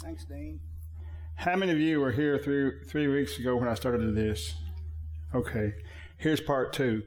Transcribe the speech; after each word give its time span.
Thanks, 0.00 0.24
Dean. 0.24 0.60
How 1.34 1.56
many 1.56 1.72
of 1.72 1.78
you 1.78 2.00
were 2.00 2.12
here 2.12 2.38
three 2.38 2.72
three 2.86 3.08
weeks 3.08 3.38
ago 3.38 3.56
when 3.56 3.68
I 3.68 3.74
started 3.74 4.14
this? 4.14 4.54
Okay, 5.34 5.74
here's 6.16 6.40
part 6.40 6.72
two. 6.72 7.02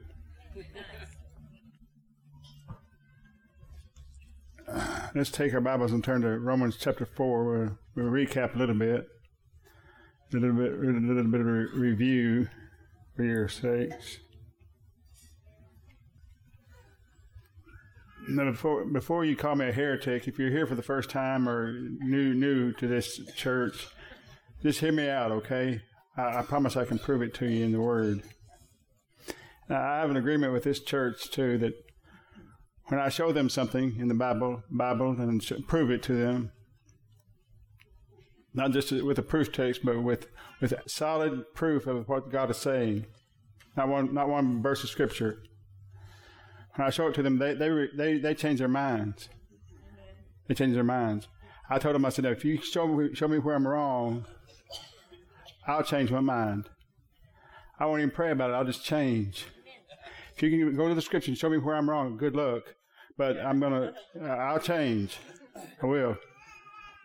let's 5.14 5.30
take 5.30 5.52
our 5.54 5.60
Bibles 5.60 5.92
and 5.92 6.02
turn 6.02 6.22
to 6.22 6.38
Romans 6.38 6.76
chapter 6.80 7.06
four. 7.06 7.44
We'll, 7.44 7.78
we'll 7.94 8.12
recap 8.12 8.54
a 8.54 8.58
little 8.58 8.74
bit, 8.74 9.06
a 10.32 10.36
little 10.36 10.56
bit, 10.56 10.72
a 10.72 10.76
little 10.76 11.30
bit 11.30 11.40
of 11.40 11.46
a 11.46 11.66
review 11.74 12.48
for 13.16 13.24
your 13.24 13.48
sakes. 13.48 14.18
Before 18.36 18.84
before 18.84 19.24
you 19.24 19.36
call 19.36 19.56
me 19.56 19.68
a 19.68 19.72
heretic, 19.72 20.28
if 20.28 20.38
you're 20.38 20.50
here 20.50 20.66
for 20.66 20.74
the 20.74 20.82
first 20.82 21.10
time 21.10 21.48
or 21.48 21.72
new 21.72 22.34
new 22.34 22.72
to 22.72 22.86
this 22.86 23.20
church, 23.34 23.88
just 24.62 24.80
hear 24.80 24.92
me 24.92 25.08
out, 25.08 25.32
okay? 25.32 25.82
I, 26.16 26.38
I 26.38 26.42
promise 26.42 26.76
I 26.76 26.84
can 26.84 26.98
prove 26.98 27.22
it 27.22 27.34
to 27.34 27.46
you 27.46 27.64
in 27.64 27.72
the 27.72 27.80
Word. 27.80 28.22
Now, 29.68 29.80
I 29.80 29.98
have 29.98 30.10
an 30.10 30.16
agreement 30.16 30.52
with 30.52 30.64
this 30.64 30.80
church 30.80 31.30
too 31.30 31.58
that 31.58 31.74
when 32.86 33.00
I 33.00 33.08
show 33.08 33.32
them 33.32 33.48
something 33.48 33.96
in 33.98 34.08
the 34.08 34.14
Bible, 34.14 34.62
Bible, 34.70 35.10
and 35.18 35.42
prove 35.66 35.90
it 35.90 36.02
to 36.04 36.12
them, 36.12 36.52
not 38.54 38.72
just 38.72 38.92
with 38.92 39.18
a 39.18 39.22
proof 39.22 39.52
text, 39.52 39.82
but 39.84 40.02
with 40.02 40.28
with 40.60 40.74
solid 40.86 41.54
proof 41.54 41.86
of 41.86 42.08
what 42.08 42.30
God 42.30 42.50
is 42.50 42.58
saying, 42.58 43.06
not 43.76 43.88
one 43.88 44.12
not 44.12 44.28
one 44.28 44.62
verse 44.62 44.84
of 44.84 44.90
Scripture. 44.90 45.42
When 46.74 46.86
I 46.86 46.90
show 46.90 47.08
it 47.08 47.14
to 47.14 47.22
them, 47.22 47.38
they 47.38 47.54
they 47.54 47.88
they, 47.94 48.18
they 48.18 48.34
change 48.34 48.58
their 48.58 48.68
minds. 48.68 49.28
They 50.48 50.54
change 50.54 50.74
their 50.74 50.84
minds. 50.84 51.28
I 51.68 51.78
told 51.78 51.94
them, 51.94 52.04
I 52.04 52.10
said, 52.10 52.24
if 52.24 52.44
you 52.44 52.60
show 52.60 52.86
me 52.86 53.14
show 53.14 53.28
me 53.28 53.38
where 53.38 53.54
I'm 53.54 53.66
wrong, 53.66 54.26
I'll 55.66 55.84
change 55.84 56.10
my 56.10 56.20
mind. 56.20 56.68
I 57.78 57.86
won't 57.86 58.00
even 58.00 58.10
pray 58.10 58.30
about 58.30 58.50
it. 58.50 58.54
I'll 58.54 58.64
just 58.64 58.84
change. 58.84 59.46
If 60.34 60.42
you 60.42 60.50
can 60.50 60.76
go 60.76 60.88
to 60.88 60.94
the 60.94 61.02
scripture 61.02 61.30
and 61.30 61.38
show 61.38 61.50
me 61.50 61.58
where 61.58 61.76
I'm 61.76 61.88
wrong, 61.88 62.16
good 62.16 62.34
luck. 62.34 62.62
But 63.18 63.38
I'm 63.38 63.60
gonna, 63.60 63.92
uh, 64.20 64.24
I'll 64.24 64.58
change. 64.58 65.18
I 65.82 65.86
will. 65.86 66.16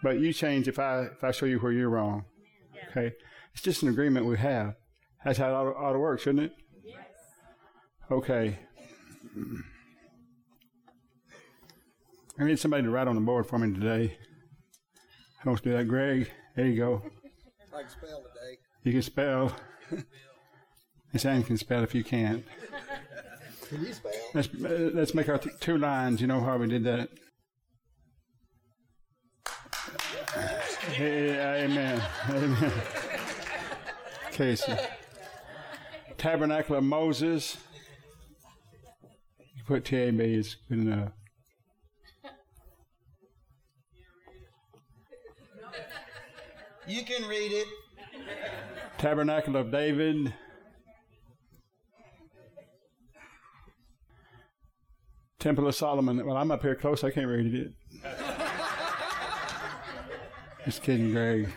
But 0.02 0.20
you 0.20 0.32
change 0.32 0.68
if 0.68 0.80
I 0.80 1.04
if 1.04 1.24
I 1.24 1.32
show 1.32 1.46
you 1.46 1.60
where 1.60 1.72
you're 1.72 1.90
wrong. 1.90 2.26
Okay. 2.90 3.14
It's 3.54 3.62
just 3.62 3.84
an 3.84 3.90
agreement 3.90 4.26
we 4.26 4.38
have. 4.38 4.76
That's 5.26 5.40
how 5.40 5.50
it 5.50 5.54
ought, 5.54 5.76
ought 5.76 5.94
to 5.94 6.00
work, 6.00 6.20
shouldn't 6.20 6.46
it? 6.46 6.54
Yes. 6.84 7.06
Okay. 8.12 8.60
I 12.40 12.44
need 12.44 12.60
somebody 12.60 12.84
to 12.84 12.90
write 12.90 13.08
on 13.08 13.16
the 13.16 13.22
board 13.22 13.48
for 13.48 13.58
me 13.58 13.74
today. 13.74 14.18
Who 15.42 15.50
wants 15.50 15.64
to 15.64 15.70
do 15.70 15.78
that? 15.78 15.88
Greg, 15.88 16.30
there 16.56 16.68
you 16.68 16.78
go. 16.78 17.02
I 17.74 17.82
can 17.82 17.90
spell 17.90 18.22
today. 18.22 18.58
You 18.84 18.92
can 18.92 19.02
spell. 19.02 19.56
Miss 21.14 21.26
Ann 21.26 21.44
can 21.44 21.58
spell 21.58 21.84
if 21.84 21.96
you 21.96 22.04
can't. 22.04 22.46
Can 23.70 23.84
you 23.84 23.94
spell? 23.94 24.12
Let's, 24.34 24.48
uh, 24.48 24.92
let's 24.94 25.14
make 25.14 25.30
our 25.30 25.38
th- 25.38 25.60
two 25.60 25.78
lines. 25.78 26.22
You 26.22 26.28
know 26.28 26.42
how 26.42 26.58
we 26.58 26.68
did 26.68 26.84
that? 26.84 27.10
Hey, 30.94 31.66
amen. 31.66 32.02
Amen. 32.30 32.72
Casey. 34.32 34.74
Tabernacle 36.18 36.76
of 36.76 36.84
Moses. 36.84 37.58
Put 39.68 39.84
TAB 39.84 40.22
is 40.22 40.56
good 40.70 40.80
enough. 40.80 41.12
You 46.88 47.04
can 47.04 47.28
read 47.28 47.52
it. 47.52 47.68
Tabernacle 48.98 49.58
of 49.58 49.70
David. 49.70 50.34
Temple 55.38 55.68
of 55.68 55.76
Solomon. 55.76 56.26
Well, 56.26 56.38
I'm 56.38 56.50
up 56.50 56.62
here 56.62 56.76
close. 56.76 57.04
I 57.04 57.12
can't 57.12 57.28
read 57.28 57.54
it. 57.54 57.74
Just 60.64 60.82
kidding, 60.82 61.12
Greg. 61.12 61.50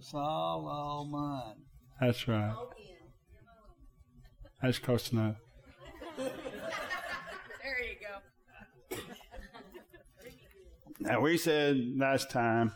Solomon. 0.00 1.54
That's 2.00 2.26
right. 2.26 2.52
That's 4.62 4.78
close 4.78 5.12
enough. 5.12 5.36
There 6.18 6.28
you 7.82 7.96
go. 8.90 8.96
Now 11.00 11.20
we 11.20 11.38
said 11.38 11.94
last 11.96 12.30
time 12.30 12.72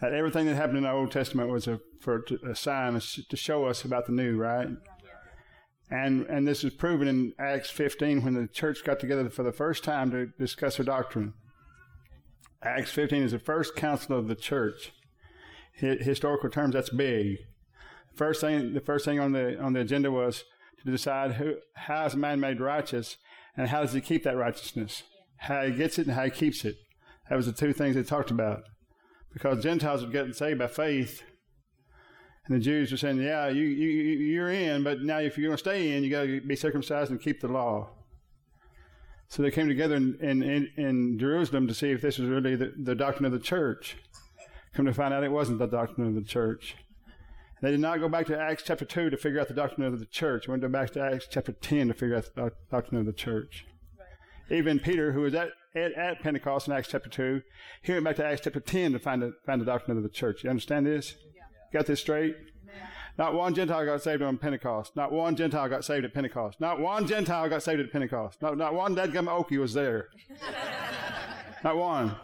that 0.00 0.12
everything 0.12 0.46
that 0.46 0.54
happened 0.54 0.78
in 0.78 0.84
the 0.84 0.92
Old 0.92 1.10
Testament 1.10 1.50
was 1.50 1.66
a 1.66 1.80
for 2.00 2.24
a 2.48 2.54
sign 2.54 3.00
to 3.28 3.36
show 3.36 3.64
us 3.64 3.84
about 3.84 4.06
the 4.06 4.12
new, 4.12 4.36
right? 4.36 4.68
And 5.90 6.26
and 6.26 6.46
this 6.46 6.62
is 6.62 6.72
proven 6.74 7.08
in 7.08 7.32
Acts 7.38 7.70
15 7.70 8.22
when 8.22 8.34
the 8.34 8.46
church 8.46 8.84
got 8.84 9.00
together 9.00 9.28
for 9.30 9.42
the 9.42 9.52
first 9.52 9.82
time 9.82 10.10
to 10.12 10.26
discuss 10.38 10.76
their 10.76 10.86
doctrine. 10.86 11.32
Acts 12.62 12.90
15 12.92 13.22
is 13.22 13.32
the 13.32 13.38
first 13.38 13.74
council 13.74 14.16
of 14.18 14.28
the 14.28 14.34
church. 14.34 14.92
Hi- 15.80 15.96
historical 16.00 16.50
terms, 16.50 16.74
that's 16.74 16.90
big. 16.90 17.38
First 18.14 18.40
thing, 18.40 18.74
the 18.74 18.80
first 18.80 19.04
thing 19.04 19.18
on 19.18 19.32
the 19.32 19.58
on 19.58 19.72
the 19.72 19.80
agenda 19.80 20.10
was 20.10 20.44
to 20.84 20.90
decide 20.90 21.32
who 21.32 21.56
how 21.74 22.06
is 22.06 22.16
man 22.16 22.40
made 22.40 22.60
righteous 22.60 23.16
and 23.56 23.68
how 23.68 23.82
does 23.82 23.92
he 23.92 24.00
keep 24.00 24.24
that 24.24 24.36
righteousness, 24.36 25.02
how 25.38 25.64
he 25.64 25.72
gets 25.72 25.98
it 25.98 26.06
and 26.06 26.14
how 26.14 26.24
he 26.24 26.30
keeps 26.30 26.64
it. 26.64 26.76
That 27.28 27.36
was 27.36 27.46
the 27.46 27.52
two 27.52 27.72
things 27.72 27.96
they 27.96 28.02
talked 28.02 28.30
about. 28.30 28.62
Because 29.32 29.62
Gentiles 29.62 30.04
were 30.04 30.10
getting 30.10 30.32
saved 30.32 30.58
by 30.58 30.68
faith, 30.68 31.22
and 32.46 32.56
the 32.56 32.60
Jews 32.60 32.90
were 32.90 32.96
saying, 32.96 33.20
"Yeah, 33.20 33.48
you 33.48 33.64
you 33.64 33.88
you're 33.88 34.50
in, 34.50 34.82
but 34.82 35.02
now 35.02 35.18
if 35.18 35.36
you're 35.36 35.48
going 35.48 35.56
to 35.56 35.60
stay 35.60 35.94
in, 35.94 36.02
you 36.02 36.10
got 36.10 36.22
to 36.22 36.40
be 36.40 36.56
circumcised 36.56 37.10
and 37.10 37.20
keep 37.20 37.40
the 37.40 37.48
law." 37.48 37.90
So 39.28 39.42
they 39.42 39.50
came 39.50 39.68
together 39.68 39.96
in, 39.96 40.16
in, 40.22 40.70
in, 40.78 41.18
Jerusalem 41.18 41.68
to 41.68 41.74
see 41.74 41.90
if 41.90 42.00
this 42.00 42.16
was 42.16 42.30
really 42.30 42.56
the, 42.56 42.72
the 42.82 42.94
doctrine 42.94 43.26
of 43.26 43.32
the 43.32 43.38
church. 43.38 43.98
Come 44.72 44.86
to 44.86 44.94
find 44.94 45.12
out 45.12 45.22
it 45.22 45.30
wasn't 45.30 45.58
the 45.58 45.66
doctrine 45.66 46.06
of 46.06 46.14
the 46.14 46.22
church. 46.22 46.76
They 47.60 47.70
did 47.70 47.80
not 47.80 47.98
go 47.98 48.08
back 48.08 48.26
to 48.26 48.38
Acts 48.38 48.62
chapter 48.64 48.84
2 48.84 49.10
to 49.10 49.16
figure 49.16 49.40
out 49.40 49.48
the 49.48 49.54
doctrine 49.54 49.86
of 49.86 49.98
the 49.98 50.06
church. 50.06 50.46
They 50.46 50.52
went 50.52 50.70
back 50.70 50.90
to 50.90 51.00
Acts 51.00 51.26
chapter 51.28 51.52
10 51.52 51.88
to 51.88 51.94
figure 51.94 52.16
out 52.16 52.24
the 52.34 52.42
doc- 52.42 52.56
doctrine 52.70 53.00
of 53.00 53.06
the 53.06 53.12
church. 53.12 53.66
Even 54.50 54.78
Peter, 54.78 55.12
who 55.12 55.22
was 55.22 55.34
at, 55.34 55.50
at, 55.74 55.92
at 55.92 56.20
Pentecost 56.20 56.68
in 56.68 56.72
Acts 56.72 56.88
chapter 56.88 57.10
2, 57.10 57.42
he 57.82 57.92
went 57.92 58.04
back 58.04 58.16
to 58.16 58.24
Acts 58.24 58.42
chapter 58.44 58.60
10 58.60 58.92
to 58.92 58.98
find 58.98 59.22
the, 59.22 59.34
find 59.44 59.60
the 59.60 59.66
doctrine 59.66 59.96
of 59.96 60.02
the 60.02 60.08
church. 60.08 60.44
You 60.44 60.50
understand 60.50 60.86
this? 60.86 61.14
Got 61.72 61.86
this 61.86 62.00
straight? 62.00 62.36
Not 63.18 63.34
one 63.34 63.52
Gentile 63.52 63.84
got 63.84 64.00
saved 64.00 64.22
on 64.22 64.38
Pentecost. 64.38 64.94
Not 64.94 65.10
one 65.10 65.34
Gentile 65.34 65.68
got 65.68 65.84
saved 65.84 66.04
at 66.04 66.14
Pentecost. 66.14 66.60
Not 66.60 66.78
one 66.78 67.06
Gentile 67.06 67.48
got 67.48 67.64
saved 67.64 67.80
at 67.80 67.90
Pentecost. 67.90 68.40
Not, 68.40 68.56
not 68.56 68.74
one 68.74 68.94
dadgum 68.94 69.26
Okie 69.26 69.58
was 69.58 69.74
there. 69.74 70.06
not 71.64 71.76
one. 71.76 72.14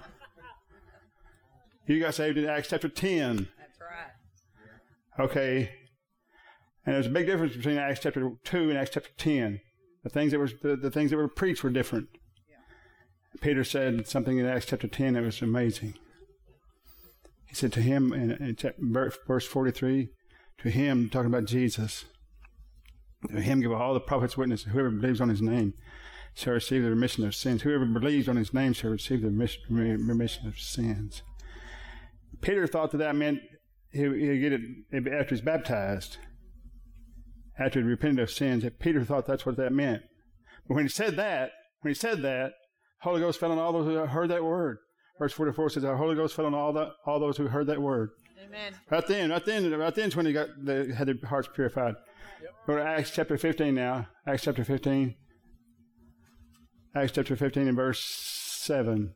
You 1.89 1.99
got 1.99 2.15
saved 2.15 2.39
in 2.39 2.47
Acts 2.47 2.69
chapter 2.69 2.89
10. 2.89 3.49
Okay. 5.19 5.71
And 6.87 6.95
there's 6.95 7.07
a 7.07 7.11
big 7.11 7.27
difference 7.27 7.57
between 7.57 7.79
Acts 7.79 8.01
chapter 8.01 8.33
2 8.45 8.71
and 8.71 8.79
Acts 8.79 8.91
chapter 8.95 9.11
10. 9.17 9.61
The 10.03 10.11
things 10.11 10.33
that 10.33 10.39
were, 10.39 10.51
the, 10.63 10.77
the 10.77 10.91
things 10.91 11.11
that 11.11 11.17
were 11.17 11.29
preached 11.29 11.65
were 11.65 11.71
different. 11.71 12.09
Peter 13.41 13.65
said 13.65 14.07
something 14.07 14.39
in 14.39 14.47
Acts 14.47 14.67
chapter 14.67 14.87
10 14.87 15.15
that 15.15 15.23
was 15.23 15.43
amazing. 15.43 15.95
He 17.47 17.55
said 17.55 17.73
to 17.73 17.81
him 17.81 18.13
in, 18.13 18.33
in 18.33 18.57
chap- 18.57 18.77
verse 18.79 19.17
verse 19.27 19.47
43, 19.47 20.11
to 20.59 20.71
him, 20.71 21.09
talking 21.09 21.33
about 21.33 21.47
Jesus, 21.47 22.05
to 23.31 23.41
him 23.41 23.61
give 23.61 23.73
all 23.73 23.95
the 23.95 24.01
prophets 24.01 24.37
witness, 24.37 24.65
whoever 24.65 24.91
believes 24.91 25.21
on 25.21 25.29
his 25.29 25.43
name 25.43 25.75
shall 26.35 26.53
receive 26.53 26.83
the 26.83 26.91
remission 26.91 27.25
of 27.27 27.35
sins. 27.35 27.63
Whoever 27.63 27.87
believes 27.87 28.29
on 28.29 28.37
his 28.37 28.53
name 28.53 28.73
shall 28.73 28.91
receive 28.91 29.23
the 29.23 29.31
remission 29.31 30.47
of 30.47 30.59
sins. 30.59 31.23
Peter 32.41 32.67
thought 32.67 32.91
that 32.91 32.99
that 32.99 33.17
meant 33.17 33.41
he 33.95 34.03
he'd 34.03 34.41
get 34.41 34.53
it 34.53 35.13
after 35.13 35.35
he's 35.35 35.41
baptized, 35.41 36.19
after 37.59 37.81
he 37.81 37.87
repented 37.87 38.19
of 38.19 38.31
sins. 38.31 38.65
Peter 38.79 39.05
thought 39.05 39.27
that's 39.27 39.47
what 39.47 39.57
that 39.57 39.73
meant. 39.73 40.03
But 40.69 40.75
when 40.75 40.85
he 40.85 40.89
said 40.89 41.17
that, 41.17 41.53
when 41.81 41.91
he 41.91 41.95
said 41.95 42.23
that, 42.23 42.53
Holy 43.01 43.21
Ghost 43.21 43.39
fell 43.39 43.53
on 43.53 43.59
all 43.59 43.73
those 43.73 43.87
who 43.87 43.97
heard 43.97 44.31
that 44.31 44.45
word. 44.45 44.79
Verse 45.19 45.33
44 45.33 45.71
says, 45.71 45.83
The 45.83 45.97
Holy 45.97 46.17
Ghost 46.17 46.35
fell 46.35 46.47
on 46.47 46.55
all, 46.55 46.73
the, 46.73 46.91
all 47.07 47.21
those 47.21 47.37
who 47.37 47.47
heard 47.47 47.67
that 47.69 47.81
word. 47.81 48.11
Amen. 48.45 48.75
Right 48.91 49.07
then, 49.07 49.31
right 49.31 49.45
then, 49.45 49.71
right 49.71 49.95
then's 49.95 50.17
when 50.17 50.25
they 50.25 50.33
got 50.33 50.49
they 50.59 50.93
had 50.93 51.09
their 51.09 51.17
hearts 51.29 51.49
purified. 51.55 51.95
Go 52.67 52.77
to 52.77 52.83
Acts 52.83 53.11
chapter 53.11 53.37
15 53.37 53.75
now. 53.75 54.09
Acts 54.27 54.43
chapter 54.43 54.65
15. 54.65 55.15
Acts 56.97 57.13
chapter 57.13 57.37
15 57.37 57.69
and 57.69 57.77
verse 57.77 58.01
7. 58.05 59.15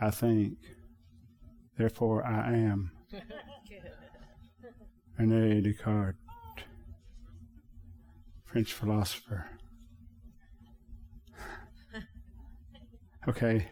I 0.00 0.10
think. 0.10 0.58
Therefore 1.76 2.24
I 2.26 2.54
am. 2.54 2.90
Rene 5.18 5.60
Descartes, 5.62 6.16
French 8.44 8.72
philosopher. 8.72 9.50
Okay. 13.28 13.66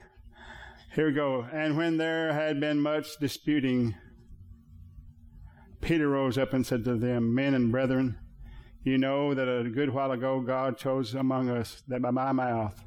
Here 0.95 1.07
we 1.07 1.13
go. 1.13 1.47
And 1.53 1.77
when 1.77 1.97
there 1.97 2.33
had 2.33 2.61
been 2.61 2.81
much 2.81 3.19
disputing, 3.21 3.95
Peter 5.81 6.09
rose 6.09 6.37
up 6.39 6.53
and 6.53 6.67
said 6.67 6.85
to 6.85 6.97
them, 6.97 7.35
Men 7.35 7.55
and 7.55 7.71
brethren, 7.71 8.17
you 8.83 8.99
know 8.99 9.33
that 9.33 9.49
a 9.49 9.69
good 9.71 9.91
while 9.91 10.13
ago 10.13 10.41
God 10.41 10.77
chose 10.77 11.15
among 11.15 11.51
us 11.51 11.83
that 11.89 12.03
by 12.03 12.11
my 12.11 12.33
mouth, 12.33 12.81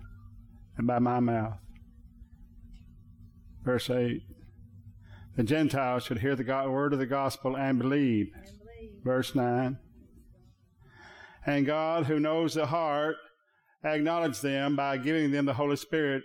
and 0.77 0.87
by 0.87 0.99
my 0.99 1.19
mouth, 1.19 1.57
verse 3.63 3.89
8, 3.89 4.21
the 5.37 5.43
Gentiles 5.43 6.03
should 6.03 6.19
hear 6.19 6.35
the 6.35 6.43
word 6.43 6.93
of 6.93 6.99
the 6.99 7.05
gospel 7.05 7.55
and 7.55 7.77
believe. 7.77 8.31
And 8.33 8.59
believe. 8.59 9.03
Verse 9.03 9.35
9. 9.35 9.77
And 11.45 11.65
God, 11.65 12.07
who 12.07 12.19
knows 12.19 12.55
the 12.55 12.65
heart, 12.65 13.17
acknowledged 13.83 14.41
them 14.41 14.75
by 14.75 14.97
giving 14.97 15.29
them 15.29 15.45
the 15.45 15.53
Holy 15.53 15.75
Spirit, 15.75 16.23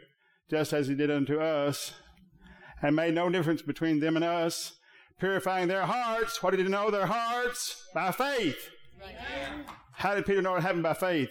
just 0.50 0.73
as 0.73 0.88
He 0.88 0.94
did 0.94 1.11
unto 1.11 1.38
us, 1.38 1.93
and 2.81 2.97
made 2.97 3.14
no 3.14 3.29
difference 3.29 3.61
between 3.61 4.00
them 4.00 4.17
and 4.17 4.25
us, 4.25 4.79
purifying 5.20 5.69
their 5.69 5.85
hearts. 5.85 6.43
What 6.43 6.53
did 6.53 6.61
He 6.61 6.69
know? 6.69 6.91
Their 6.91 7.06
hearts 7.06 7.85
by 7.94 8.12
faith. 8.12 8.70
How 9.93 10.14
did 10.14 10.25
Peter 10.25 10.41
know 10.41 10.56
it 10.56 10.62
happened 10.62 10.85
by 10.85 10.94
faith? 10.94 11.29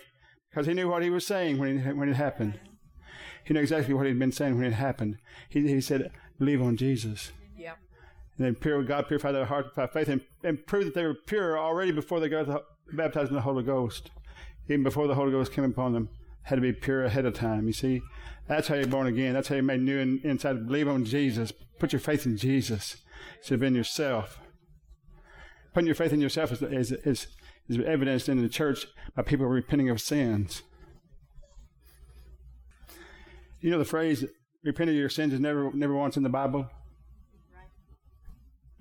Because 0.49 0.67
he 0.67 0.73
knew 0.73 0.87
what 0.87 1.01
he 1.01 1.09
was 1.09 1.25
saying 1.25 1.57
when 1.57 1.79
it, 1.79 1.97
when 1.97 2.09
it 2.09 2.15
happened. 2.15 2.59
He 3.43 3.53
knew 3.55 3.61
exactly 3.61 3.93
what 3.95 4.05
he'd 4.05 4.19
been 4.19 4.31
saying 4.31 4.55
when 4.55 4.67
it 4.67 4.73
happened. 4.73 5.17
He, 5.49 5.67
he 5.67 5.81
said, 5.81 6.11
believe 6.37 6.61
on 6.61 6.77
Jesus. 6.77 7.31
And 8.37 8.45
then 8.45 8.55
pure, 8.55 8.81
God 8.83 9.07
purified 9.07 9.33
their 9.33 9.45
hearts 9.45 9.69
by 9.75 9.87
faith 9.87 10.07
and, 10.07 10.21
and 10.43 10.65
proved 10.65 10.87
that 10.87 10.95
they 10.95 11.05
were 11.05 11.17
pure 11.25 11.59
already 11.59 11.91
before 11.91 12.19
they 12.19 12.29
got 12.29 12.47
the, 12.47 12.63
baptized 12.93 13.29
in 13.29 13.35
the 13.35 13.41
Holy 13.41 13.63
Ghost. 13.63 14.11
Even 14.67 14.83
before 14.83 15.07
the 15.07 15.15
Holy 15.15 15.31
Ghost 15.31 15.51
came 15.51 15.63
upon 15.63 15.93
them, 15.93 16.09
had 16.43 16.55
to 16.55 16.61
be 16.61 16.73
pure 16.73 17.03
ahead 17.03 17.25
of 17.25 17.33
time. 17.33 17.67
You 17.67 17.73
see, 17.73 18.01
that's 18.47 18.67
how 18.67 18.75
you're 18.75 18.87
born 18.87 19.07
again. 19.07 19.33
That's 19.33 19.47
how 19.47 19.55
you're 19.55 19.63
made 19.63 19.81
new 19.81 19.99
in, 19.99 20.21
inside. 20.23 20.67
Believe 20.67 20.87
on 20.87 21.05
Jesus. 21.05 21.51
Put 21.79 21.93
your 21.93 21.99
faith 21.99 22.25
in 22.25 22.37
Jesus 22.37 22.97
instead 23.37 23.55
of 23.55 23.63
in 23.63 23.75
yourself. 23.75 24.39
Putting 25.73 25.87
your 25.87 25.95
faith 25.95 26.13
in 26.13 26.21
yourself 26.21 26.51
is, 26.51 26.61
is, 26.61 26.91
is, 26.91 27.27
is 27.67 27.79
evidenced 27.85 28.29
in 28.29 28.41
the 28.41 28.49
church 28.49 28.87
by 29.15 29.21
people 29.23 29.45
repenting 29.45 29.89
of 29.89 30.01
sins. 30.01 30.63
You 33.61 33.69
know 33.69 33.77
the 33.77 33.85
phrase 33.85 34.25
"repent 34.63 34.89
of 34.89 34.95
your 34.95 35.09
sins" 35.09 35.33
is 35.33 35.39
never 35.39 35.71
never 35.71 35.93
once 35.93 36.17
in 36.17 36.23
the 36.23 36.29
Bible. 36.29 36.67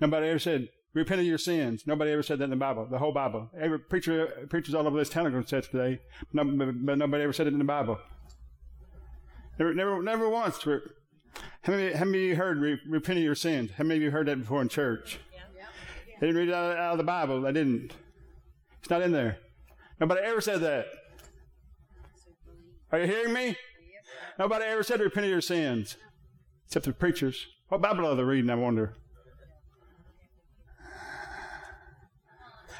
Nobody 0.00 0.29
ever 0.29 0.38
said, 0.38 0.69
repent 0.94 1.20
of 1.20 1.26
your 1.26 1.38
sins. 1.38 1.87
Nobody 1.87 2.11
ever 2.11 2.23
said 2.23 2.38
that 2.38 2.44
in 2.44 2.50
the 2.50 2.56
Bible, 2.56 2.87
the 2.91 2.99
whole 2.99 3.12
Bible. 3.12 3.50
Every 3.58 3.79
preacher, 3.79 4.47
preachers 4.49 4.75
all 4.75 4.87
over 4.87 4.99
this 4.99 5.11
town 5.11 5.26
are 5.26 5.31
going 5.31 5.43
to 5.43 5.49
say 5.49 5.58
it 5.58 5.64
today, 5.64 6.00
but 6.32 6.47
nobody 6.47 7.23
ever 7.23 7.32
said 7.32 7.47
it 7.47 7.52
in 7.52 7.58
the 7.58 7.64
Bible. 7.64 7.99
Never, 9.58 9.75
never, 9.75 10.02
never 10.02 10.29
once. 10.29 10.58
How 11.62 11.73
many, 11.73 11.93
how 11.93 12.06
many 12.06 12.25
of 12.25 12.29
you 12.31 12.37
heard 12.37 12.81
repent 12.88 13.19
of 13.19 13.25
your 13.25 13.35
sins? 13.35 13.73
How 13.76 13.85
many 13.85 13.99
of 13.99 14.02
you 14.02 14.11
heard 14.11 14.26
that 14.29 14.41
before 14.41 14.62
in 14.62 14.69
church? 14.69 15.19
Yeah. 15.32 15.67
They 16.19 16.29
didn't 16.29 16.41
read 16.41 16.49
it 16.49 16.55
out, 16.55 16.76
out 16.76 16.93
of 16.93 16.99
the 16.99 17.05
Bible. 17.05 17.43
They 17.43 17.52
didn't. 17.52 17.93
It's 18.81 18.88
not 18.88 19.02
in 19.02 19.12
there. 19.12 19.38
Nobody 20.00 20.23
ever 20.23 20.41
said 20.41 20.61
that. 20.62 20.87
Are 22.91 23.00
you 23.00 23.06
hearing 23.06 23.35
me? 23.35 23.56
Nobody 24.38 24.64
ever 24.64 24.82
said 24.82 25.00
repent 25.00 25.26
of 25.26 25.31
your 25.31 25.43
sins, 25.43 25.99
except 26.67 26.87
the 26.87 26.94
preachers. 26.94 27.47
What 27.69 27.82
Bible 27.82 28.06
are 28.06 28.17
they 28.17 28.23
reading? 28.23 28.50
I 28.50 28.55
wonder. 28.55 28.94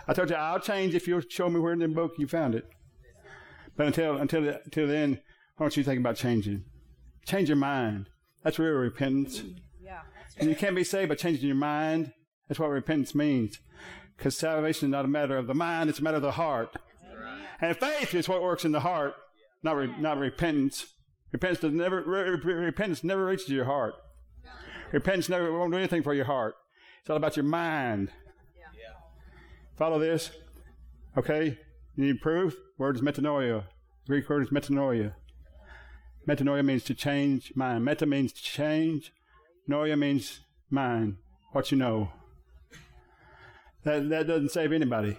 I 0.07 0.13
told 0.13 0.31
you 0.31 0.37
I'll 0.37 0.61
change 0.61 0.95
if 0.95 1.07
you'll 1.07 1.23
show 1.29 1.49
me 1.49 1.61
where 1.61 1.73
in 1.73 1.79
the 1.79 1.89
book 1.89 2.15
you 2.19 2.27
found 2.27 2.55
it. 2.55 2.69
But 3.77 3.87
until 3.87 4.17
until 4.17 4.49
until 4.49 4.87
then, 4.87 5.21
why 5.57 5.65
don't 5.65 5.77
you 5.77 5.85
think 5.85 6.01
about 6.01 6.17
changing? 6.17 6.65
Change 7.27 7.49
your 7.49 7.57
mind. 7.57 8.09
That's 8.43 8.59
real 8.59 8.73
repentance. 8.73 9.43
Yeah. 9.83 10.01
And 10.39 10.49
you 10.49 10.55
can't 10.55 10.77
be 10.77 10.85
saved 10.85 11.09
by 11.09 11.15
changing 11.15 11.47
your 11.47 11.57
mind. 11.57 12.13
That's 12.49 12.59
what 12.59 12.71
repentance 12.71 13.15
means. 13.15 13.59
Because 14.17 14.37
salvation 14.37 14.89
is 14.89 14.93
not 14.93 15.05
a 15.05 15.09
matter 15.09 15.37
of 15.37 15.47
the 15.47 15.55
mind; 15.55 15.89
it's 15.89 15.99
a 15.99 16.03
matter 16.03 16.17
of 16.17 16.23
the 16.23 16.33
heart. 16.33 16.77
And 17.61 17.77
faith 17.77 18.15
is 18.15 18.29
what 18.29 18.43
works 18.43 18.65
in 18.65 18.73
the 18.73 18.81
heart, 18.81 19.15
not 19.63 19.77
re, 19.77 19.95
not 19.99 20.19
repentance. 20.19 20.87
Repentance 21.33 21.61
does 21.61 21.73
never 21.73 22.03
repentance 22.03 23.05
never 23.05 23.27
reaches 23.27 23.49
your 23.49 23.67
heart. 23.67 23.95
Repentance 24.93 25.29
never 25.29 25.53
won't 25.53 25.73
do 25.73 25.79
anything 25.79 26.03
for 26.03 26.15
your 26.15 26.25
heart. 26.25 26.55
It's 27.01 27.11
all 27.11 27.17
about 27.17 27.37
your 27.37 27.45
mind. 27.45 28.11
Follow 29.81 29.99
this? 29.99 30.31
Okay? 31.17 31.59
You 31.97 32.05
need 32.05 32.21
proof? 32.21 32.55
Word 32.77 32.97
is 32.97 33.03
metanoia. 33.03 33.65
Greek 34.07 34.29
word 34.29 34.43
is 34.43 34.51
metanoia. 34.51 35.15
Metanoia 36.29 36.63
means 36.63 36.85
to 36.85 36.95
change 36.95 37.55
mind. 37.57 37.87
Meta 37.87 38.05
means 38.05 38.31
to 38.35 38.43
change. 38.43 39.11
Noia 39.67 39.99
means 39.99 40.41
mind. 40.69 41.17
What 41.53 41.73
you 41.73 41.79
know. 41.79 42.11
That, 43.85 44.11
that 44.11 44.27
doesn't 44.27 44.51
save 44.51 44.71
anybody. 44.71 45.17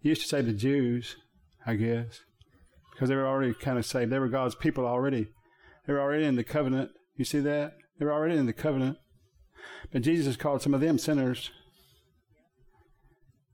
He 0.00 0.08
used 0.08 0.22
to 0.22 0.28
save 0.28 0.46
the 0.46 0.54
Jews, 0.54 1.16
I 1.66 1.74
guess, 1.74 2.20
because 2.92 3.10
they 3.10 3.14
were 3.14 3.26
already 3.26 3.52
kind 3.52 3.76
of 3.76 3.84
saved. 3.84 4.10
They 4.10 4.18
were 4.18 4.28
God's 4.28 4.54
people 4.54 4.86
already. 4.86 5.28
They 5.86 5.92
were 5.92 6.00
already 6.00 6.24
in 6.24 6.36
the 6.36 6.44
covenant. 6.44 6.92
You 7.14 7.26
see 7.26 7.40
that? 7.40 7.74
They 7.98 8.06
were 8.06 8.14
already 8.14 8.38
in 8.38 8.46
the 8.46 8.54
covenant. 8.54 8.96
But 9.92 10.00
Jesus 10.00 10.36
called 10.36 10.62
some 10.62 10.72
of 10.72 10.80
them 10.80 10.96
sinners. 10.96 11.50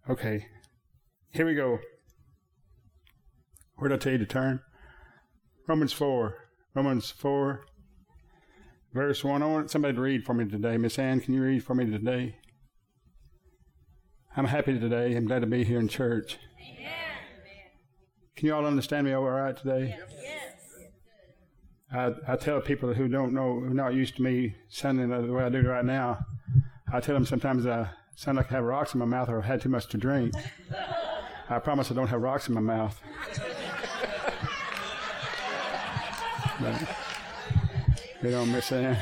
Okay, 0.09 0.47
here 1.31 1.47
we 1.47 1.55
go. 1.55 1.79
Where 3.77 3.89
did 3.89 3.97
I 3.97 3.99
tell 3.99 4.13
you 4.13 4.19
to 4.19 4.27
turn? 4.27 4.61
Romans 5.67 5.93
4. 5.93 6.35
Romans 6.75 7.11
4, 7.11 7.65
verse 8.95 9.25
1. 9.25 9.43
I 9.43 9.47
want 9.47 9.71
somebody 9.71 9.95
to 9.95 10.01
read 10.01 10.25
for 10.25 10.35
me 10.35 10.49
today. 10.49 10.77
Miss 10.77 10.99
Ann, 10.99 11.21
can 11.21 11.35
you 11.35 11.43
read 11.43 11.65
for 11.65 11.75
me 11.75 11.85
today? 11.85 12.37
I'm 14.37 14.47
happy 14.47 14.79
today. 14.79 15.17
I'm 15.17 15.27
glad 15.27 15.41
to 15.41 15.47
be 15.47 15.65
here 15.65 15.81
in 15.81 15.89
church. 15.89 16.39
Amen. 16.61 16.93
Can 18.37 18.47
you 18.47 18.55
all 18.55 18.67
understand 18.67 19.07
me 19.07 19.13
all 19.13 19.25
right 19.25 19.57
today? 19.57 19.97
Yes. 20.23 20.61
I, 21.93 22.33
I 22.33 22.37
tell 22.37 22.61
people 22.61 22.95
who 22.95 23.09
don't 23.09 23.35
know, 23.35 23.59
who 23.59 23.67
are 23.67 23.75
not 23.75 23.95
used 23.95 24.17
to 24.17 24.23
me 24.23 24.55
sounding 24.69 25.09
the 25.09 25.33
way 25.33 25.43
I 25.43 25.49
do 25.49 25.63
right 25.63 25.85
now, 25.85 26.25
I 26.93 27.01
tell 27.01 27.15
them 27.15 27.27
sometimes 27.27 27.67
I 27.67 27.91
sound 28.17 28.37
like 28.37 28.51
I 28.53 28.57
have 28.57 28.65
rocks 28.65 28.95
in 28.95 29.01
my 29.01 29.07
mouth 29.07 29.29
or 29.29 29.43
I 29.43 29.47
had 29.47 29.61
too 29.61 29.69
much 29.69 29.87
to 29.89 29.99
drink. 29.99 30.35
I 31.49 31.59
promise 31.59 31.91
I 31.91 31.95
don't 31.95 32.09
have 32.09 32.21
rocks 32.21 32.49
in 32.49 32.55
my 32.55 32.61
mouth. 32.61 33.01
you 38.23 38.31
don't 38.31 38.53
miss 38.53 38.69
that. 38.69 38.99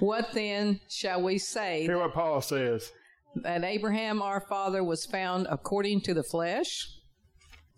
What 0.00 0.32
then 0.32 0.80
shall 0.88 1.22
we 1.22 1.38
say? 1.38 1.82
Hear 1.82 1.98
what 1.98 2.14
Paul 2.14 2.40
says. 2.40 2.92
That 3.36 3.64
Abraham 3.64 4.22
our 4.22 4.40
father 4.40 4.84
was 4.84 5.04
found 5.06 5.46
according 5.50 6.02
to 6.02 6.14
the 6.14 6.22
flesh? 6.22 6.88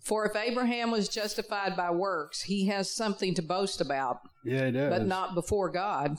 For 0.01 0.25
if 0.25 0.35
Abraham 0.35 0.91
was 0.91 1.09
justified 1.09 1.75
by 1.75 1.91
works, 1.91 2.43
he 2.43 2.67
has 2.67 2.95
something 2.95 3.35
to 3.35 3.41
boast 3.41 3.81
about. 3.81 4.19
Yeah, 4.45 4.67
he 4.67 4.71
does. 4.71 4.89
But 4.89 5.05
not 5.05 5.35
before 5.35 5.69
God. 5.69 6.17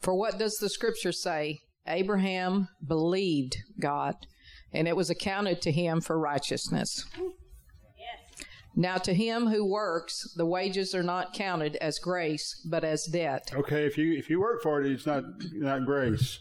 For 0.00 0.14
what 0.14 0.38
does 0.38 0.56
the 0.58 0.68
scripture 0.68 1.12
say? 1.12 1.60
Abraham 1.88 2.68
believed 2.86 3.56
God, 3.80 4.14
and 4.72 4.86
it 4.86 4.96
was 4.96 5.10
accounted 5.10 5.60
to 5.62 5.72
him 5.72 6.00
for 6.00 6.18
righteousness. 6.18 7.04
Now, 8.76 8.96
to 8.98 9.12
him 9.12 9.48
who 9.48 9.64
works, 9.64 10.32
the 10.36 10.46
wages 10.46 10.94
are 10.94 11.02
not 11.02 11.32
counted 11.32 11.74
as 11.76 11.98
grace, 11.98 12.64
but 12.64 12.84
as 12.84 13.06
debt. 13.06 13.50
Okay, 13.52 13.84
if 13.86 13.98
you 13.98 14.16
if 14.16 14.30
you 14.30 14.38
work 14.40 14.62
for 14.62 14.80
it, 14.80 14.92
it's 14.92 15.04
not 15.04 15.24
not 15.52 15.84
grace. 15.84 16.38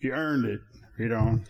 You 0.00 0.12
earned 0.12 0.44
it. 0.44 0.60
You 0.98 1.08
don't. 1.08 1.46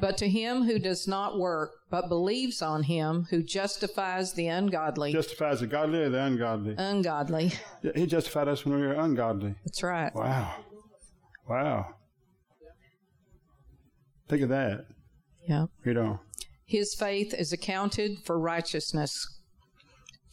But 0.00 0.16
to 0.18 0.28
him 0.30 0.62
who 0.62 0.78
does 0.78 1.06
not 1.06 1.38
work, 1.38 1.72
but 1.90 2.08
believes 2.08 2.62
on 2.62 2.84
him 2.84 3.26
who 3.28 3.42
justifies 3.42 4.32
the 4.32 4.46
ungodly. 4.46 5.12
Justifies 5.12 5.60
the 5.60 5.66
godly 5.66 5.98
or 6.04 6.08
the 6.08 6.22
ungodly? 6.22 6.74
Ungodly. 6.78 7.52
He 7.94 8.06
justified 8.06 8.48
us 8.48 8.64
when 8.64 8.80
we 8.80 8.86
were 8.86 8.94
ungodly. 8.94 9.56
That's 9.66 9.82
right. 9.82 10.14
Wow. 10.14 10.54
Wow. 11.46 11.96
Think 14.28 14.42
of 14.42 14.48
that. 14.48 14.86
Yeah. 15.48 15.66
You 15.84 15.94
know. 15.94 16.20
His 16.64 16.94
faith 16.94 17.34
is 17.34 17.52
accounted 17.52 18.18
for 18.24 18.38
righteousness. 18.38 19.12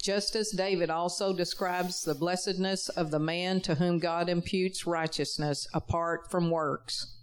Just 0.02 0.36
as 0.36 0.50
David 0.50 0.90
also 0.90 1.34
describes 1.34 2.02
the 2.02 2.16
blessedness 2.16 2.90
of 2.90 3.12
the 3.12 3.20
man 3.20 3.62
to 3.62 3.76
whom 3.76 4.00
God 4.00 4.30
imputes 4.30 4.88
righteousness 4.88 5.68
apart 5.74 6.32
from 6.32 6.50
works. 6.50 7.18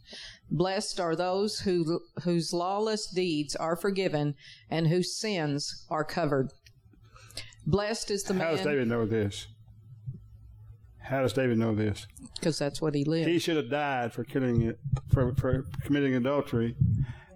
Blessed 0.50 1.00
are 1.00 1.16
those 1.16 1.60
who, 1.60 2.00
whose 2.22 2.52
lawless 2.52 3.06
deeds 3.06 3.56
are 3.56 3.76
forgiven 3.76 4.34
and 4.70 4.86
whose 4.86 5.18
sins 5.18 5.84
are 5.90 6.04
covered. 6.04 6.52
Blessed 7.66 8.10
is 8.10 8.22
the 8.22 8.34
How 8.34 8.38
man. 8.38 8.48
How 8.48 8.56
does 8.56 8.64
David 8.64 8.88
know 8.88 9.06
this? 9.06 9.48
How 11.08 11.22
does 11.22 11.32
David 11.32 11.58
know 11.58 11.74
this? 11.74 12.06
Because 12.34 12.58
that's 12.58 12.80
what 12.80 12.94
he 12.94 13.04
lived. 13.04 13.28
He 13.28 13.38
should 13.38 13.56
have 13.56 13.70
died 13.70 14.12
for 14.12 14.24
killing 14.24 14.62
it, 14.62 14.78
for, 15.12 15.34
for 15.34 15.64
committing 15.82 16.14
adultery, 16.14 16.76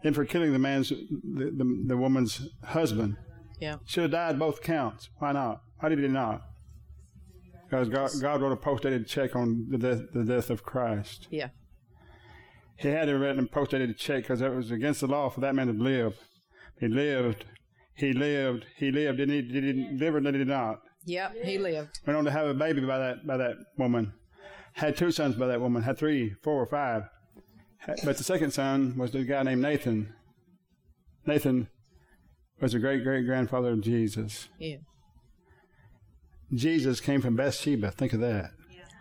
and 0.05 0.15
for 0.15 0.25
killing 0.25 0.53
the 0.53 0.59
man's, 0.59 0.91
the, 0.91 1.51
the, 1.57 1.85
the 1.87 1.97
woman's 1.97 2.49
husband. 2.65 3.17
Yeah. 3.61 3.77
Should 3.87 4.03
have 4.03 4.11
died 4.13 4.39
both 4.39 4.63
counts. 4.63 5.09
Why 5.19 5.33
not? 5.33 5.63
Why 5.81 5.89
did 5.89 6.01
he 6.01 6.09
not? 6.09 6.43
because 7.73 7.89
God, 7.89 8.11
God 8.21 8.43
wrote 8.43 8.53
a 8.53 8.57
post-dated 8.57 9.07
check 9.07 9.35
on 9.35 9.67
the 9.71 9.79
death, 9.79 10.01
the 10.13 10.25
death 10.25 10.51
of 10.51 10.63
Christ. 10.63 11.27
Yeah. 11.31 11.49
He 12.77 12.89
had 12.89 13.07
to 13.07 13.19
write 13.19 13.39
a 13.39 13.47
post-dated 13.47 13.97
check 13.97 14.25
because 14.25 14.43
it 14.43 14.55
was 14.55 14.71
against 14.71 15.01
the 15.01 15.07
law 15.07 15.31
for 15.31 15.41
that 15.41 15.55
man 15.55 15.69
to 15.69 15.73
live. 15.73 16.19
He 16.79 16.89
lived. 16.89 17.47
He 17.95 18.13
lived. 18.13 18.67
He 18.77 18.93
lived. 18.93 19.17
Did 19.17 19.31
he, 19.31 19.41
did 19.41 19.65
he 19.65 19.89
live 19.97 20.17
or 20.17 20.21
did 20.21 20.35
he 20.35 20.45
not? 20.45 20.81
Yep. 21.05 21.35
He 21.45 21.59
lived. 21.59 22.01
Went 22.07 22.17
on 22.17 22.25
to 22.25 22.31
have 22.31 22.47
a 22.47 22.55
baby 22.55 22.81
by 22.83 22.99
that 22.99 23.27
by 23.27 23.37
that 23.37 23.57
woman. 23.77 24.13
Had 24.75 24.97
two 24.97 25.11
sons 25.11 25.35
by 25.35 25.47
that 25.49 25.61
woman. 25.61 25.83
Had 25.83 25.99
three, 25.99 26.35
four, 26.43 26.65
five. 26.67 27.05
Had- 27.79 27.99
But 28.05 28.17
the 28.19 28.25
second 28.25 28.53
son 28.53 28.97
was 28.97 29.11
the 29.11 29.25
guy 29.25 29.43
named 29.43 29.63
Nathan. 29.63 30.15
Nathan 31.27 31.69
was 32.61 32.73
the 32.73 32.79
great 32.79 33.03
great 33.03 33.27
grandfather 33.27 33.71
of 33.73 33.81
Jesus. 33.81 34.49
Yeah. 34.59 34.77
Jesus 36.55 37.01
came 37.01 37.21
from 37.21 37.35
Bathsheba. 37.37 37.91
Think 37.91 38.13
of 38.13 38.21
that. 38.21 38.51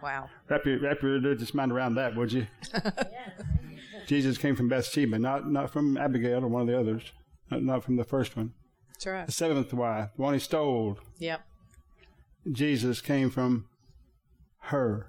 Wow. 0.01 0.29
Wrap 0.50 0.65
your, 0.65 0.79
wrap 0.79 1.01
your 1.03 1.12
religious 1.12 1.53
mind 1.53 1.72
around 1.72 1.93
that, 1.96 2.15
would 2.15 2.31
you? 2.34 2.48
Jesus 4.08 4.38
came 4.38 4.55
from 4.55 4.67
Bathsheba, 4.67 5.20
not 5.20 5.48
not 5.50 5.70
from 5.70 5.96
Abigail 5.98 6.43
or 6.43 6.48
one 6.48 6.62
of 6.63 6.67
the 6.67 6.79
others, 6.79 7.03
not, 7.51 7.62
not 7.62 7.84
from 7.84 7.98
the 7.98 8.03
first 8.03 8.36
one. 8.36 8.53
That's 8.93 9.05
right. 9.05 9.25
The 9.27 9.31
seventh 9.31 9.72
wife, 9.74 10.10
the 10.15 10.22
one 10.22 10.34
he 10.34 10.39
stole. 10.39 10.98
Yep. 11.20 11.41
Jesus 12.52 13.02
came 13.02 13.30
from 13.30 13.66
her. 14.64 15.08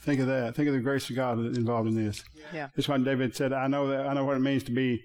Think 0.00 0.20
of 0.20 0.26
that. 0.26 0.56
Think 0.56 0.68
of 0.68 0.74
the 0.74 0.80
grace 0.80 1.08
of 1.10 1.16
God 1.16 1.38
involved 1.38 1.88
in 1.88 1.94
this. 1.94 2.24
Yeah. 2.52 2.68
That's 2.74 2.88
why 2.88 2.98
David 2.98 3.36
said, 3.36 3.52
"I 3.52 3.68
know 3.68 3.86
that 3.88 4.06
I 4.06 4.14
know 4.14 4.24
what 4.24 4.36
it 4.36 4.40
means 4.40 4.64
to 4.64 4.72
be 4.72 5.00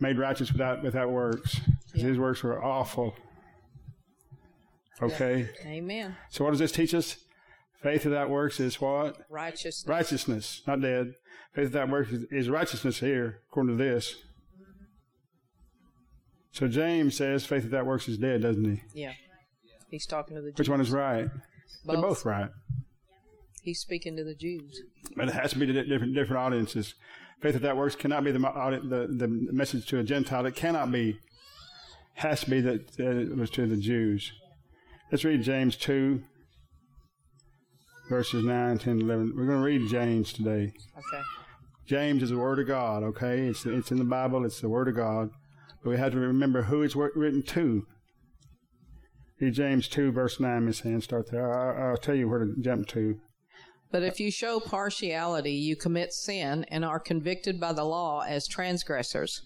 made 0.00 0.18
righteous 0.18 0.50
without 0.50 0.82
without 0.82 1.10
works. 1.10 1.60
'Cause 1.60 2.02
Yeah. 2.02 2.06
His 2.08 2.18
works 2.18 2.42
were 2.42 2.62
awful." 2.62 3.14
Okay. 5.00 5.50
Amen. 5.64 6.16
So 6.30 6.44
what 6.44 6.50
does 6.50 6.58
this 6.60 6.72
teach 6.72 6.94
us? 6.94 7.16
Faith 7.80 8.04
without 8.04 8.30
works 8.30 8.58
is 8.60 8.80
what? 8.80 9.18
Righteousness. 9.28 9.86
Righteousness, 9.86 10.62
not 10.66 10.80
dead. 10.80 11.14
Faith 11.52 11.66
without 11.66 11.90
works 11.90 12.10
is, 12.10 12.24
is 12.30 12.48
righteousness 12.48 13.00
here, 13.00 13.42
according 13.48 13.76
to 13.76 13.84
this. 13.84 14.14
Mm-hmm. 14.14 14.84
So 16.50 16.66
James 16.68 17.16
says 17.16 17.44
faith 17.44 17.64
without 17.64 17.86
works 17.86 18.08
is 18.08 18.18
dead, 18.18 18.42
doesn't 18.42 18.64
he? 18.64 18.82
Yeah. 18.94 19.12
He's 19.90 20.06
talking 20.06 20.36
to 20.36 20.42
the 20.42 20.50
Jews. 20.50 20.58
Which 20.58 20.68
one 20.68 20.80
is 20.80 20.90
right? 20.90 21.28
They're 21.84 22.00
both 22.00 22.24
right. 22.24 22.50
He's 23.62 23.80
speaking 23.80 24.16
to 24.16 24.24
the 24.24 24.34
Jews. 24.34 24.82
But 25.16 25.28
it 25.28 25.34
has 25.34 25.52
to 25.52 25.58
be 25.58 25.66
to 25.66 25.72
different 25.84 26.14
different 26.14 26.40
audiences. 26.40 26.94
Faith 27.40 27.54
without 27.54 27.76
works 27.76 27.94
cannot 27.94 28.24
be 28.24 28.30
the, 28.30 28.38
the 28.38 29.06
the 29.10 29.28
message 29.28 29.86
to 29.86 29.98
a 29.98 30.02
Gentile. 30.02 30.46
It 30.46 30.56
cannot 30.56 30.90
be. 30.90 31.18
Has 32.14 32.42
to 32.42 32.50
be 32.50 32.60
that 32.60 32.98
it 32.98 33.36
was 33.36 33.50
to 33.50 33.66
the 33.66 33.76
Jews. 33.76 34.32
Let's 35.10 35.24
read 35.24 35.42
James 35.42 35.76
two, 35.76 36.22
verses 38.08 38.44
9, 38.44 38.78
10, 38.78 39.00
11. 39.00 39.32
We're 39.36 39.46
going 39.46 39.58
to 39.58 39.64
read 39.64 39.90
James 39.90 40.32
today. 40.32 40.72
Okay. 40.96 41.22
James 41.86 42.22
is 42.22 42.30
the 42.30 42.38
Word 42.38 42.58
of 42.60 42.66
God. 42.66 43.02
Okay, 43.02 43.46
it's 43.46 43.66
it's 43.66 43.90
in 43.90 43.98
the 43.98 44.04
Bible. 44.04 44.44
It's 44.44 44.60
the 44.60 44.68
Word 44.68 44.88
of 44.88 44.96
God. 44.96 45.30
But 45.82 45.90
we 45.90 45.96
have 45.96 46.12
to 46.12 46.18
remember 46.18 46.62
who 46.62 46.82
it's 46.82 46.96
written 46.96 47.42
to. 47.42 47.86
James 49.40 49.88
two, 49.88 50.10
verse 50.10 50.40
nine, 50.40 50.64
Miss 50.64 50.84
Ann. 50.86 51.00
Start 51.00 51.30
there. 51.30 51.52
I, 51.52 51.90
I'll 51.90 51.96
tell 51.96 52.14
you 52.14 52.28
where 52.28 52.44
to 52.44 52.54
jump 52.60 52.86
to. 52.88 53.20
But 53.90 54.02
if 54.02 54.18
you 54.18 54.30
show 54.30 54.58
partiality, 54.58 55.52
you 55.52 55.76
commit 55.76 56.12
sin 56.12 56.64
and 56.68 56.84
are 56.84 56.98
convicted 56.98 57.60
by 57.60 57.72
the 57.72 57.84
law 57.84 58.24
as 58.26 58.48
transgressors. 58.48 59.42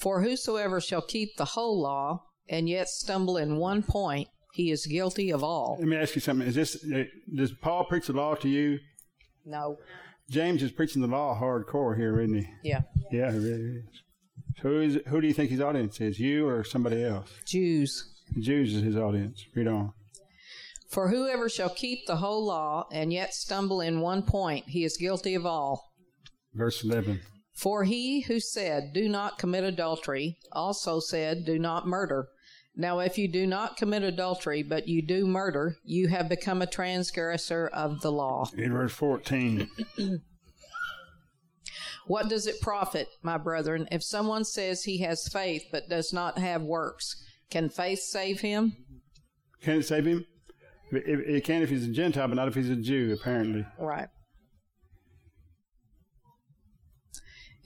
For 0.00 0.22
whosoever 0.22 0.80
shall 0.80 1.02
keep 1.02 1.36
the 1.36 1.44
whole 1.44 1.80
law 1.80 2.24
and 2.48 2.68
yet 2.68 2.88
stumble 2.88 3.36
in 3.36 3.58
one 3.58 3.84
point, 3.84 4.28
he 4.54 4.70
is 4.72 4.86
guilty 4.86 5.30
of 5.30 5.44
all. 5.44 5.76
Let 5.78 5.88
me 5.88 5.96
ask 5.96 6.14
you 6.14 6.20
something. 6.20 6.48
Is 6.48 6.56
this 6.56 6.84
does 7.32 7.52
Paul 7.52 7.84
preach 7.84 8.08
the 8.08 8.12
law 8.12 8.34
to 8.34 8.48
you? 8.48 8.78
No. 9.44 9.76
James 10.28 10.62
is 10.62 10.72
preaching 10.72 11.02
the 11.02 11.08
law 11.08 11.38
hardcore 11.40 11.96
here, 11.96 12.20
isn't 12.20 12.34
he? 12.34 12.46
Yeah. 12.64 12.80
Yeah, 13.12 13.30
he 13.30 13.38
really 13.38 13.76
is. 13.76 14.02
So 14.56 14.68
who, 14.68 14.80
is, 14.80 14.98
who 15.06 15.20
do 15.20 15.28
you 15.28 15.34
think 15.34 15.50
his 15.50 15.60
audience 15.60 16.00
is? 16.00 16.18
You 16.18 16.48
or 16.48 16.64
somebody 16.64 17.04
else? 17.04 17.30
Jews. 17.46 18.08
The 18.34 18.40
Jews 18.40 18.74
is 18.74 18.82
his 18.82 18.96
audience. 18.96 19.44
Read 19.54 19.68
on. 19.68 19.92
For 20.88 21.08
whoever 21.08 21.48
shall 21.48 21.70
keep 21.70 22.06
the 22.06 22.16
whole 22.16 22.44
law 22.44 22.86
and 22.92 23.12
yet 23.12 23.34
stumble 23.34 23.80
in 23.80 24.00
one 24.00 24.22
point, 24.22 24.68
he 24.68 24.84
is 24.84 24.96
guilty 24.96 25.34
of 25.34 25.46
all. 25.46 25.92
Verse 26.54 26.84
11. 26.84 27.20
For 27.54 27.84
he 27.84 28.22
who 28.22 28.40
said, 28.40 28.92
Do 28.92 29.08
not 29.08 29.38
commit 29.38 29.64
adultery, 29.64 30.38
also 30.52 31.00
said, 31.00 31.44
Do 31.44 31.58
not 31.58 31.86
murder. 31.86 32.28
Now, 32.74 33.00
if 33.00 33.18
you 33.18 33.28
do 33.28 33.46
not 33.46 33.76
commit 33.76 34.02
adultery, 34.02 34.62
but 34.62 34.88
you 34.88 35.02
do 35.02 35.26
murder, 35.26 35.76
you 35.84 36.08
have 36.08 36.28
become 36.28 36.62
a 36.62 36.66
transgressor 36.66 37.68
of 37.72 38.00
the 38.00 38.12
law. 38.12 38.48
Read 38.54 38.72
verse 38.72 38.92
14. 38.92 39.68
What 42.06 42.28
does 42.28 42.46
it 42.46 42.60
profit, 42.60 43.08
my 43.22 43.38
brethren, 43.38 43.86
if 43.92 44.02
someone 44.02 44.44
says 44.44 44.82
he 44.82 44.98
has 44.98 45.28
faith 45.28 45.66
but 45.70 45.88
does 45.88 46.12
not 46.12 46.38
have 46.38 46.62
works? 46.62 47.22
Can 47.52 47.68
faith 47.68 47.98
save 47.98 48.40
him? 48.40 48.74
Can 49.60 49.80
it 49.80 49.82
save 49.82 50.06
him? 50.06 50.24
It, 50.90 51.04
it 51.06 51.44
can 51.44 51.60
if 51.60 51.68
he's 51.68 51.86
a 51.86 51.92
Gentile, 51.92 52.26
but 52.26 52.36
not 52.36 52.48
if 52.48 52.54
he's 52.54 52.70
a 52.70 52.76
Jew, 52.76 53.12
apparently. 53.12 53.66
Right. 53.78 54.08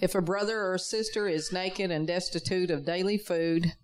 If 0.00 0.16
a 0.16 0.20
brother 0.20 0.60
or 0.60 0.76
sister 0.76 1.28
is 1.28 1.52
naked 1.52 1.92
and 1.92 2.04
destitute 2.04 2.68
of 2.68 2.84
daily 2.84 3.16
food, 3.16 3.74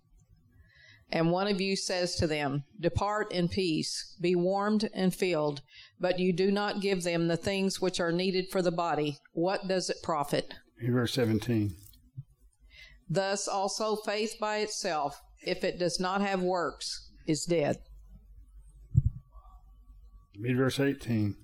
and 1.13 1.31
one 1.31 1.47
of 1.47 1.61
you 1.61 1.77
says 1.77 2.17
to 2.17 2.27
them, 2.27 2.65
Depart 2.81 3.31
in 3.31 3.49
peace, 3.49 4.17
be 4.21 4.35
warmed 4.35 4.91
and 4.93 5.15
filled, 5.15 5.63
but 6.01 6.19
you 6.19 6.33
do 6.33 6.51
not 6.51 6.81
give 6.81 7.05
them 7.05 7.29
the 7.29 7.37
things 7.37 7.81
which 7.81 8.01
are 8.01 8.11
needed 8.11 8.47
for 8.51 8.61
the 8.61 8.73
body, 8.73 9.19
what 9.35 9.69
does 9.69 9.89
it 9.89 10.03
profit? 10.03 10.53
Verse 10.85 11.15
17. 11.15 11.77
Thus 13.09 13.47
also 13.47 13.95
faith 13.95 14.35
by 14.41 14.59
itself, 14.59 15.23
if 15.45 15.65
it 15.65 15.79
does 15.79 15.99
not 16.01 16.21
have 16.21 16.43
works, 16.43 17.11
is 17.27 17.45
dead. 17.45 17.79
Read 20.39 20.57
verse 20.57 20.81
18. 20.81 21.37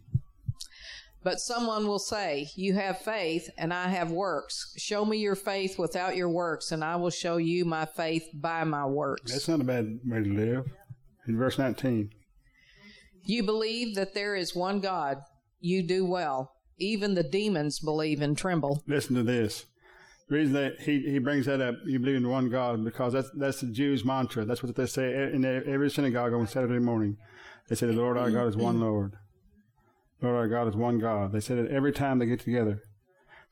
But 1.22 1.40
someone 1.40 1.86
will 1.86 1.98
say, 1.98 2.48
You 2.54 2.74
have 2.74 3.00
faith, 3.00 3.50
and 3.58 3.74
I 3.74 3.88
have 3.88 4.10
works. 4.10 4.72
Show 4.78 5.04
me 5.04 5.18
your 5.18 5.34
faith 5.34 5.78
without 5.78 6.16
your 6.16 6.28
works, 6.28 6.72
and 6.72 6.82
I 6.82 6.96
will 6.96 7.10
show 7.10 7.36
you 7.36 7.64
my 7.64 7.84
faith 7.84 8.28
by 8.32 8.64
my 8.64 8.86
works. 8.86 9.32
That's 9.32 9.48
not 9.48 9.60
a 9.60 9.64
bad 9.64 10.00
way 10.04 10.22
to 10.22 10.32
live. 10.32 10.66
In 11.26 11.36
verse 11.36 11.58
19. 11.58 12.10
You 13.24 13.42
believe 13.42 13.94
that 13.96 14.14
there 14.14 14.34
is 14.36 14.54
one 14.54 14.80
God. 14.80 15.18
You 15.60 15.82
do 15.82 16.06
well. 16.06 16.52
Even 16.78 17.14
the 17.14 17.24
demons 17.24 17.80
believe 17.80 18.22
and 18.22 18.38
tremble. 18.38 18.82
Listen 18.86 19.16
to 19.16 19.22
this. 19.22 19.66
The 20.28 20.36
reason 20.36 20.54
that 20.54 20.80
he, 20.80 21.00
he 21.00 21.18
brings 21.18 21.46
that 21.46 21.60
up, 21.60 21.76
you 21.86 21.98
believe 21.98 22.16
in 22.16 22.28
one 22.28 22.50
God, 22.50 22.84
because 22.84 23.14
that's 23.14 23.30
that's 23.34 23.60
the 23.62 23.68
Jews' 23.68 24.04
mantra. 24.04 24.44
That's 24.44 24.62
what 24.62 24.74
they 24.76 24.86
say 24.86 25.10
in 25.32 25.44
every 25.44 25.90
synagogue 25.90 26.34
on 26.34 26.46
Saturday 26.46 26.78
morning. 26.78 27.16
They 27.68 27.74
say 27.74 27.86
the 27.86 27.92
Lord 27.94 28.18
our 28.18 28.30
God 28.30 28.46
is 28.46 28.56
one 28.56 28.74
mm-hmm. 28.74 28.84
Lord. 28.84 29.12
Lord 30.20 30.36
our 30.36 30.48
God 30.48 30.68
is 30.68 30.76
one 30.76 30.98
God. 30.98 31.32
They 31.32 31.40
say 31.40 31.54
it 31.54 31.70
every 31.70 31.92
time 31.92 32.18
they 32.18 32.26
get 32.26 32.40
together. 32.40 32.82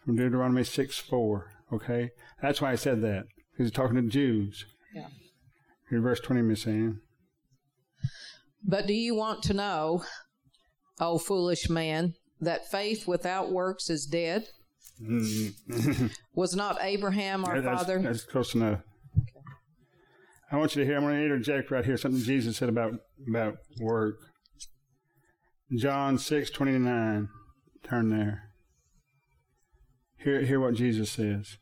From 0.05 0.17
Deuteronomy 0.17 0.65
6 0.65 0.99
4. 0.99 1.51
Okay? 1.73 2.11
That's 2.41 2.61
why 2.61 2.73
I 2.73 2.77
said 2.77 3.03
that. 3.03 3.25
Because 3.53 3.67
he's 3.67 3.73
talking 3.73 3.97
to 3.97 4.03
Jews. 4.03 4.65
Yeah. 4.95 5.09
In 5.91 6.03
verse 6.03 6.21
20, 6.21 6.43
Miss 6.43 6.67
Ann. 6.67 7.01
But 8.63 8.87
do 8.87 8.95
you 8.95 9.15
want 9.15 9.43
to 9.45 9.55
know, 9.55 10.05
O 11.01 11.19
foolish 11.19 11.69
man, 11.69 12.15
that 12.41 12.71
faith 12.71 13.07
without 13.07 13.51
works 13.51 13.91
is 13.91 14.07
dead? 14.07 14.47
Mm-hmm. 15.03 16.07
Was 16.35 16.57
not 16.57 16.79
Abraham 16.81 17.45
our 17.45 17.61
that's, 17.61 17.83
father? 17.83 17.99
That's 18.01 18.25
close 18.25 18.55
enough. 18.55 18.81
I 20.51 20.57
want 20.57 20.77
you 20.77 20.83
to 20.83 20.87
hear. 20.87 20.97
I'm 20.97 21.03
going 21.03 21.17
to 21.17 21.25
interject 21.25 21.71
right 21.71 21.85
here 21.85 21.97
something 21.97 22.21
Jesus 22.21 22.57
said 22.57 22.69
about 22.69 22.95
about 23.29 23.57
work. 23.81 24.17
John 25.77 26.19
six 26.19 26.51
twenty 26.51 26.79
nine. 26.79 27.29
Turn 27.83 28.11
there. 28.11 28.51
Hear 30.19 30.43
hear 30.43 30.61
what 30.61 30.75
Jesus 30.75 31.11
says. 31.11 31.59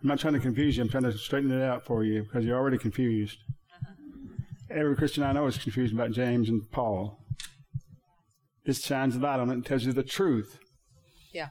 I'm 0.00 0.08
not 0.08 0.20
trying 0.20 0.34
to 0.34 0.40
confuse 0.40 0.76
you. 0.76 0.82
I'm 0.82 0.88
trying 0.88 1.04
to 1.04 1.12
straighten 1.18 1.50
it 1.50 1.62
out 1.62 1.84
for 1.84 2.04
you 2.04 2.22
because 2.22 2.44
you're 2.44 2.56
already 2.56 2.78
confused. 2.78 3.38
Uh-huh. 3.72 3.94
Every 4.70 4.96
Christian 4.96 5.24
I 5.24 5.32
know 5.32 5.46
is 5.46 5.58
confused 5.58 5.92
about 5.92 6.12
James 6.12 6.48
and 6.48 6.70
Paul. 6.70 7.18
This 8.68 8.84
shines 8.84 9.16
a 9.16 9.18
light 9.18 9.40
on 9.40 9.48
it 9.48 9.54
and 9.54 9.64
tells 9.64 9.84
you 9.84 9.94
the 9.94 10.02
truth. 10.02 10.58
Yeah. 11.32 11.48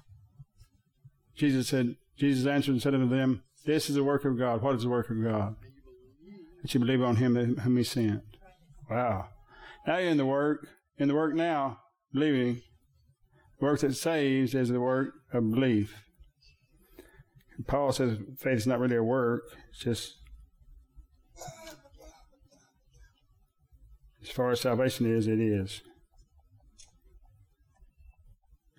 Jesus 1.36 1.68
said, 1.68 1.96
Jesus 2.16 2.46
answered 2.46 2.74
and 2.74 2.82
said 2.82 2.94
unto 2.94 3.10
them, 3.10 3.42
This 3.66 3.90
is 3.90 3.96
the 3.96 4.04
work 4.04 4.24
of 4.24 4.38
God. 4.38 4.62
What 4.62 4.76
is 4.76 4.84
the 4.84 4.90
work 4.90 5.10
of 5.10 5.24
God? 5.24 5.56
That 6.62 6.72
you 6.76 6.80
believe 6.80 7.02
on 7.02 7.16
him 7.16 7.56
whom 7.58 7.78
he 7.78 7.84
sent. 7.84 8.22
Wow. 8.88 9.30
Now 9.88 9.98
you're 9.98 10.12
in 10.12 10.18
the 10.18 10.28
work. 10.28 10.68
In 11.00 11.08
the 11.08 11.16
work 11.16 11.34
now, 11.34 11.80
believing. 12.14 12.62
The 13.60 13.66
work 13.66 13.80
that 13.80 13.96
saves 13.96 14.54
is 14.54 14.70
the 14.70 14.80
work 14.80 15.16
of 15.34 15.50
belief. 15.50 15.96
And 17.58 17.66
Paul 17.66 17.94
says 17.94 18.20
faith 18.38 18.58
is 18.58 18.68
not 18.68 18.80
really 18.80 18.96
a 18.96 19.04
work, 19.04 19.42
it's 19.72 19.80
just 19.80 20.14
as 24.22 24.30
far 24.30 24.52
as 24.52 24.62
salvation 24.62 25.12
is, 25.12 25.26
it 25.26 25.40
is. 25.40 25.82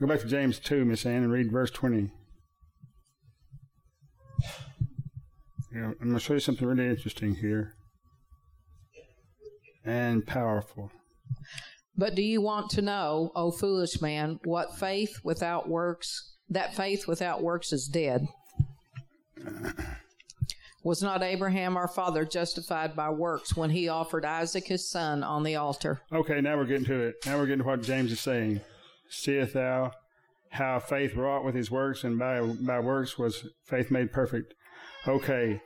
Go 0.00 0.06
back 0.06 0.20
to 0.20 0.26
James 0.26 0.60
2, 0.60 0.84
Miss 0.84 1.04
Ann, 1.04 1.24
and 1.24 1.32
read 1.32 1.50
verse 1.50 1.72
20. 1.72 2.10
I'm 5.74 5.94
going 6.00 6.14
to 6.14 6.20
show 6.20 6.34
you 6.34 6.40
something 6.40 6.66
really 6.66 6.88
interesting 6.88 7.34
here 7.34 7.74
and 9.84 10.24
powerful. 10.26 10.90
But 11.96 12.14
do 12.14 12.22
you 12.22 12.40
want 12.40 12.70
to 12.70 12.82
know, 12.82 13.32
O 13.34 13.50
foolish 13.50 14.00
man, 14.00 14.38
what 14.44 14.78
faith 14.78 15.18
without 15.24 15.68
works, 15.68 16.36
that 16.48 16.76
faith 16.76 17.08
without 17.08 17.42
works 17.42 17.72
is 17.72 17.88
dead? 17.88 18.26
Was 20.84 21.02
not 21.02 21.24
Abraham 21.24 21.76
our 21.76 21.88
father 21.88 22.24
justified 22.24 22.94
by 22.94 23.10
works 23.10 23.56
when 23.56 23.70
he 23.70 23.88
offered 23.88 24.24
Isaac 24.24 24.68
his 24.68 24.88
son 24.88 25.24
on 25.24 25.42
the 25.42 25.56
altar? 25.56 26.00
Okay, 26.12 26.40
now 26.40 26.56
we're 26.56 26.66
getting 26.66 26.86
to 26.86 27.00
it. 27.00 27.16
Now 27.26 27.36
we're 27.36 27.46
getting 27.46 27.64
to 27.64 27.64
what 27.64 27.82
James 27.82 28.12
is 28.12 28.20
saying. 28.20 28.60
Seeth 29.08 29.54
thou 29.54 29.92
how 30.50 30.78
faith 30.78 31.14
wrought 31.14 31.44
with 31.44 31.54
his 31.54 31.70
works, 31.70 32.04
and 32.04 32.18
by, 32.18 32.40
by 32.40 32.80
works 32.80 33.18
was 33.18 33.46
faith 33.64 33.90
made 33.90 34.12
perfect? 34.12 34.54
Okay. 35.06 35.60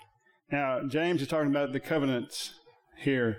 Now, 0.51 0.83
James 0.87 1.23
is 1.23 1.29
talking 1.29 1.51
about 1.51 1.73
the 1.73 1.81
covenants 1.81 2.55
here. 2.99 3.39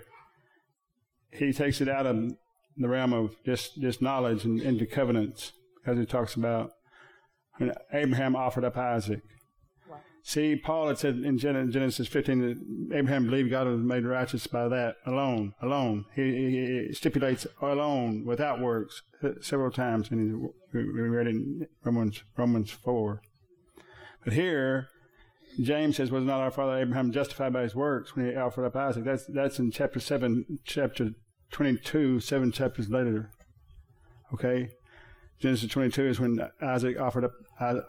He 1.32 1.52
takes 1.52 1.80
it 1.80 1.88
out 1.88 2.06
of 2.06 2.32
the 2.76 2.88
realm 2.88 3.12
of 3.12 3.36
just, 3.44 3.80
just 3.80 4.02
knowledge 4.02 4.44
and 4.44 4.60
into 4.60 4.86
covenants 4.86 5.52
because 5.76 5.98
he 5.98 6.06
talks 6.06 6.34
about 6.34 6.70
Abraham 7.92 8.34
offered 8.34 8.64
up 8.64 8.76
Isaac. 8.76 9.20
See, 10.26 10.56
Paul 10.56 10.88
had 10.88 10.96
said 10.96 11.16
in 11.16 11.36
Genesis 11.36 12.08
15 12.08 12.40
that 12.40 12.96
Abraham 12.96 13.26
believed 13.26 13.50
God 13.50 13.66
was 13.66 13.82
made 13.82 14.06
righteous 14.06 14.46
by 14.46 14.68
that 14.68 14.96
alone, 15.04 15.52
alone. 15.60 16.06
He, 16.14 16.22
he, 16.22 16.86
he 16.88 16.94
stipulates 16.94 17.46
alone, 17.60 18.24
without 18.24 18.58
works, 18.58 19.02
several 19.42 19.70
times, 19.70 20.10
and 20.10 20.48
we 20.72 20.80
read 20.82 21.26
in 21.26 21.66
Romans, 21.84 22.24
Romans 22.38 22.70
4. 22.70 23.20
But 24.24 24.32
here, 24.32 24.88
James 25.60 25.96
says, 25.96 26.10
was 26.10 26.24
not 26.24 26.40
our 26.40 26.50
father 26.50 26.78
Abraham 26.78 27.12
justified 27.12 27.52
by 27.52 27.60
his 27.60 27.74
works 27.74 28.16
when 28.16 28.30
he 28.30 28.34
offered 28.34 28.64
up 28.64 28.76
Isaac? 28.76 29.04
That's, 29.04 29.26
that's 29.26 29.58
in 29.58 29.70
chapter 29.70 30.00
7, 30.00 30.58
chapter 30.64 31.10
22, 31.50 32.20
seven 32.20 32.50
chapters 32.50 32.88
later. 32.88 33.30
Okay? 34.32 34.70
Genesis 35.38 35.68
22 35.68 36.06
is 36.06 36.18
when 36.18 36.40
Isaac 36.62 36.98
offered 36.98 37.26
up, 37.26 37.34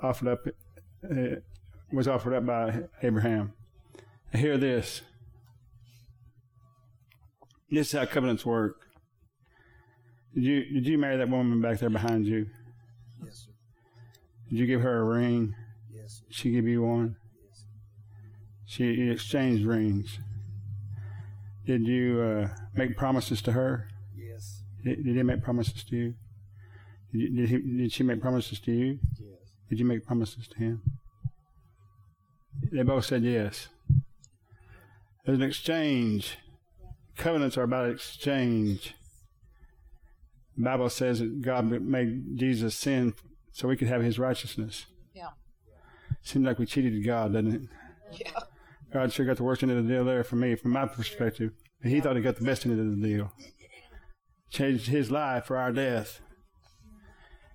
offered 0.03 0.27
up, 0.27 0.39
uh, 1.09 1.37
was 1.91 2.07
offered 2.07 2.33
up 2.33 2.45
by 2.45 2.83
Abraham. 3.01 3.53
Hear 4.33 4.57
this. 4.57 5.01
This 7.69 7.93
is 7.93 7.99
how 7.99 8.05
covenants 8.05 8.45
work. 8.45 8.81
Did 10.33 10.43
you 10.43 10.63
did 10.65 10.87
you 10.87 10.97
marry 10.97 11.17
that 11.17 11.29
woman 11.29 11.61
back 11.61 11.79
there 11.79 11.89
behind 11.89 12.25
you? 12.25 12.47
Yes, 13.23 13.45
sir. 13.45 13.51
Did 14.49 14.59
you 14.59 14.67
give 14.67 14.81
her 14.81 14.99
a 14.99 15.03
ring? 15.03 15.55
Yes, 15.93 16.19
sir. 16.19 16.25
She 16.29 16.51
give 16.51 16.67
you 16.67 16.83
one? 16.83 17.15
Yes. 17.41 17.65
She 18.65 19.09
exchanged 19.09 19.65
rings. 19.65 20.19
Did 21.65 21.87
you 21.87 22.21
uh, 22.21 22.47
make 22.75 22.95
promises 22.97 23.41
to 23.43 23.53
her? 23.53 23.87
Yes. 24.15 24.61
Did, 24.83 25.03
did 25.03 25.15
he 25.15 25.23
make 25.23 25.41
promises 25.41 25.83
to 25.85 25.95
you? 25.95 26.13
Did, 27.11 27.21
you, 27.21 27.35
did, 27.35 27.49
he, 27.49 27.77
did 27.77 27.91
she 27.91 28.03
make 28.03 28.21
promises 28.21 28.59
to 28.59 28.71
you? 28.71 28.99
Yes. 29.19 29.39
Did 29.69 29.79
you 29.79 29.85
make 29.85 30.05
promises 30.05 30.47
to 30.49 30.57
him? 30.57 30.94
They 32.71 32.83
both 32.83 33.05
said 33.05 33.23
yes. 33.23 33.67
There's 35.25 35.39
an 35.39 35.43
exchange. 35.43 36.37
Covenants 37.17 37.57
are 37.57 37.63
about 37.63 37.89
exchange. 37.89 38.93
The 40.57 40.63
Bible 40.63 40.89
says 40.89 41.19
that 41.19 41.41
God 41.41 41.69
made 41.69 42.37
Jesus 42.37 42.75
sin 42.75 43.13
so 43.51 43.67
we 43.67 43.77
could 43.77 43.87
have 43.87 44.01
his 44.01 44.19
righteousness. 44.19 44.85
Yeah. 45.13 45.29
Seems 46.21 46.45
like 46.45 46.59
we 46.59 46.65
cheated 46.65 47.05
God, 47.05 47.33
doesn't 47.33 47.53
it? 47.53 47.61
Yeah. 48.19 48.39
God 48.93 49.11
sure 49.11 49.25
got 49.25 49.37
the 49.37 49.43
worst 49.43 49.63
end 49.63 49.71
of 49.71 49.85
the 49.85 49.93
deal 49.93 50.05
there 50.05 50.23
for 50.23 50.35
me, 50.35 50.55
from 50.55 50.71
my 50.71 50.85
perspective. 50.85 51.51
He 51.83 51.99
thought 51.99 52.15
he 52.15 52.21
got 52.21 52.37
the 52.37 52.45
best 52.45 52.65
end 52.65 52.79
of 52.79 53.01
the 53.01 53.07
deal. 53.07 53.33
Changed 54.49 54.87
his 54.87 55.11
life 55.11 55.45
for 55.45 55.57
our 55.57 55.71
death. 55.71 56.21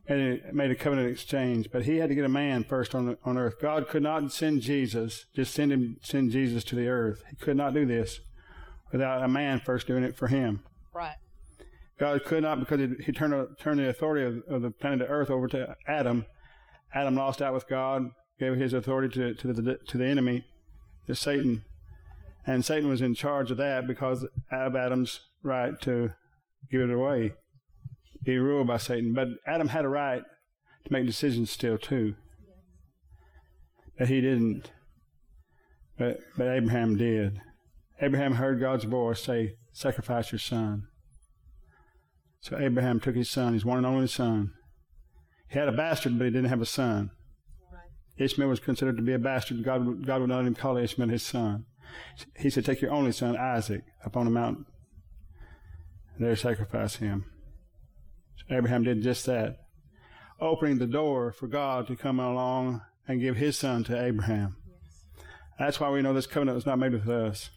And 0.08 0.40
made 0.52 0.72
a 0.72 0.74
covenant 0.74 1.08
exchange, 1.08 1.68
but 1.70 1.84
he 1.84 1.98
had 1.98 2.08
to 2.08 2.16
get 2.16 2.24
a 2.24 2.28
man 2.28 2.64
first 2.64 2.96
on 2.96 3.16
on 3.24 3.38
earth. 3.38 3.60
God 3.60 3.88
could 3.88 4.02
not 4.02 4.32
send 4.32 4.60
Jesus, 4.60 5.26
just 5.36 5.54
send 5.54 5.72
him, 5.72 5.98
send 6.02 6.32
Jesus 6.32 6.64
to 6.64 6.74
the 6.74 6.88
earth. 6.88 7.22
He 7.30 7.36
could 7.36 7.56
not 7.56 7.74
do 7.74 7.86
this 7.86 8.18
without 8.90 9.22
a 9.22 9.28
man 9.28 9.60
first 9.60 9.86
doing 9.86 10.02
it 10.02 10.16
for 10.16 10.26
him. 10.26 10.64
Right. 10.92 11.16
God 12.00 12.24
could 12.24 12.42
not 12.42 12.58
because 12.58 12.80
he, 12.80 13.04
he 13.04 13.12
turned 13.12 13.34
turned 13.60 13.78
the 13.78 13.88
authority 13.88 14.24
of, 14.24 14.42
of, 14.48 14.62
the 14.62 14.70
planet 14.70 15.06
Earth 15.08 15.30
over 15.30 15.46
to 15.48 15.76
Adam. 15.86 16.24
Adam 16.94 17.14
lost 17.14 17.42
out 17.42 17.52
with 17.52 17.68
God, 17.68 18.10
gave 18.38 18.56
his 18.56 18.72
authority 18.72 19.14
to 19.14 19.34
to 19.34 19.52
the 19.52 19.78
to 19.86 19.98
the 19.98 20.06
enemy, 20.06 20.46
to 21.06 21.14
Satan, 21.14 21.62
and 22.46 22.64
Satan 22.64 22.88
was 22.88 23.02
in 23.02 23.14
charge 23.14 23.50
of 23.50 23.58
that 23.58 23.86
because 23.86 24.24
of 24.50 24.74
Adam's 24.74 25.20
right 25.42 25.78
to 25.82 26.14
give 26.70 26.80
it 26.80 26.90
away, 26.90 27.34
be 28.22 28.38
ruled 28.38 28.66
by 28.66 28.76
Satan. 28.76 29.14
But 29.14 29.28
Adam 29.46 29.68
had 29.68 29.84
a 29.84 29.88
right 29.88 30.22
to 30.84 30.92
make 30.92 31.06
decisions 31.06 31.50
still 31.50 31.78
too. 31.78 32.14
But 33.98 34.08
he 34.08 34.20
didn't. 34.20 34.70
But 35.98 36.20
but 36.36 36.48
Abraham 36.48 36.96
did. 36.96 37.40
Abraham 38.00 38.34
heard 38.34 38.60
God's 38.60 38.84
voice 38.84 39.22
say, 39.22 39.56
"Sacrifice 39.72 40.32
your 40.32 40.38
son." 40.38 40.88
So 42.40 42.58
Abraham 42.58 43.00
took 43.00 43.14
his 43.14 43.28
son, 43.28 43.52
his 43.52 43.64
one 43.64 43.76
and 43.76 43.86
only 43.86 44.06
son. 44.06 44.52
He 45.48 45.58
had 45.58 45.68
a 45.68 45.72
bastard, 45.72 46.18
but 46.18 46.24
he 46.24 46.30
didn't 46.30 46.48
have 46.48 46.62
a 46.62 46.66
son. 46.66 47.10
Ishmael 48.16 48.48
was 48.48 48.60
considered 48.60 48.96
to 48.96 49.02
be 49.02 49.14
a 49.14 49.18
bastard. 49.18 49.64
God, 49.64 50.06
God 50.06 50.20
would 50.20 50.28
not 50.28 50.40
even 50.40 50.54
call 50.54 50.76
Ishmael 50.76 51.08
his 51.08 51.22
son. 51.22 51.64
He 52.36 52.50
said, 52.50 52.64
Take 52.64 52.80
your 52.80 52.92
only 52.92 53.12
son, 53.12 53.36
Isaac, 53.36 53.82
up 54.04 54.16
on 54.16 54.26
the 54.26 54.30
mountain. 54.30 54.66
And 56.16 56.26
there 56.26 56.36
sacrifice 56.36 56.96
him. 56.96 57.24
Abraham 58.48 58.84
did 58.84 59.02
just 59.02 59.26
that, 59.26 59.58
opening 60.40 60.78
the 60.78 60.86
door 60.86 61.32
for 61.32 61.46
God 61.46 61.86
to 61.88 61.96
come 61.96 62.18
along 62.18 62.82
and 63.06 63.20
give 63.20 63.36
his 63.36 63.58
son 63.58 63.84
to 63.84 64.00
Abraham. 64.00 64.56
That's 65.58 65.80
why 65.80 65.90
we 65.90 66.02
know 66.02 66.14
this 66.14 66.26
covenant 66.26 66.54
was 66.54 66.66
not 66.66 66.78
made 66.78 66.92
with 66.92 67.08
us 67.08 67.50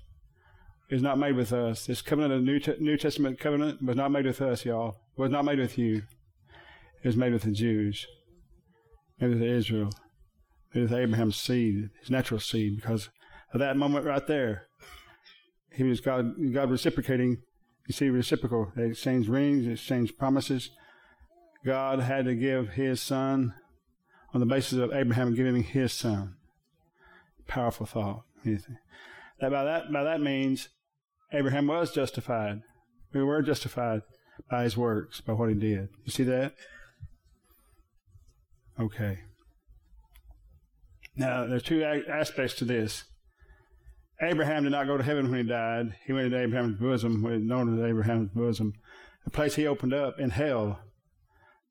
is 0.93 1.01
not 1.01 1.17
made 1.17 1.35
with 1.35 1.51
us. 1.51 1.85
This 1.87 2.01
covenant, 2.01 2.45
the 2.45 2.51
New, 2.51 2.59
New 2.79 2.97
Testament 2.97 3.39
covenant, 3.39 3.81
was 3.81 3.95
not 3.95 4.11
made 4.11 4.25
with 4.25 4.41
us, 4.41 4.65
y'all. 4.65 4.97
It 5.17 5.21
was 5.21 5.31
not 5.31 5.45
made 5.45 5.59
with 5.59 5.77
you. 5.77 6.03
It 7.03 7.07
was 7.07 7.17
made 7.17 7.33
with 7.33 7.43
the 7.43 7.51
Jews, 7.51 8.07
made 9.19 9.31
with 9.31 9.41
Israel, 9.41 9.89
made 10.73 10.83
with 10.83 10.93
Abraham's 10.93 11.35
seed, 11.35 11.89
his 11.99 12.09
natural 12.09 12.39
seed, 12.39 12.75
because 12.75 13.09
of 13.53 13.59
that 13.59 13.75
moment 13.75 14.05
right 14.05 14.25
there. 14.25 14.67
He 15.71 15.83
was 15.83 15.99
God, 15.99 16.35
God 16.53 16.69
reciprocating. 16.69 17.41
You 17.87 17.93
see, 17.93 18.09
reciprocal. 18.09 18.71
They 18.75 18.87
exchanged 18.87 19.29
rings, 19.29 19.67
exchanged 19.67 20.17
promises. 20.17 20.69
God 21.65 21.99
had 21.99 22.25
to 22.25 22.35
give 22.35 22.69
his 22.69 23.01
son 23.01 23.53
on 24.33 24.39
the 24.39 24.45
basis 24.45 24.79
of 24.79 24.93
Abraham 24.93 25.35
giving 25.35 25.63
his 25.63 25.93
son. 25.93 26.35
Powerful 27.47 27.85
thought. 27.85 28.23
That 28.45 29.51
by 29.51 29.63
that 29.63 29.91
by 29.91 30.03
that 30.03 30.21
means 30.21 30.69
Abraham 31.31 31.67
was 31.67 31.91
justified. 31.91 32.61
We 33.13 33.23
were 33.23 33.41
justified 33.41 34.01
by 34.49 34.63
his 34.63 34.77
works, 34.77 35.21
by 35.21 35.33
what 35.33 35.49
he 35.49 35.55
did. 35.55 35.89
You 36.03 36.11
see 36.11 36.23
that? 36.23 36.53
Okay. 38.79 39.19
Now, 41.15 41.45
there's 41.45 41.63
two 41.63 41.83
aspects 41.83 42.55
to 42.55 42.65
this. 42.65 43.03
Abraham 44.23 44.63
did 44.63 44.71
not 44.71 44.87
go 44.87 44.97
to 44.97 45.03
heaven 45.03 45.29
when 45.29 45.41
he 45.41 45.47
died. 45.49 45.95
He 46.05 46.13
went 46.13 46.27
into 46.27 46.39
Abraham's 46.39 46.79
bosom, 46.79 47.21
known 47.47 47.77
as 47.77 47.89
Abraham's 47.89 48.29
bosom, 48.33 48.73
a 49.25 49.29
place 49.29 49.55
he 49.55 49.67
opened 49.67 49.93
up 49.93 50.19
in 50.19 50.29
hell, 50.29 50.79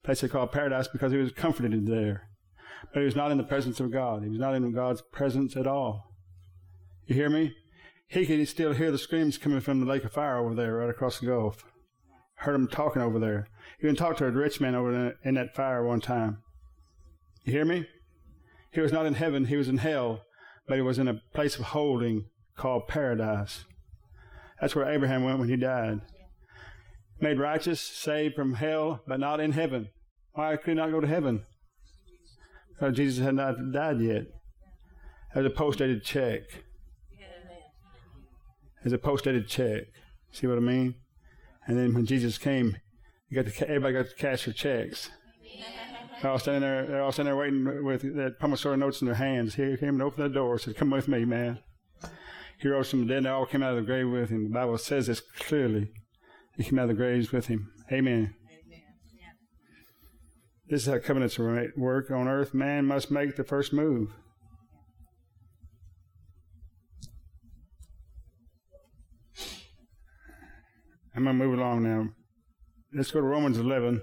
a 0.03 0.07
place 0.07 0.21
they 0.21 0.29
call 0.29 0.47
paradise 0.47 0.89
because 0.89 1.13
he 1.13 1.19
was 1.19 1.33
comforted 1.33 1.87
there. 1.87 2.29
But 2.93 3.01
he 3.01 3.07
was 3.07 3.17
not 3.17 3.31
in 3.31 3.39
the 3.39 3.45
presence 3.45 3.81
of 3.81 3.91
God. 3.91 4.23
He 4.23 4.29
was 4.29 4.39
not 4.39 4.55
in 4.55 4.73
God's 4.73 5.03
presence 5.13 5.57
at 5.57 5.67
all. 5.67 6.13
You 7.07 7.15
hear 7.15 7.31
me? 7.31 7.55
he 8.13 8.27
could 8.27 8.47
still 8.47 8.75
hear 8.75 8.91
the 8.91 8.99
screams 8.99 9.39
coming 9.39 9.61
from 9.61 9.81
the 9.81 9.87
lake 9.87 10.05
of 10.05 10.13
fire 10.13 10.37
over 10.37 10.55
there, 10.55 10.77
right 10.77 10.91
across 10.91 11.19
the 11.19 11.27
Gulf. 11.27 11.65
Heard 12.35 12.53
them 12.55 12.69
talking 12.69 13.01
over 13.01 13.19
there. 13.19 13.49
He 13.81 13.87
even 13.87 13.97
talked 13.97 14.19
to 14.19 14.27
a 14.27 14.31
rich 14.31 14.61
man 14.61 14.75
over 14.75 15.17
in 15.25 15.35
that 15.35 15.55
fire 15.55 15.83
one 15.83 16.03
time. 16.03 16.43
You 17.45 17.55
hear 17.55 17.65
me? 17.65 17.87
He 18.71 18.81
was 18.81 18.93
not 18.93 19.07
in 19.07 19.15
heaven, 19.15 19.47
he 19.47 19.57
was 19.57 19.69
in 19.69 19.79
hell, 19.79 20.25
but 20.69 20.77
he 20.77 20.83
was 20.83 20.99
in 20.99 21.09
a 21.09 21.23
place 21.33 21.57
of 21.57 21.67
holding 21.67 22.27
called 22.57 22.89
paradise. 22.89 23.65
That's 24.61 24.75
where 24.77 24.91
Abraham 24.91 25.25
went 25.25 25.39
when 25.39 25.49
he 25.49 25.57
died. 25.57 26.01
Made 27.21 27.39
righteous, 27.39 27.81
saved 27.81 28.35
from 28.35 28.55
hell, 28.55 29.01
but 29.07 29.21
not 29.21 29.41
in 29.41 29.53
heaven. 29.53 29.89
Why 30.33 30.57
could 30.57 30.71
he 30.71 30.75
not 30.75 30.91
go 30.91 31.01
to 31.01 31.07
heaven? 31.07 31.45
Because 32.71 32.97
Jesus 32.97 33.25
had 33.25 33.35
not 33.35 33.73
died 33.73 34.01
yet. 34.01 34.27
as 35.35 35.45
a 35.45 35.51
post-dated 35.51 36.05
check. 36.05 36.43
As 38.85 38.93
a 38.93 38.99
post-dated 38.99 39.49
check. 39.49 39.85
See 40.33 40.47
what 40.47 40.59
I 40.59 40.61
mean? 40.61 40.97
And 41.67 41.79
then 41.79 41.95
when 41.95 42.07
Jesus 42.07 42.39
came, 42.39 42.77
you 43.29 43.41
got 43.41 43.53
to, 43.53 43.69
everybody 43.69 43.95
got 43.95 44.09
to 44.09 44.15
cash 44.17 44.45
their 44.45 44.55
checks. 44.55 45.11
They're 46.21 46.31
all 46.31 46.39
standing 46.39 46.63
there. 46.63 46.87
They're 46.87 47.03
all 47.03 47.13
standing 47.13 47.35
there 47.35 47.41
waiting 47.41 47.85
with 47.85 48.17
that 48.17 48.39
promissory 48.39 48.77
notes 48.77 49.01
in 49.01 49.07
their 49.07 49.17
hands. 49.17 49.55
He 49.55 49.77
came 49.77 49.91
and 49.91 50.03
opened 50.03 50.25
the 50.25 50.35
door. 50.35 50.59
Said, 50.59 50.77
"Come 50.77 50.91
with 50.91 51.09
me, 51.09 51.25
man." 51.25 51.59
He 52.63 52.69
rose 52.69 52.91
from 52.91 53.01
the 53.01 53.07
dead. 53.07 53.17
And 53.19 53.27
they 53.27 53.31
all 53.31 53.45
came 53.45 53.63
out 53.63 53.77
of 53.77 53.85
the 53.85 53.93
grave 53.93 54.09
with 54.09 54.31
him. 54.31 54.45
The 54.45 54.55
Bible 54.55 54.79
says 54.79 55.09
this 55.09 55.21
clearly. 55.21 55.91
He 56.57 56.63
came 56.63 56.79
out 56.79 56.83
of 56.83 56.89
the 56.91 56.95
graves 56.95 57.33
with 57.33 57.49
him. 57.49 57.73
Amen. 57.91 58.35
This 60.69 60.83
is 60.83 60.93
how 60.93 60.99
covenants 61.01 61.39
work 61.39 62.11
on 62.11 62.29
earth. 62.29 62.55
Man 62.55 62.87
must 62.87 63.11
make 63.11 63.35
the 63.35 63.43
first 63.43 63.73
move. 63.73 64.11
I'm 71.15 71.25
going 71.25 71.39
to 71.39 71.45
move 71.45 71.59
along 71.59 71.83
now. 71.83 72.11
Let's 72.95 73.11
go 73.11 73.21
to 73.21 73.27
Romans 73.27 73.59
11. 73.59 74.01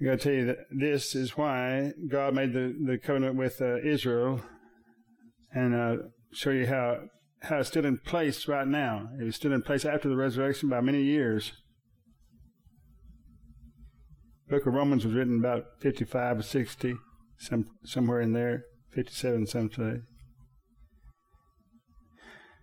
I 0.00 0.04
got 0.04 0.10
to 0.10 0.16
tell 0.18 0.32
you 0.32 0.46
that 0.46 0.58
this 0.70 1.14
is 1.14 1.38
why 1.38 1.92
God 2.08 2.34
made 2.34 2.52
the, 2.52 2.76
the 2.84 2.98
covenant 2.98 3.36
with 3.36 3.62
uh, 3.62 3.76
Israel 3.78 4.42
and 5.52 5.74
uh, 5.74 6.02
show 6.32 6.50
you 6.50 6.66
how, 6.66 6.98
how 7.42 7.58
it's 7.58 7.68
still 7.68 7.84
in 7.84 7.98
place 7.98 8.48
right 8.48 8.66
now. 8.66 9.08
It 9.20 9.24
was 9.24 9.36
still 9.36 9.52
in 9.52 9.62
place 9.62 9.84
after 9.84 10.08
the 10.08 10.16
resurrection 10.16 10.68
by 10.68 10.80
many 10.80 11.02
years. 11.02 11.52
Book 14.48 14.66
of 14.66 14.74
Romans 14.74 15.04
was 15.04 15.14
written 15.14 15.38
about 15.38 15.64
55 15.80 16.38
or 16.38 16.42
60, 16.42 16.94
some, 17.38 17.66
somewhere 17.84 18.20
in 18.20 18.32
there, 18.32 18.64
57 18.94 19.46
some 19.46 19.70
say. 19.70 20.02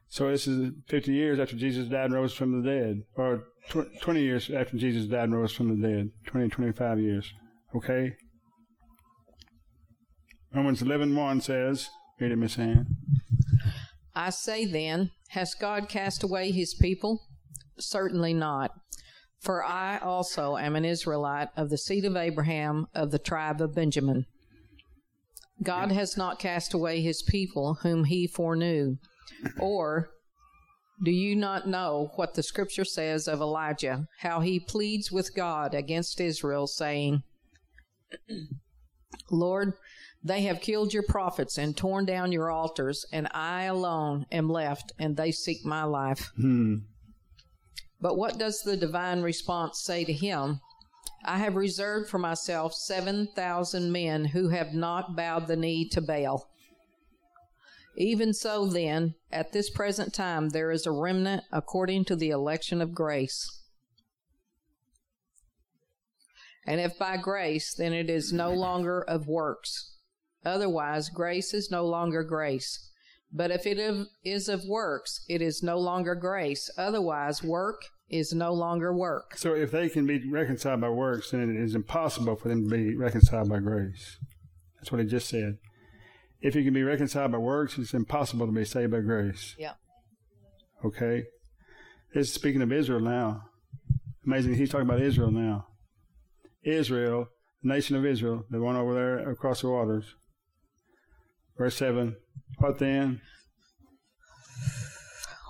So 0.07 0.29
this 0.29 0.47
is 0.47 0.71
50 0.89 1.11
years 1.11 1.39
after 1.39 1.55
Jesus 1.55 1.87
died 1.87 2.05
and 2.05 2.13
rose 2.13 2.33
from 2.33 2.61
the 2.61 2.69
dead, 2.69 3.01
or 3.15 3.45
tw- 3.69 3.99
20 3.99 4.21
years 4.21 4.51
after 4.51 4.77
Jesus 4.77 5.07
died 5.07 5.23
and 5.23 5.35
rose 5.35 5.51
from 5.51 5.69
the 5.69 5.87
dead, 5.87 6.11
20, 6.27 6.49
25 6.49 6.99
years. 6.99 7.33
Okay? 7.75 8.13
Romans 10.53 10.83
11.1 10.83 11.41
says, 11.41 11.89
read 12.23 12.31
it, 12.31 12.37
Miss 12.37 12.57
Ann. 12.57 12.87
I 14.15 14.29
say 14.29 14.63
then, 14.65 15.11
has 15.29 15.53
God 15.53 15.89
cast 15.89 16.23
away 16.23 16.51
his 16.51 16.73
people? 16.73 17.21
Certainly 17.77 18.33
not. 18.33 18.71
For 19.41 19.61
I 19.61 19.97
also 19.97 20.55
am 20.55 20.77
an 20.77 20.85
Israelite 20.85 21.49
of 21.57 21.69
the 21.69 21.77
seed 21.77 22.05
of 22.05 22.15
Abraham 22.15 22.87
of 22.95 23.11
the 23.11 23.19
tribe 23.19 23.59
of 23.59 23.75
Benjamin. 23.75 24.25
God 25.61 25.91
has 25.91 26.15
not 26.15 26.39
cast 26.39 26.73
away 26.73 27.01
his 27.01 27.21
people 27.21 27.79
whom 27.81 28.05
he 28.05 28.25
foreknew. 28.25 28.95
Or 29.59 30.09
do 31.03 31.11
you 31.11 31.35
not 31.35 31.67
know 31.67 32.11
what 32.15 32.35
the 32.35 32.43
scripture 32.43 32.85
says 32.85 33.27
of 33.27 33.41
Elijah, 33.41 34.07
how 34.19 34.39
he 34.39 34.61
pleads 34.61 35.11
with 35.11 35.35
God 35.35 35.73
against 35.73 36.21
Israel, 36.21 36.67
saying, 36.67 37.23
Lord, 39.31 39.73
they 40.23 40.43
have 40.43 40.61
killed 40.61 40.93
your 40.93 41.03
prophets 41.03 41.57
and 41.57 41.75
torn 41.75 42.05
down 42.05 42.31
your 42.31 42.49
altars, 42.49 43.05
and 43.11 43.27
I 43.31 43.63
alone 43.63 44.25
am 44.31 44.49
left, 44.49 44.93
and 44.97 45.17
they 45.17 45.31
seek 45.31 45.65
my 45.65 45.83
life. 45.83 46.31
Hmm. 46.37 46.75
But 47.99 48.17
what 48.17 48.37
does 48.37 48.61
the 48.61 48.77
divine 48.77 49.21
response 49.21 49.81
say 49.81 50.05
to 50.05 50.13
him? 50.13 50.61
I 51.25 51.37
have 51.39 51.55
reserved 51.55 52.09
for 52.09 52.19
myself 52.19 52.73
7,000 52.73 53.91
men 53.91 54.25
who 54.25 54.49
have 54.49 54.73
not 54.73 55.15
bowed 55.15 55.47
the 55.47 55.55
knee 55.55 55.87
to 55.89 56.01
Baal. 56.01 56.49
Even 57.95 58.33
so, 58.33 58.65
then, 58.65 59.15
at 59.31 59.51
this 59.51 59.69
present 59.69 60.13
time, 60.13 60.49
there 60.49 60.71
is 60.71 60.85
a 60.85 60.91
remnant 60.91 61.43
according 61.51 62.05
to 62.05 62.15
the 62.15 62.29
election 62.29 62.81
of 62.81 62.93
grace. 62.93 63.61
And 66.65 66.79
if 66.79 66.97
by 66.97 67.17
grace, 67.17 67.73
then 67.73 67.93
it 67.93 68.09
is 68.09 68.33
no 68.33 68.51
longer 68.51 69.01
of 69.01 69.27
works. 69.27 69.92
Otherwise, 70.45 71.09
grace 71.09 71.53
is 71.53 71.71
no 71.71 71.85
longer 71.85 72.23
grace. 72.23 72.89
But 73.31 73.51
if 73.51 73.65
it 73.65 73.79
is 74.23 74.49
of 74.49 74.65
works, 74.65 75.25
it 75.27 75.41
is 75.41 75.63
no 75.63 75.79
longer 75.79 76.15
grace. 76.15 76.69
Otherwise, 76.77 77.41
work 77.41 77.81
is 78.09 78.33
no 78.33 78.53
longer 78.53 78.95
work. 78.95 79.37
So 79.37 79.55
if 79.55 79.71
they 79.71 79.89
can 79.89 80.05
be 80.05 80.29
reconciled 80.29 80.81
by 80.81 80.89
works, 80.89 81.31
then 81.31 81.49
it 81.49 81.61
is 81.61 81.73
impossible 81.73 82.35
for 82.35 82.49
them 82.49 82.69
to 82.69 82.69
be 82.69 82.95
reconciled 82.95 83.49
by 83.49 83.59
grace. 83.59 84.17
That's 84.75 84.91
what 84.91 85.01
he 85.01 85.07
just 85.07 85.29
said 85.29 85.57
if 86.43 86.55
you 86.55 86.63
can 86.63 86.73
be 86.73 86.83
reconciled 86.83 87.31
by 87.31 87.37
works, 87.37 87.77
it's 87.77 87.93
impossible 87.93 88.45
to 88.45 88.51
be 88.51 88.65
saved 88.65 88.91
by 88.91 88.99
grace. 88.99 89.55
Yeah. 89.57 89.73
Okay? 90.83 91.23
This 92.13 92.27
is 92.27 92.33
speaking 92.33 92.61
of 92.61 92.71
Israel 92.71 92.99
now. 92.99 93.43
Amazing. 94.25 94.55
He's 94.55 94.69
talking 94.69 94.87
about 94.87 95.01
Israel 95.01 95.31
now. 95.31 95.67
Israel, 96.63 97.27
the 97.63 97.69
nation 97.69 97.95
of 97.95 98.05
Israel, 98.05 98.43
the 98.49 98.59
one 98.59 98.75
over 98.75 98.93
there 98.93 99.29
across 99.29 99.61
the 99.61 99.69
waters. 99.69 100.15
Verse 101.57 101.75
7. 101.77 102.15
What 102.59 102.79
then? 102.79 103.21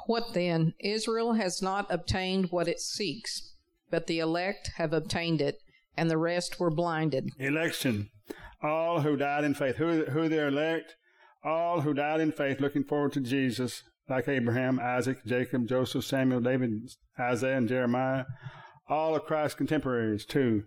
What 0.07 0.33
then? 0.33 0.73
Israel 0.79 1.33
has 1.33 1.61
not 1.61 1.87
obtained 1.89 2.47
what 2.51 2.67
it 2.67 2.79
seeks, 2.79 3.55
but 3.89 4.07
the 4.07 4.19
elect 4.19 4.71
have 4.75 4.93
obtained 4.93 5.41
it, 5.41 5.59
and 5.95 6.09
the 6.09 6.17
rest 6.17 6.59
were 6.59 6.71
blinded. 6.71 7.29
Election 7.39 8.09
all 8.63 9.01
who 9.01 9.17
died 9.17 9.43
in 9.43 9.53
faith. 9.53 9.75
Who, 9.75 10.05
who 10.05 10.29
the 10.29 10.47
elect? 10.47 10.95
All 11.43 11.81
who 11.81 11.93
died 11.93 12.21
in 12.21 12.31
faith, 12.31 12.61
looking 12.61 12.85
forward 12.85 13.11
to 13.13 13.19
Jesus, 13.19 13.83
like 14.09 14.29
Abraham, 14.29 14.79
Isaac, 14.79 15.17
Jacob, 15.25 15.67
Joseph, 15.67 16.05
Samuel, 16.05 16.39
David, 16.39 16.71
Isaiah, 17.19 17.57
and 17.57 17.67
Jeremiah. 17.67 18.23
All 18.87 19.15
of 19.15 19.25
Christ's 19.25 19.57
contemporaries, 19.57 20.25
too, 20.25 20.63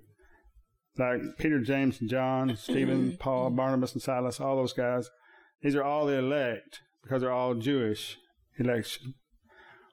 like 0.99 1.21
Peter, 1.39 1.61
James, 1.61 1.99
John, 1.99 2.57
Stephen, 2.57 3.17
Paul, 3.21 3.51
Barnabas, 3.51 3.95
and 3.95 4.03
Silas, 4.03 4.41
all 4.41 4.57
those 4.57 4.75
guys. 4.75 5.09
These 5.63 5.75
are 5.75 5.85
all 5.85 6.07
the 6.07 6.19
elect 6.19 6.81
because 7.03 7.23
they're 7.23 7.33
all 7.33 7.55
Jewish 7.55 8.19
election. 8.59 9.15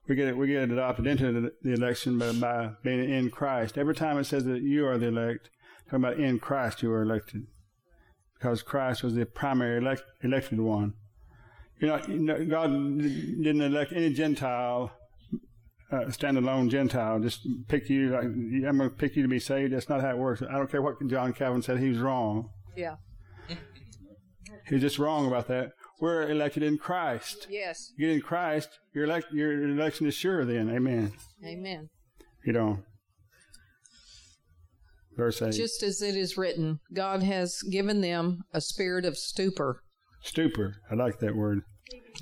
We 0.08 0.16
get 0.16 0.36
we 0.36 0.48
get 0.48 0.70
adopted 0.70 1.08
into 1.08 1.52
the 1.62 1.74
election 1.74 2.20
by, 2.20 2.34
by 2.34 2.72
being 2.84 3.10
in 3.10 3.30
Christ. 3.30 3.78
Every 3.78 3.96
time 3.96 4.18
it 4.18 4.26
says 4.26 4.44
that 4.46 4.62
you 4.62 4.86
are 4.86 4.98
the 4.98 5.08
elect, 5.08 5.50
talking 5.86 6.04
about 6.04 6.20
in 6.20 6.40
Christ 6.40 6.84
you 6.84 6.92
are 6.92 7.02
elected 7.02 7.48
because 8.44 8.62
Christ 8.62 9.04
was 9.04 9.16
the 9.16 9.26
primary 9.26 9.78
elect, 9.78 10.04
elected 10.22 10.60
one. 10.60 10.96
You 11.80 11.88
know, 11.88 12.02
you 12.08 12.20
know, 12.20 12.46
God 12.46 12.72
didn't 13.00 13.62
elect 13.62 13.94
any 13.94 14.14
Gentile, 14.14 14.92
uh, 15.92 16.06
standalone 16.08 16.70
Gentile. 16.70 17.20
Just 17.20 17.48
pick 17.70 17.90
you. 17.90 18.10
Like, 18.10 18.26
I'm 18.26 18.78
going 18.78 18.90
to 18.90 18.96
pick 18.96 19.16
you 19.16 19.24
to 19.24 19.30
be 19.30 19.40
saved. 19.40 19.74
That's 19.74 19.88
not 19.88 20.02
how 20.02 20.10
it 20.10 20.18
works. 20.18 20.42
I 20.42 20.58
don't 20.58 20.70
care 20.70 20.82
what 20.82 20.96
John 21.08 21.32
Calvin 21.32 21.62
said. 21.62 21.80
He 21.80 21.90
was 21.90 22.00
wrong. 22.00 22.50
Yeah. 22.76 22.96
He's 24.68 24.82
just 24.82 25.00
wrong 25.00 25.28
about 25.28 25.48
that. 25.48 25.72
We're 26.00 26.30
elected 26.30 26.64
in 26.64 26.78
Christ. 26.78 27.48
Yes. 27.50 27.92
You 27.98 28.08
get 28.08 28.16
in 28.16 28.22
Christ, 28.22 28.70
your 28.94 29.06
elect, 29.06 29.28
your 29.32 29.64
election 29.64 30.08
is 30.08 30.16
sure. 30.16 30.46
Then, 30.46 30.70
Amen. 30.70 31.14
Amen. 31.46 31.90
You 32.46 32.54
know. 32.54 32.80
Verse 35.16 35.42
8. 35.42 35.52
Just 35.52 35.84
as 35.84 36.02
it 36.02 36.16
is 36.16 36.38
written, 36.38 36.80
God 36.94 37.24
has 37.24 37.62
given 37.62 38.02
them 38.02 38.44
a 38.52 38.62
spirit 38.62 39.06
of 39.06 39.18
stupor. 39.18 39.84
Stupor. 40.22 40.76
I 40.90 40.96
like 40.96 41.20
that 41.20 41.36
word. 41.36 41.62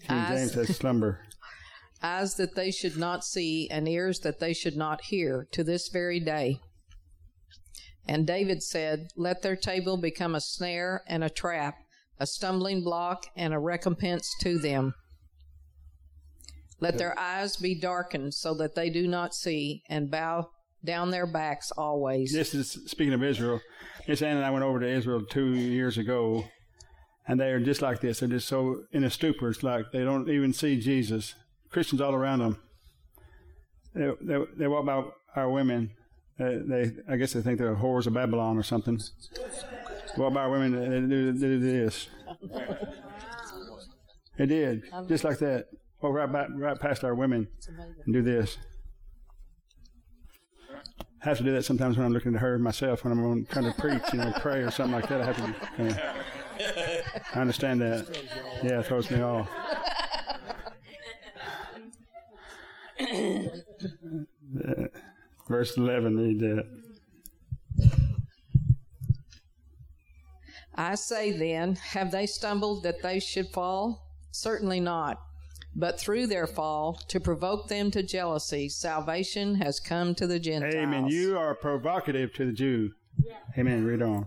King 0.08 0.26
James 0.28 0.54
says 0.54 0.76
slumber. 0.76 1.22
Eyes 2.04 2.36
that 2.36 2.56
they 2.56 2.72
should 2.72 2.98
not 2.98 3.24
see, 3.24 3.70
and 3.70 3.88
ears 3.88 4.20
that 4.22 4.40
they 4.40 4.54
should 4.54 4.76
not 4.76 5.02
hear, 5.06 5.48
to 5.52 5.64
this 5.64 5.88
very 5.88 6.20
day. 6.20 6.60
And 8.08 8.26
David 8.26 8.64
said, 8.64 9.10
Let 9.16 9.44
their 9.44 9.56
table 9.56 9.98
become 9.98 10.34
a 10.34 10.42
snare 10.42 11.04
and 11.08 11.24
a 11.24 11.30
trap, 11.30 11.76
a 12.22 12.28
stumbling 12.28 12.84
block 12.84 13.26
and 13.36 13.52
a 13.52 13.60
recompense 13.60 14.32
to 14.40 14.60
them. 14.60 14.94
Let 16.80 17.00
their 17.00 17.18
eyes 17.20 17.58
be 17.58 17.74
darkened 17.80 18.36
so 18.36 18.54
that 18.56 18.76
they 18.76 18.90
do 18.90 19.08
not 19.08 19.34
see, 19.34 19.82
and 19.90 20.10
bow 20.10 20.50
down 20.86 21.12
their 21.12 21.28
backs 21.28 21.72
always. 21.72 22.32
This 22.32 22.54
is 22.54 22.72
speaking 22.86 23.14
of 23.14 23.24
Israel. 23.24 23.60
Miss 24.08 24.22
Ann 24.22 24.38
and 24.38 24.46
I 24.46 24.52
went 24.52 24.64
over 24.64 24.80
to 24.80 24.88
Israel 24.88 25.24
two 25.24 25.54
years 25.54 25.98
ago, 25.98 26.46
and 27.28 27.40
they 27.40 27.52
are 27.52 27.60
just 27.60 27.82
like 27.82 28.02
this. 28.02 28.20
They're 28.20 28.30
just 28.30 28.48
so 28.48 28.84
in 28.92 29.04
a 29.04 29.10
stupor. 29.10 29.50
It's 29.50 29.64
like 29.64 29.86
they 29.92 30.04
don't 30.04 30.30
even 30.30 30.54
see 30.54 30.80
Jesus. 30.80 31.36
Christians 31.70 32.02
all 32.02 32.14
around 32.14 32.40
them. 32.40 32.60
They 33.96 34.10
they, 34.22 34.44
they 34.58 34.68
walk 34.68 34.86
by 34.86 35.04
our 35.36 35.50
women. 35.50 35.92
They, 36.38 36.60
they 36.68 36.92
I 37.10 37.18
guess 37.18 37.34
they 37.34 37.42
think 37.42 37.60
they're 37.60 37.76
whores 37.76 38.06
of 38.08 38.14
Babylon 38.14 38.58
or 38.58 38.64
something. 38.64 39.00
Walk 40.18 40.34
by 40.34 40.48
women. 40.48 40.72
They 40.74 41.00
do, 41.02 41.60
this. 41.60 42.08
They 44.38 44.46
did 44.46 44.84
just 45.08 45.24
like 45.24 45.40
that. 45.40 45.68
Walk 46.02 46.14
right 46.14 46.32
by, 46.32 46.48
right 46.48 46.80
past 46.80 47.04
our 47.04 47.14
women 47.14 47.48
and 48.06 48.14
do 48.14 48.22
this 48.24 48.58
I 51.24 51.30
have 51.30 51.38
to 51.38 51.44
do 51.44 51.52
that 51.52 51.64
sometimes 51.64 51.98
when 51.98 52.06
I'm 52.08 52.14
looking 52.14 52.34
at 52.34 52.42
her 52.42 52.58
myself 52.58 53.04
when 53.04 53.14
I'm 53.14 53.46
trying 53.46 53.72
to 53.72 53.80
preach, 53.80 54.02
you 54.12 54.18
know, 54.18 54.34
pray 54.40 54.62
or 54.62 54.72
something 54.72 54.96
like 54.96 55.08
that. 55.10 55.22
I 55.22 55.26
have 55.26 55.36
to 55.36 55.54
kind 55.78 55.90
of 55.92 56.00
I 57.36 57.40
understand 57.40 57.82
that. 57.82 58.08
Yeah, 58.64 58.80
it 58.80 58.88
throws 58.88 59.12
me 59.12 59.22
off. 59.22 59.48
Verse 65.48 65.78
11, 65.78 66.18
read 66.18 66.40
that. 66.40 66.81
I 70.82 70.96
say 70.96 71.32
then, 71.32 71.76
have 71.76 72.10
they 72.10 72.26
stumbled 72.26 72.82
that 72.84 73.04
they 73.04 73.20
should 73.20 73.50
fall? 73.50 74.08
Certainly 74.32 74.80
not. 74.80 75.22
But 75.76 76.00
through 76.00 76.26
their 76.26 76.48
fall, 76.48 77.00
to 77.08 77.20
provoke 77.20 77.68
them 77.68 77.92
to 77.92 78.02
jealousy, 78.02 78.68
salvation 78.68 79.56
has 79.56 79.80
come 79.80 80.16
to 80.16 80.26
the 80.26 80.40
Gentiles. 80.40 80.74
Amen. 80.74 81.08
You 81.08 81.38
are 81.38 81.54
provocative 81.54 82.34
to 82.34 82.46
the 82.46 82.52
Jew. 82.52 82.94
Amen. 83.56 83.86
Read 83.86 84.02
on. 84.02 84.26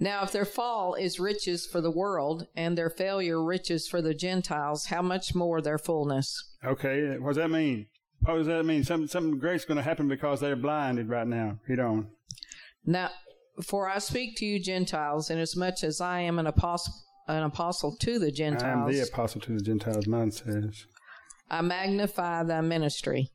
Now, 0.00 0.24
if 0.24 0.32
their 0.32 0.44
fall 0.44 0.94
is 0.94 1.20
riches 1.20 1.64
for 1.64 1.80
the 1.80 1.92
world, 1.92 2.48
and 2.56 2.76
their 2.76 2.90
failure 2.90 3.42
riches 3.42 3.86
for 3.86 4.02
the 4.02 4.14
Gentiles, 4.14 4.86
how 4.86 5.00
much 5.00 5.32
more 5.32 5.62
their 5.62 5.78
fullness? 5.78 6.56
Okay, 6.64 7.16
what 7.18 7.30
does 7.30 7.36
that 7.36 7.50
mean? 7.50 7.86
What 8.22 8.34
does 8.34 8.48
that 8.48 8.66
mean? 8.66 8.82
Something, 8.82 9.06
something 9.06 9.38
great's 9.38 9.64
going 9.64 9.76
to 9.76 9.84
happen 9.84 10.08
because 10.08 10.40
they're 10.40 10.56
blinded 10.56 11.08
right 11.08 11.26
now. 11.26 11.60
Read 11.68 11.78
on. 11.78 12.08
Now, 12.84 13.10
for 13.62 13.88
I 13.88 13.98
speak 13.98 14.36
to 14.38 14.46
you 14.46 14.58
Gentiles, 14.58 15.30
inasmuch 15.30 15.82
as 15.84 16.00
I 16.00 16.20
am 16.20 16.38
an 16.38 16.46
apostle, 16.46 16.94
an 17.28 17.42
apostle 17.42 17.96
to 18.00 18.18
the 18.18 18.30
Gentiles. 18.30 18.62
I 18.62 18.72
am 18.72 18.92
the 18.92 19.00
apostle 19.00 19.40
to 19.42 19.52
the 19.52 19.62
Gentiles, 19.62 20.06
mine 20.06 20.30
says. 20.32 20.86
I 21.50 21.60
magnify 21.60 22.44
thy 22.44 22.60
ministry, 22.62 23.30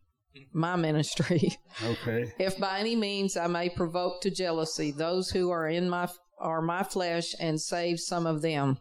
my 0.52 0.76
ministry. 0.76 1.52
Okay. 1.84 2.34
if 2.40 2.58
by 2.60 2.80
any 2.80 2.96
means 2.96 3.38
I 3.38 3.48
may 3.48 3.70
provoke 3.70 4.22
to 4.22 4.32
jealousy 4.32 4.92
those 4.92 5.30
who 5.30 5.50
are 5.52 5.68
in 5.68 5.90
my 5.90 6.10
are 6.40 6.62
my 6.62 6.84
flesh 6.84 7.34
and 7.40 7.60
save 7.62 8.00
some 8.00 8.26
of 8.26 8.42
them. 8.42 8.80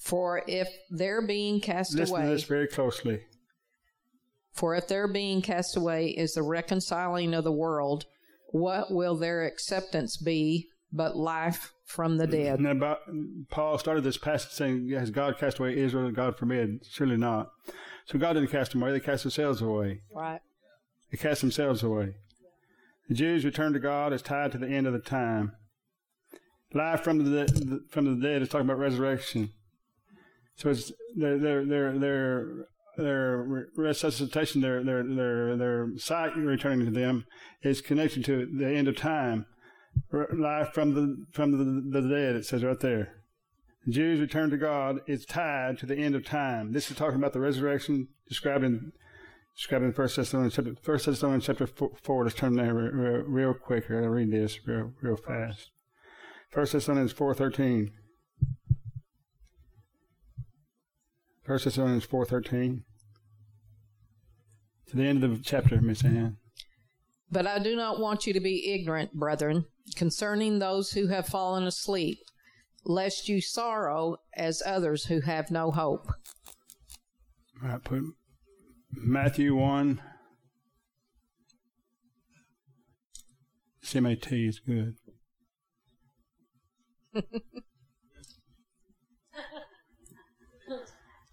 For 0.00 0.42
if 0.48 0.68
their 0.90 1.20
being 1.24 1.60
cast 1.60 1.94
away. 1.94 2.00
Listen 2.00 2.16
to 2.16 2.22
away, 2.22 2.32
this 2.32 2.44
very 2.44 2.66
closely. 2.66 3.20
for 4.52 4.74
if 4.74 4.88
their 4.88 5.06
being 5.06 5.42
cast 5.42 5.76
away 5.76 6.08
is 6.08 6.34
the 6.34 6.42
reconciling 6.42 7.34
of 7.34 7.44
the 7.44 7.52
world, 7.52 8.06
what 8.52 8.92
will 8.92 9.16
their 9.16 9.44
acceptance 9.44 10.16
be 10.16 10.68
but 10.92 11.16
life 11.16 11.72
from 11.84 12.18
the 12.18 12.26
dead? 12.26 12.58
And 12.58 12.68
about, 12.68 13.00
Paul 13.50 13.78
started 13.78 14.04
this 14.04 14.18
passage 14.18 14.52
saying, 14.52 14.88
Has 14.90 15.10
God 15.10 15.38
cast 15.38 15.58
away 15.58 15.76
Israel? 15.76 16.10
God 16.10 16.36
forbid. 16.36 16.80
Surely 16.90 17.16
not. 17.16 17.50
So 18.06 18.18
God 18.18 18.34
didn't 18.34 18.50
cast 18.50 18.72
them 18.72 18.82
away, 18.82 18.92
they 18.92 19.00
cast 19.00 19.22
themselves 19.22 19.62
away. 19.62 20.00
Right. 20.14 20.40
They 21.10 21.18
cast 21.18 21.40
themselves 21.40 21.82
away. 21.82 22.14
The 23.08 23.14
Jews 23.14 23.44
return 23.44 23.72
to 23.72 23.80
God 23.80 24.12
as 24.12 24.22
tied 24.22 24.52
to 24.52 24.58
the 24.58 24.68
end 24.68 24.86
of 24.86 24.92
the 24.92 25.00
time. 25.00 25.52
Life 26.72 27.02
from 27.02 27.18
the, 27.18 27.44
the 27.44 27.84
from 27.90 28.20
the 28.20 28.24
dead 28.24 28.42
is 28.42 28.48
talking 28.48 28.66
about 28.66 28.78
resurrection. 28.78 29.50
So 30.54 30.70
it's 30.70 30.92
their 31.16 31.36
their 31.36 31.64
their 31.64 31.98
their 31.98 32.66
their 33.02 33.66
resuscitation, 33.76 34.60
their 34.60 34.84
their 34.84 35.02
their 35.02 35.56
their 35.56 35.88
sight 35.96 36.36
returning 36.36 36.86
to 36.86 36.92
them 36.92 37.24
is 37.62 37.80
connected 37.80 38.24
to 38.26 38.46
the 38.46 38.68
end 38.68 38.88
of 38.88 38.96
time. 38.96 39.46
Life 40.12 40.72
from 40.72 40.94
the 40.94 41.26
from 41.32 41.52
the, 41.52 42.00
the 42.00 42.08
dead, 42.08 42.36
it 42.36 42.46
says 42.46 42.62
right 42.62 42.78
there. 42.78 43.16
The 43.86 43.92
Jews 43.92 44.20
return 44.20 44.50
to 44.50 44.56
God 44.56 45.00
is 45.08 45.24
tied 45.24 45.78
to 45.78 45.86
the 45.86 45.96
end 45.96 46.14
of 46.14 46.24
time. 46.24 46.72
This 46.72 46.90
is 46.90 46.96
talking 46.96 47.16
about 47.16 47.32
the 47.32 47.40
resurrection 47.40 48.08
described 48.28 48.62
in 48.62 48.92
described 49.56 49.84
in 49.84 49.92
First 49.92 50.16
Thessalonians 50.16 50.54
chapter 50.54 50.74
First 50.82 51.06
Thessalonians 51.06 51.46
chapter 51.46 51.66
four. 51.66 52.24
Let's 52.24 52.36
turn 52.36 52.54
there 52.54 52.72
real, 52.72 53.24
real, 53.26 53.54
quick. 53.54 53.90
I'll 53.90 53.96
read 53.96 54.30
this 54.30 54.60
real 54.66 54.92
real 55.02 55.16
fast. 55.16 55.70
First 56.50 56.72
Thessalonians 56.72 57.12
four 57.12 57.34
thirteen. 57.34 57.90
First 61.44 61.64
Thessalonians 61.64 62.04
four 62.04 62.24
thirteen. 62.24 62.84
To 64.90 64.96
the 64.96 65.04
end 65.04 65.22
of 65.22 65.38
the 65.38 65.44
chapter, 65.44 65.80
Miss 65.80 66.04
Ann. 66.04 66.38
But 67.30 67.46
I 67.46 67.60
do 67.60 67.76
not 67.76 68.00
want 68.00 68.26
you 68.26 68.32
to 68.32 68.40
be 68.40 68.72
ignorant, 68.72 69.12
brethren, 69.12 69.66
concerning 69.94 70.58
those 70.58 70.90
who 70.90 71.06
have 71.06 71.28
fallen 71.28 71.64
asleep, 71.64 72.18
lest 72.84 73.28
you 73.28 73.40
sorrow 73.40 74.16
as 74.36 74.62
others 74.66 75.04
who 75.04 75.20
have 75.20 75.48
no 75.48 75.70
hope. 75.70 76.08
Right, 77.62 77.82
put 77.84 78.02
Matthew 78.90 79.54
one. 79.54 80.02
CMAT 83.84 84.48
is 84.48 84.58
good. 84.58 84.96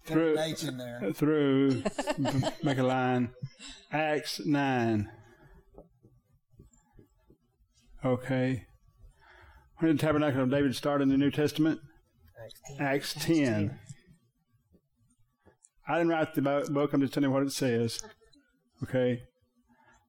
Through- 0.08 0.38
an 0.38 0.50
H 0.50 0.64
in 0.64 0.76
there. 0.78 1.12
through, 1.14 1.82
make 2.62 2.78
a 2.78 2.82
line, 2.82 3.30
Acts 3.92 4.40
9. 4.44 5.10
Okay. 8.04 8.64
When 9.78 9.88
did 9.88 9.98
the 9.98 10.02
tabernacle 10.02 10.42
of 10.42 10.50
David 10.50 10.74
start 10.74 11.02
in 11.02 11.08
the 11.08 11.16
New 11.16 11.30
Testament? 11.30 11.80
Acts 12.80 13.14
10. 13.14 13.78
I 15.86 15.94
didn't 15.94 16.08
write 16.08 16.34
the 16.34 16.42
book, 16.70 16.92
I'm 16.92 17.00
just 17.00 17.12
telling 17.14 17.30
you 17.30 17.34
what 17.34 17.42
it 17.42 17.52
says. 17.52 18.00
Okay. 18.82 19.22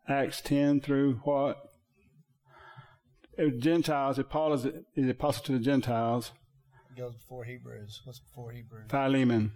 Acts 0.07 0.41
10 0.41 0.81
through 0.81 1.21
what? 1.23 1.57
If 3.37 3.59
Gentiles, 3.59 4.19
if 4.19 4.27
Paul 4.29 4.53
is, 4.53 4.65
is 4.65 4.73
the 4.95 5.11
apostle 5.11 5.45
to 5.45 5.51
the 5.53 5.59
Gentiles, 5.59 6.31
Goes 6.97 7.15
before 7.15 7.45
Hebrews. 7.45 8.01
What's 8.03 8.19
before 8.19 8.51
Hebrews? 8.51 8.87
Philemon. 8.89 9.53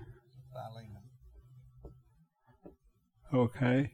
Philemon. 0.54 1.04
Okay. 3.34 3.92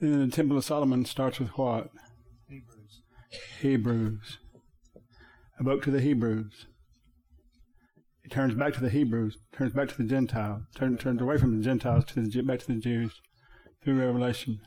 Then 0.00 0.28
the 0.28 0.34
Temple 0.34 0.56
of 0.56 0.64
Solomon 0.64 1.04
starts 1.04 1.38
with 1.38 1.50
what? 1.58 1.90
Hebrews. 2.48 3.02
Hebrews. 3.60 4.38
A 5.58 5.64
book 5.64 5.82
to 5.84 5.90
the 5.90 6.00
Hebrews. 6.00 6.66
It 8.24 8.30
turns 8.30 8.54
back 8.54 8.72
to 8.74 8.80
the 8.80 8.90
Hebrews, 8.90 9.38
turns 9.52 9.72
back 9.72 9.88
to 9.88 9.96
the 9.96 10.08
Gentiles, 10.08 10.62
turn, 10.74 10.96
turns 10.96 11.20
away 11.20 11.38
from 11.38 11.56
the 11.56 11.64
Gentiles 11.64 12.04
to 12.06 12.20
the 12.20 12.42
back 12.42 12.60
to 12.60 12.66
the 12.68 12.80
Jews 12.80 13.20
through 13.82 13.98
Revelation. 13.98 14.60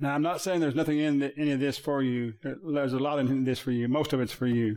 Now, 0.00 0.14
I'm 0.14 0.22
not 0.22 0.40
saying 0.40 0.60
there's 0.60 0.76
nothing 0.76 0.98
in 0.98 1.18
the, 1.18 1.36
any 1.36 1.50
of 1.50 1.60
this 1.60 1.76
for 1.76 2.02
you. 2.02 2.34
There's 2.42 2.92
a 2.92 2.98
lot 2.98 3.18
in 3.18 3.44
this 3.44 3.58
for 3.58 3.72
you. 3.72 3.88
Most 3.88 4.12
of 4.12 4.20
it's 4.20 4.32
for 4.32 4.46
you. 4.46 4.76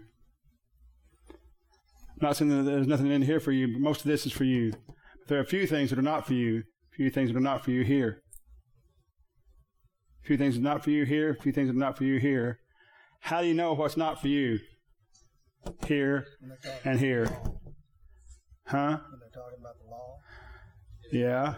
I'm 1.30 2.28
not 2.28 2.38
saying 2.38 2.50
that 2.50 2.70
there's 2.70 2.88
nothing 2.88 3.12
in 3.12 3.22
here 3.22 3.40
for 3.40 3.52
you, 3.52 3.68
but 3.74 3.82
most 3.82 4.02
of 4.02 4.08
this 4.08 4.26
is 4.26 4.32
for 4.32 4.44
you. 4.46 4.74
There 5.28 5.38
are 5.38 5.44
a 5.44 5.46
few 5.46 5.68
things 5.68 5.92
that 5.92 6.00
are 6.00 6.04
not 6.04 6.26
for 6.26 6.34
you, 6.34 6.64
a 6.94 6.96
few 6.96 7.10
things 7.10 7.30
that 7.30 7.38
are 7.38 7.42
not 7.42 7.64
for 7.64 7.72
you 7.72 7.84
here. 7.84 8.22
A 10.24 10.28
few 10.28 10.38
things 10.38 10.56
that 10.56 10.62
are 10.62 10.64
not 10.64 10.84
for 10.84 10.90
you 10.90 11.06
here, 11.06 11.32
a 11.32 11.42
few 11.42 11.52
things 11.52 11.68
that 11.68 11.76
are 11.76 11.80
not 11.80 11.98
for 11.98 12.04
you 12.04 12.20
here. 12.20 12.60
How 13.22 13.42
do 13.42 13.48
you 13.48 13.54
know 13.54 13.74
what's 13.74 13.98
not 13.98 14.20
for 14.20 14.28
you? 14.28 14.60
Here 15.88 16.26
When 16.40 16.50
they're 16.50 16.58
talking, 16.74 16.92
and 16.92 17.00
here. 17.00 17.26
Huh? 18.66 18.98
when 19.10 19.20
they're 19.20 19.30
talking 19.44 19.60
about 19.60 19.76
the 19.78 19.90
law. 19.90 20.18
Yeah. 21.12 21.56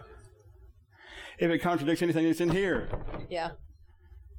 If 1.39 1.49
it 1.51 1.59
contradicts 1.59 2.01
anything 2.01 2.25
that's 2.25 2.41
in 2.41 2.49
here, 2.49 2.89
Yeah. 3.29 3.51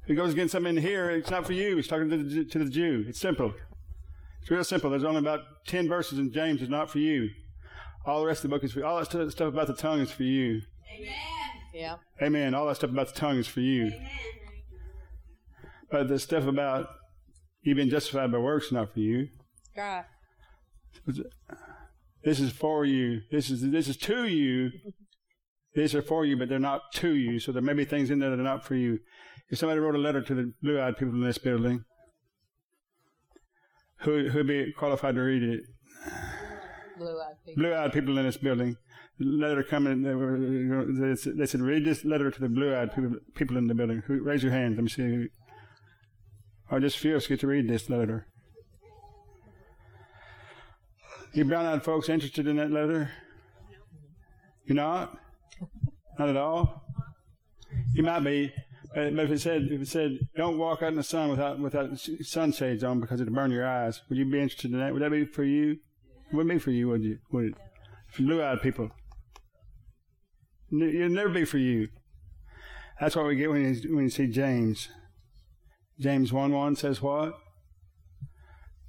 if 0.03 0.09
it 0.09 0.15
goes 0.15 0.33
against 0.33 0.53
something 0.53 0.77
in 0.77 0.81
here, 0.81 1.09
it's 1.09 1.29
not 1.29 1.45
for 1.45 1.53
you. 1.53 1.77
It's 1.77 1.87
talking 1.87 2.09
to 2.09 2.17
the, 2.23 2.45
to 2.45 2.59
the 2.59 2.69
Jew. 2.69 3.05
It's 3.07 3.19
simple. 3.19 3.53
It's 4.41 4.49
real 4.51 4.63
simple. 4.63 4.89
There's 4.89 5.03
only 5.03 5.19
about 5.19 5.41
10 5.67 5.87
verses 5.87 6.19
in 6.19 6.31
James 6.31 6.59
that's 6.59 6.69
not 6.71 6.89
for 6.89 6.99
you. 6.99 7.29
All 8.05 8.19
the 8.21 8.27
rest 8.27 8.43
of 8.43 8.49
the 8.51 8.55
book 8.55 8.63
is 8.63 8.71
for 8.73 8.79
you. 8.79 8.85
All 8.85 8.97
that 8.99 9.05
stu- 9.07 9.29
stuff 9.31 9.47
about 9.53 9.67
the 9.67 9.73
tongue 9.73 9.99
is 10.01 10.11
for 10.11 10.23
you. 10.23 10.61
Amen. 10.95 11.13
Yeah. 11.73 11.95
Amen. 12.21 12.53
All 12.53 12.67
that 12.67 12.75
stuff 12.75 12.91
about 12.91 13.07
the 13.13 13.19
tongue 13.19 13.37
is 13.37 13.47
for 13.47 13.61
you. 13.61 13.91
But 15.91 16.07
the 16.07 16.19
stuff 16.19 16.45
about 16.45 16.87
you 17.63 17.73
being 17.75 17.89
justified 17.89 18.31
by 18.31 18.37
works 18.37 18.67
is 18.67 18.71
not 18.73 18.93
for 18.93 18.99
you. 18.99 19.29
Right. 19.75 20.05
This 22.23 22.39
is 22.39 22.51
for 22.51 22.85
you. 22.85 23.21
This 23.31 23.49
is 23.49 23.61
this 23.69 23.87
is 23.87 23.97
to 23.97 24.25
you. 24.27 24.71
These 25.75 25.93
are 25.93 26.01
for 26.01 26.25
you, 26.25 26.37
but 26.37 26.47
they're 26.47 26.59
not 26.59 26.93
to 26.93 27.13
you. 27.13 27.39
So 27.39 27.51
there 27.51 27.61
may 27.61 27.73
be 27.73 27.85
things 27.85 28.09
in 28.09 28.19
there 28.19 28.29
that 28.29 28.39
are 28.39 28.43
not 28.43 28.63
for 28.63 28.75
you. 28.75 28.99
If 29.49 29.59
somebody 29.59 29.79
wrote 29.79 29.95
a 29.95 29.99
letter 29.99 30.21
to 30.21 30.33
the 30.33 30.53
blue-eyed 30.61 30.97
people 30.97 31.15
in 31.15 31.23
this 31.23 31.37
building, 31.37 31.83
who 33.99 34.29
who'd 34.29 34.47
be 34.47 34.71
qualified 34.71 35.15
to 35.15 35.21
read 35.21 35.43
it? 35.43 35.61
Blue 36.97 37.19
eyed 37.19 37.35
people. 37.45 37.61
Blue-eyed 37.63 37.93
people 37.93 38.17
in 38.17 38.25
this 38.25 38.37
building. 38.37 38.77
Letter 39.19 39.63
coming. 39.63 40.03
They, 40.03 40.13
were, 40.13 40.37
they 40.37 41.15
said- 41.15 41.37
they 41.37 41.45
said, 41.45 41.61
"Read 41.61 41.85
this 41.85 42.03
letter 42.03 42.31
to 42.31 42.39
the 42.39 42.49
blue-eyed 42.49 42.93
people, 42.93 43.15
people 43.35 43.57
in 43.57 43.67
the 43.67 43.75
building." 43.75 44.03
Who, 44.07 44.21
raise 44.23 44.43
your 44.43 44.51
hand. 44.51 44.75
Let 44.75 44.83
me 44.83 44.89
see. 44.89 45.27
Or 46.71 46.79
just 46.79 46.97
few 46.97 47.11
of 47.11 47.17
us 47.17 47.27
get 47.27 47.39
to 47.41 47.47
read 47.47 47.69
this 47.69 47.89
letter. 47.89 48.27
You 51.33 51.45
brown-eyed 51.45 51.83
folks 51.83 52.09
interested 52.09 52.47
in 52.47 52.55
that 52.57 52.71
letter? 52.71 53.11
You're 54.65 54.75
not? 54.75 55.17
Not 56.17 56.29
at 56.29 56.37
all? 56.37 56.83
You 57.93 58.03
might 58.03 58.21
be, 58.21 58.53
But 58.95 59.07
if 59.07 59.29
it 59.29 59.41
said, 59.41 59.63
if 59.69 59.81
it 59.81 59.87
said, 59.89 60.19
don't 60.37 60.57
walk 60.57 60.81
out 60.81 60.87
in 60.87 60.95
the 60.95 61.03
sun 61.03 61.29
without 61.29 61.59
without 61.59 61.99
sunshades 62.21 62.81
on 62.81 63.01
because 63.01 63.19
it'll 63.19 63.33
burn 63.33 63.51
your 63.51 63.67
eyes, 63.67 64.01
would 64.07 64.17
you 64.17 64.23
be 64.23 64.39
interested 64.39 64.71
in 64.71 64.79
that? 64.79 64.93
Would 64.93 65.01
that 65.01 65.11
be 65.11 65.25
for 65.25 65.43
you? 65.43 65.71
It 66.31 66.33
wouldn't 66.33 66.55
be 66.55 66.59
for 66.59 66.71
you, 66.71 66.87
would 66.87 67.03
you? 67.03 67.19
Would 67.31 67.45
it? 67.45 67.55
For 68.09 68.21
blue-eyed 68.21 68.61
people, 68.61 68.91
it'd 70.71 71.11
never 71.11 71.27
be 71.27 71.43
for 71.43 71.57
you. 71.57 71.89
That's 73.01 73.17
what 73.17 73.25
we 73.25 73.35
get 73.35 73.51
when 73.51 73.75
you 73.75 73.93
when 73.93 74.05
you 74.05 74.09
see 74.09 74.27
James. 74.27 74.87
James 75.99 76.31
one 76.31 76.53
one 76.53 76.77
says 76.77 77.01
what? 77.01 77.37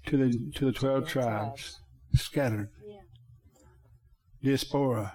To 0.07 0.17
the 0.17 0.53
to 0.55 0.67
the 0.67 0.73
twelve 0.73 1.09
tribes 1.09 1.81
scattered. 2.15 2.69
Diaspora. 4.41 5.15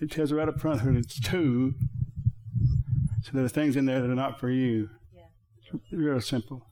It 0.00 0.10
tells 0.10 0.32
right 0.32 0.48
up 0.48 0.60
front 0.60 0.82
who 0.82 0.96
it's 0.96 1.18
to. 1.20 1.74
So 3.22 3.30
there 3.32 3.44
are 3.44 3.48
things 3.48 3.76
in 3.76 3.84
there 3.84 4.00
that 4.00 4.10
are 4.10 4.14
not 4.14 4.38
for 4.38 4.48
you. 4.48 4.90
It's 5.60 5.92
real 5.92 6.20
simple. 6.20 6.66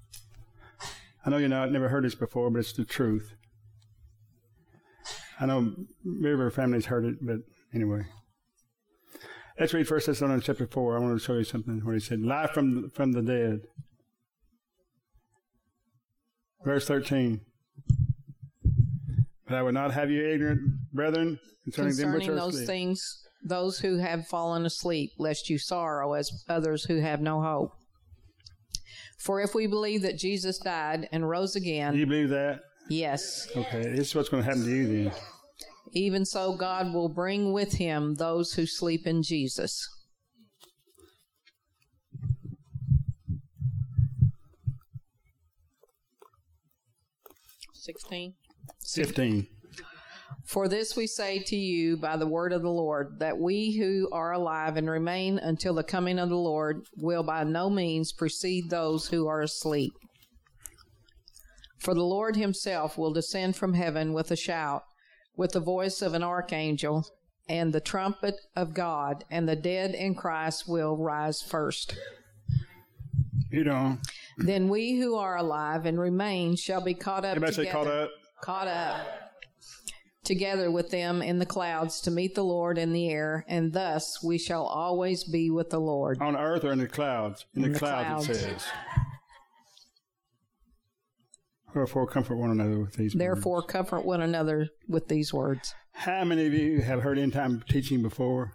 I 1.24 1.30
know 1.30 1.38
you 1.38 1.48
know 1.48 1.62
I've 1.62 1.72
never 1.72 1.88
heard 1.88 2.04
this 2.04 2.14
before, 2.14 2.50
but 2.50 2.60
it's 2.60 2.72
the 2.72 2.84
truth. 2.84 3.34
I 5.40 5.46
know 5.46 5.74
River 6.04 6.50
families 6.50 6.86
heard 6.86 7.04
it, 7.04 7.16
but 7.20 7.38
anyway. 7.74 8.06
Let's 9.58 9.74
read 9.74 9.88
First 9.88 10.06
Thessalonians 10.06 10.44
chapter 10.44 10.66
four. 10.66 10.96
I 10.96 11.00
want 11.00 11.18
to 11.18 11.24
show 11.24 11.34
you 11.34 11.44
something 11.44 11.80
where 11.84 11.94
he 11.94 12.00
said, 12.00 12.20
"Life 12.20 12.52
from 12.52 12.90
from 12.90 13.12
the 13.12 13.22
dead." 13.22 13.62
Verse 16.64 16.86
thirteen. 16.86 17.40
But 19.46 19.54
I 19.56 19.62
would 19.62 19.74
not 19.74 19.92
have 19.94 20.10
you 20.10 20.26
ignorant, 20.28 20.60
brethren, 20.92 21.38
concerning, 21.72 21.96
them 21.96 22.12
which 22.14 22.28
are 22.28 22.34
those 22.34 22.54
asleep. 22.54 22.66
things, 22.66 23.22
those 23.44 23.78
who 23.78 23.98
have 23.98 24.26
fallen 24.26 24.66
asleep, 24.66 25.12
lest 25.18 25.48
you 25.48 25.58
sorrow 25.58 26.14
as 26.14 26.30
others 26.48 26.84
who 26.84 27.00
have 27.00 27.20
no 27.20 27.40
hope. 27.42 27.70
For 29.18 29.40
if 29.40 29.54
we 29.54 29.66
believe 29.66 30.02
that 30.02 30.18
Jesus 30.18 30.58
died 30.58 31.08
and 31.12 31.28
rose 31.28 31.52
Do 31.54 31.60
again, 31.60 31.94
you 31.94 32.06
believe 32.06 32.28
that? 32.30 32.60
yes, 32.90 33.48
Okay, 33.56 33.82
this 33.82 34.08
is 34.08 34.14
what's 34.14 34.28
going 34.28 34.42
to 34.42 34.48
happen 34.48 34.64
to 34.64 34.70
you 34.70 34.86
then. 35.04 35.12
even 35.92 36.24
so 36.24 36.54
God 36.56 36.92
will 36.92 37.08
bring 37.08 37.52
with 37.52 37.74
him 37.74 38.14
those 38.16 38.52
who 38.54 38.66
sleep 38.66 39.06
in 39.06 39.22
Jesus. 39.22 39.88
Sixteen. 47.72 48.34
15. 48.94 49.46
For 50.44 50.68
this 50.68 50.96
we 50.96 51.06
say 51.06 51.40
to 51.40 51.56
you 51.56 51.96
by 51.96 52.16
the 52.16 52.26
word 52.26 52.52
of 52.52 52.62
the 52.62 52.70
Lord, 52.70 53.18
that 53.18 53.38
we 53.38 53.72
who 53.76 54.08
are 54.12 54.32
alive 54.32 54.76
and 54.76 54.88
remain 54.88 55.38
until 55.38 55.74
the 55.74 55.82
coming 55.82 56.18
of 56.18 56.28
the 56.28 56.36
Lord 56.36 56.86
will 56.96 57.22
by 57.22 57.42
no 57.44 57.68
means 57.68 58.12
precede 58.12 58.70
those 58.70 59.08
who 59.08 59.26
are 59.26 59.42
asleep. 59.42 59.92
For 61.78 61.94
the 61.94 62.04
Lord 62.04 62.36
himself 62.36 62.96
will 62.96 63.12
descend 63.12 63.56
from 63.56 63.74
heaven 63.74 64.12
with 64.12 64.30
a 64.30 64.36
shout, 64.36 64.84
with 65.36 65.52
the 65.52 65.60
voice 65.60 66.00
of 66.00 66.14
an 66.14 66.22
archangel, 66.22 67.06
and 67.48 67.72
the 67.72 67.80
trumpet 67.80 68.34
of 68.54 68.74
God, 68.74 69.24
and 69.30 69.48
the 69.48 69.56
dead 69.56 69.94
in 69.94 70.14
Christ 70.14 70.68
will 70.68 70.96
rise 70.96 71.42
first. 71.42 71.96
You 73.50 73.64
know, 73.64 73.98
Then 74.38 74.68
we 74.68 74.96
who 74.96 75.16
are 75.16 75.36
alive 75.36 75.86
and 75.86 75.98
remain 75.98 76.56
shall 76.56 76.80
be 76.80 76.94
caught 76.94 77.24
up 77.24 77.36
everybody 77.36 77.54
say 77.54 77.66
caught 77.66 77.86
up. 77.86 78.10
Caught 78.46 78.68
up 78.68 79.04
together 80.22 80.70
with 80.70 80.90
them 80.90 81.20
in 81.20 81.40
the 81.40 81.46
clouds 81.46 82.00
to 82.00 82.12
meet 82.12 82.36
the 82.36 82.44
Lord 82.44 82.78
in 82.78 82.92
the 82.92 83.08
air, 83.08 83.44
and 83.48 83.72
thus 83.72 84.22
we 84.22 84.38
shall 84.38 84.62
always 84.64 85.24
be 85.24 85.50
with 85.50 85.70
the 85.70 85.80
Lord. 85.80 86.22
On 86.22 86.36
earth 86.36 86.62
or 86.62 86.70
in 86.70 86.78
the 86.78 86.86
clouds? 86.86 87.44
In, 87.56 87.64
In 87.64 87.72
the, 87.72 87.74
the 87.74 87.78
clouds, 87.80 88.28
it 88.28 88.36
says. 88.36 88.64
Wherefore, 91.74 92.06
comfort 92.06 92.36
one 92.36 92.52
another 92.52 92.78
with 92.78 92.94
these 92.94 93.14
Therefore, 93.14 93.56
words. 93.62 93.66
comfort 93.66 94.04
one 94.04 94.22
another 94.22 94.68
with 94.88 95.08
these 95.08 95.34
words. 95.34 95.74
How 95.92 96.22
many 96.22 96.46
of 96.46 96.54
you 96.54 96.82
have 96.82 97.02
heard 97.02 97.18
end 97.18 97.32
time 97.32 97.64
teaching 97.68 98.00
before? 98.00 98.52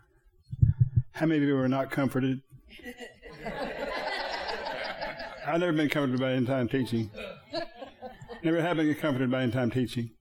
How 1.12 1.26
many 1.26 1.42
of 1.42 1.48
you 1.50 1.56
were 1.56 1.68
not 1.68 1.92
comforted? 1.92 2.40
I've 5.46 5.60
never 5.60 5.74
been 5.74 5.90
comforted 5.90 6.22
by 6.22 6.32
end 6.32 6.48
time 6.48 6.70
teaching. 6.70 7.12
Never 8.44 8.62
have 8.62 8.78
been 8.78 8.94
comforted 8.96 9.30
by 9.30 9.44
end 9.44 9.54
time 9.54 9.70
teaching. 9.70 10.12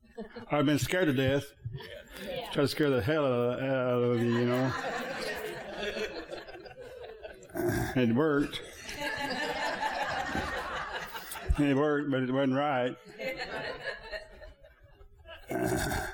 I've 0.50 0.66
been 0.66 0.78
scared 0.78 1.06
to 1.06 1.12
death. 1.12 1.44
Try 2.52 2.62
to 2.62 2.68
scare 2.68 2.90
the 2.90 3.00
hell 3.00 3.24
out 3.24 4.02
of, 4.02 4.20
you, 4.20 4.38
you 4.38 4.46
know. 4.46 4.72
It 7.96 8.14
worked. 8.14 8.62
It 11.58 11.76
worked, 11.76 12.10
but 12.10 12.22
it 12.22 12.30
wasn't 12.32 12.54
right. 12.54 12.96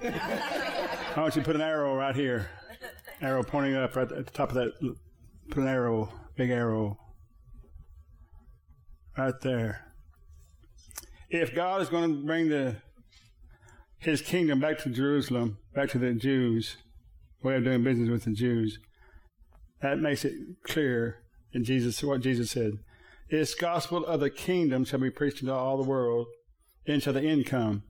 I 0.00 1.14
want 1.16 1.34
you 1.36 1.42
to 1.42 1.46
put 1.46 1.56
an 1.56 1.62
arrow 1.62 1.96
right 1.96 2.14
here. 2.14 2.50
Arrow 3.22 3.42
pointing 3.42 3.74
up 3.74 3.96
right 3.96 4.10
at 4.12 4.26
the 4.26 4.32
top 4.32 4.50
of 4.50 4.54
that. 4.56 4.72
Put 5.50 5.62
an 5.62 5.68
arrow, 5.68 6.12
big 6.36 6.50
arrow. 6.50 6.98
Right 9.20 9.38
there. 9.42 9.92
If 11.28 11.54
God 11.54 11.82
is 11.82 11.90
going 11.90 12.10
to 12.10 12.24
bring 12.24 12.48
the 12.48 12.76
his 13.98 14.22
kingdom 14.22 14.60
back 14.60 14.78
to 14.78 14.88
Jerusalem, 14.88 15.58
back 15.74 15.90
to 15.90 15.98
the 15.98 16.14
Jews, 16.14 16.78
way 17.42 17.56
of 17.56 17.64
doing 17.64 17.84
business 17.84 18.08
with 18.08 18.24
the 18.24 18.30
Jews, 18.30 18.78
that 19.82 19.98
makes 19.98 20.24
it 20.24 20.32
clear 20.62 21.18
in 21.52 21.64
Jesus 21.64 22.02
what 22.02 22.22
Jesus 22.22 22.50
said. 22.50 22.78
This 23.30 23.54
gospel 23.54 24.06
of 24.06 24.20
the 24.20 24.30
kingdom 24.30 24.86
shall 24.86 25.00
be 25.00 25.10
preached 25.10 25.42
into 25.42 25.52
all 25.52 25.76
the 25.76 25.88
world, 25.88 26.26
and 26.86 27.02
shall 27.02 27.12
the 27.12 27.20
end 27.20 27.44
come. 27.44 27.82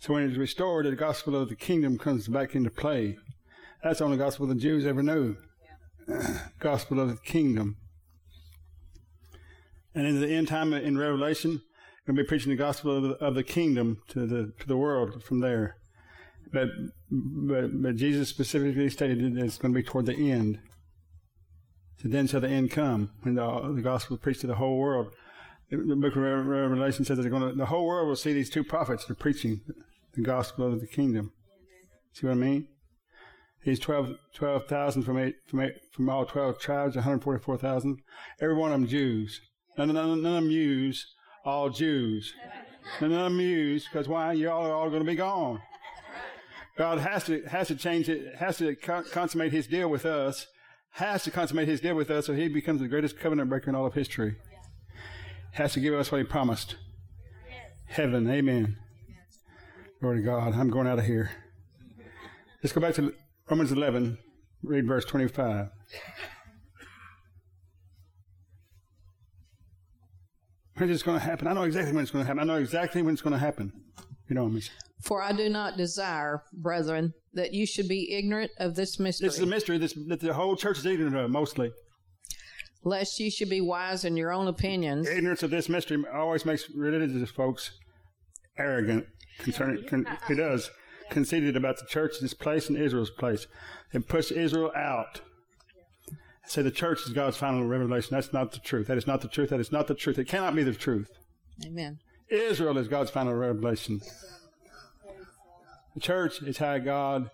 So 0.00 0.14
when 0.14 0.24
it's 0.24 0.36
restored, 0.36 0.86
the 0.86 0.96
gospel 0.96 1.36
of 1.36 1.48
the 1.48 1.54
kingdom 1.54 1.96
comes 1.96 2.26
back 2.26 2.56
into 2.56 2.70
play. 2.70 3.18
That's 3.84 4.00
the 4.00 4.06
only 4.06 4.16
gospel 4.16 4.48
the 4.48 4.56
Jews 4.56 4.84
ever 4.84 5.04
knew. 5.04 5.36
gospel 6.58 6.98
of 6.98 7.08
the 7.10 7.16
kingdom. 7.18 7.76
And 9.94 10.06
in 10.06 10.20
the 10.20 10.28
end 10.28 10.48
time 10.48 10.72
in 10.72 10.98
Revelation, 10.98 11.62
going 12.06 12.16
to 12.16 12.22
be 12.22 12.26
preaching 12.26 12.50
the 12.50 12.56
gospel 12.56 12.96
of 12.96 13.02
the, 13.02 13.24
of 13.24 13.34
the 13.34 13.42
kingdom 13.42 13.98
to 14.08 14.26
the 14.26 14.52
to 14.58 14.66
the 14.66 14.76
world 14.76 15.22
from 15.22 15.40
there. 15.40 15.76
But 16.52 16.68
but 17.10 17.82
but 17.82 17.96
Jesus 17.96 18.28
specifically 18.28 18.90
stated 18.90 19.36
that 19.36 19.44
it's 19.44 19.58
going 19.58 19.72
to 19.72 19.78
be 19.78 19.86
toward 19.86 20.06
the 20.06 20.30
end. 20.30 20.58
So 22.02 22.08
then 22.08 22.26
shall 22.26 22.40
the 22.40 22.48
end 22.48 22.70
come 22.70 23.10
when 23.22 23.36
the, 23.36 23.72
the 23.74 23.80
gospel 23.80 24.16
is 24.16 24.22
preached 24.22 24.42
to 24.42 24.46
the 24.46 24.56
whole 24.56 24.78
world. 24.78 25.14
The 25.70 25.78
book 25.96 26.14
of 26.16 26.22
Revelation 26.22 27.04
says 27.04 27.16
that 27.16 27.28
going 27.30 27.50
to, 27.50 27.56
the 27.56 27.66
whole 27.66 27.86
world 27.86 28.08
will 28.08 28.16
see 28.16 28.34
these 28.34 28.50
two 28.50 28.62
prophets. 28.62 29.06
They're 29.06 29.16
preaching 29.16 29.62
the 30.12 30.22
gospel 30.22 30.72
of 30.72 30.80
the 30.80 30.86
kingdom. 30.86 31.32
See 32.12 32.26
what 32.26 32.34
I 32.34 32.36
mean? 32.36 32.68
These 33.64 33.78
12 33.80 34.16
12,000 34.34 35.02
from 35.04 35.18
eight, 35.18 35.36
from 35.46 35.60
eight, 35.60 35.72
from 35.92 36.10
all 36.10 36.26
12 36.26 36.58
tribes, 36.58 36.96
144,000. 36.96 37.98
Every 38.40 38.54
one 38.54 38.72
of 38.72 38.80
them 38.80 38.88
Jews. 38.88 39.40
None, 39.76 39.92
none, 39.92 40.22
none 40.22 40.36
of 40.36 40.44
them 40.44 40.50
Jews, 40.50 41.06
all 41.44 41.70
Jews. 41.70 42.32
None 43.00 43.12
of 43.12 43.18
them 43.18 43.38
Jews, 43.38 43.88
because 43.90 44.08
why? 44.08 44.32
You 44.32 44.50
all 44.50 44.66
are 44.66 44.74
all 44.74 44.88
going 44.88 45.02
to 45.02 45.10
be 45.10 45.16
gone. 45.16 45.60
God 46.76 46.98
has 46.98 47.24
to 47.24 47.42
has 47.42 47.68
to 47.68 47.76
change 47.76 48.08
it, 48.08 48.36
has 48.36 48.58
to 48.58 48.74
consummate 48.74 49.52
His 49.52 49.66
deal 49.66 49.88
with 49.88 50.04
us, 50.04 50.46
has 50.90 51.22
to 51.24 51.30
consummate 51.30 51.68
His 51.68 51.80
deal 51.80 51.94
with 51.94 52.10
us, 52.10 52.26
so 52.26 52.34
He 52.34 52.48
becomes 52.48 52.80
the 52.80 52.88
greatest 52.88 53.18
covenant 53.18 53.48
breaker 53.48 53.70
in 53.70 53.76
all 53.76 53.86
of 53.86 53.94
history. 53.94 54.36
Has 55.52 55.72
to 55.74 55.80
give 55.80 55.94
us 55.94 56.10
what 56.10 56.18
He 56.18 56.24
promised. 56.24 56.76
Heaven, 57.86 58.28
Amen. 58.28 58.76
Glory 60.00 60.18
to 60.18 60.22
God. 60.22 60.54
I'm 60.54 60.68
going 60.68 60.88
out 60.88 60.98
of 60.98 61.04
here. 61.04 61.30
Let's 62.62 62.72
go 62.72 62.80
back 62.80 62.94
to 62.94 63.14
Romans 63.48 63.72
11, 63.72 64.18
read 64.62 64.86
verse 64.86 65.04
25. 65.04 65.68
When 70.84 70.90
is 70.90 70.96
this 70.98 71.02
going 71.02 71.18
to 71.18 71.24
happen? 71.24 71.48
I 71.48 71.54
know 71.54 71.62
exactly 71.62 71.94
when 71.94 72.02
it's 72.02 72.10
going 72.10 72.24
to 72.24 72.26
happen. 72.26 72.40
I 72.40 72.44
know 72.44 72.60
exactly 72.60 73.00
when 73.00 73.14
it's 73.14 73.22
going 73.22 73.32
to 73.32 73.38
happen. 73.38 73.72
You 74.28 74.34
know, 74.34 74.50
Miss. 74.50 74.68
For 75.00 75.22
I 75.22 75.32
do 75.32 75.48
not 75.48 75.78
desire, 75.78 76.42
brethren, 76.52 77.14
that 77.32 77.54
you 77.54 77.64
should 77.64 77.88
be 77.88 78.12
ignorant 78.12 78.50
of 78.58 78.74
this 78.74 78.98
mystery, 78.98 79.28
This 79.28 79.36
is 79.36 79.44
a 79.44 79.46
mystery 79.46 79.78
this, 79.78 79.94
that 80.08 80.20
the 80.20 80.34
whole 80.34 80.56
church 80.56 80.76
is 80.76 80.84
ignorant 80.84 81.16
of, 81.16 81.30
mostly. 81.30 81.72
lest 82.82 83.18
you 83.18 83.30
should 83.30 83.48
be 83.48 83.62
wise 83.62 84.04
in 84.04 84.18
your 84.18 84.30
own 84.30 84.46
opinions, 84.46 85.08
Ignorance 85.08 85.42
of 85.42 85.48
this 85.48 85.70
mystery 85.70 86.04
always 86.12 86.44
makes 86.44 86.68
religious 86.68 87.30
folks 87.30 87.70
arrogant. 88.58 89.06
Concerning, 89.38 89.88
con, 89.88 90.06
it 90.28 90.34
does. 90.34 90.70
Conceited 91.08 91.56
about 91.56 91.78
the 91.78 91.86
church, 91.86 92.16
this 92.20 92.34
place, 92.34 92.68
and 92.68 92.76
Israel's 92.76 93.08
place. 93.08 93.46
And 93.94 94.06
push 94.06 94.30
Israel 94.30 94.70
out. 94.76 95.22
Say 96.46 96.62
the 96.62 96.70
church 96.70 97.00
is 97.06 97.12
God's 97.12 97.36
final 97.36 97.64
revelation. 97.64 98.10
That's 98.12 98.32
not 98.32 98.52
the 98.52 98.58
truth. 98.58 98.86
That 98.86 98.98
is 98.98 99.06
not 99.06 99.20
the 99.22 99.28
truth. 99.28 99.50
That 99.50 99.60
is 99.60 99.72
not 99.72 99.86
the 99.86 99.94
truth. 99.94 100.18
It 100.18 100.28
cannot 100.28 100.54
be 100.54 100.62
the 100.62 100.74
truth. 100.74 101.10
Amen. 101.64 101.98
Israel 102.28 102.76
is 102.78 102.88
God's 102.88 103.10
final 103.10 103.34
revelation. 103.34 104.00
The 105.94 106.00
church 106.00 106.42
is 106.42 106.58
how 106.58 106.78
God 106.78 107.30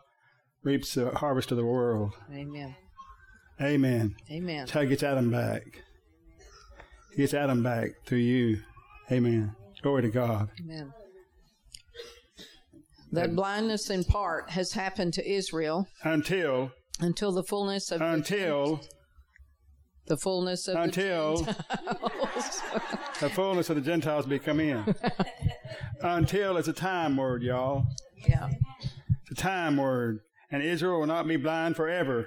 reaps 0.62 0.94
the 0.94 1.10
harvest 1.10 1.50
of 1.50 1.56
the 1.56 1.64
world. 1.64 2.12
Amen. 2.32 2.76
Amen. 3.60 4.16
Amen. 4.30 4.58
That's 4.58 4.70
how 4.70 4.82
he 4.82 4.88
gets 4.88 5.02
Adam 5.02 5.30
back. 5.30 5.82
He 7.10 7.18
gets 7.18 7.34
Adam 7.34 7.62
back 7.62 7.90
through 8.06 8.18
you. 8.18 8.60
Amen. 9.10 9.54
Glory 9.82 10.02
to 10.02 10.10
God. 10.10 10.50
Amen. 10.60 10.92
That 13.12 13.34
blindness 13.34 13.90
in 13.90 14.04
part 14.04 14.50
has 14.50 14.72
happened 14.72 15.14
to 15.14 15.28
Israel 15.28 15.88
Until, 16.04 16.70
until 17.00 17.32
the 17.32 17.42
fullness 17.42 17.90
of 17.90 18.00
until, 18.00 18.80
the 20.10 20.16
fullness 20.16 20.66
of 20.66 20.76
until 20.76 21.36
the 21.36 21.52
Gentiles. 21.52 22.62
the 23.20 23.30
fullness 23.30 23.70
of 23.70 23.76
the 23.76 23.82
Gentiles 23.82 24.26
be 24.26 24.40
come 24.40 24.58
in. 24.58 24.94
until 26.02 26.56
it's 26.56 26.66
a 26.66 26.72
time 26.72 27.16
word, 27.16 27.42
y'all. 27.44 27.86
yeah. 28.28 28.50
It's 29.22 29.30
a 29.30 29.34
time 29.42 29.76
word. 29.76 30.18
And 30.50 30.64
Israel 30.64 30.98
will 30.98 31.06
not 31.06 31.28
be 31.28 31.36
blind 31.36 31.76
forever. 31.76 32.26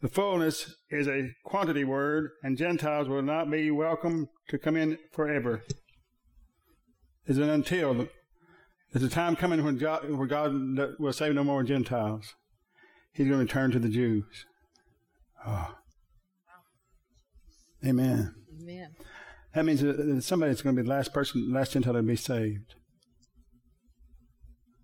The 0.00 0.08
fullness 0.08 0.76
is 0.90 1.06
a 1.06 1.28
quantity 1.44 1.84
word, 1.84 2.30
and 2.42 2.56
Gentiles 2.56 3.06
will 3.06 3.20
not 3.20 3.50
be 3.50 3.70
welcome 3.70 4.28
to 4.48 4.56
come 4.56 4.74
in 4.74 4.96
forever. 5.12 5.62
Is 7.26 7.36
an 7.36 7.50
until. 7.50 8.08
There's 8.92 9.04
a 9.04 9.10
time 9.10 9.36
coming 9.36 9.62
when 9.62 9.76
God, 9.76 10.10
where 10.10 10.26
God 10.26 10.54
will 10.98 11.12
save 11.12 11.34
no 11.34 11.44
more 11.44 11.62
Gentiles. 11.62 12.34
He's 13.12 13.26
going 13.26 13.40
to 13.40 13.44
return 13.44 13.72
to 13.72 13.78
the 13.78 13.90
Jews. 13.90 14.46
Oh. 15.46 15.74
Amen. 17.86 18.34
Amen. 18.60 18.88
That 19.54 19.64
means 19.64 19.80
that 19.80 20.22
somebody's 20.22 20.62
going 20.62 20.76
to 20.76 20.82
be 20.82 20.86
the 20.86 20.92
last 20.94 21.12
person, 21.12 21.52
last 21.52 21.72
Gentile 21.72 21.94
to 21.94 22.02
be 22.02 22.16
saved. 22.16 22.74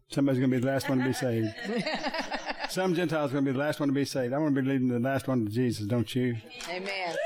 Somebody's 0.09 0.39
going 0.39 0.51
to 0.51 0.57
be 0.57 0.61
the 0.61 0.67
last 0.67 0.89
one 0.89 0.99
to 0.99 1.05
be 1.05 1.13
saved. 1.13 1.49
Some 2.71 2.95
Gentiles 2.95 3.31
are 3.31 3.35
going 3.35 3.45
to 3.45 3.53
be 3.53 3.57
the 3.57 3.63
last 3.65 3.79
one 3.81 3.89
to 3.89 3.93
be 3.95 4.05
saved. 4.05 4.33
I 4.33 4.39
want 4.39 4.55
to 4.55 4.63
be 4.63 4.69
leading 4.69 4.89
the 4.89 4.99
last 4.99 5.29
one 5.29 5.45
to 5.45 5.51
Jesus, 5.51 5.87
don't 5.87 6.13
you? 6.15 6.37
Amen. 6.69 7.17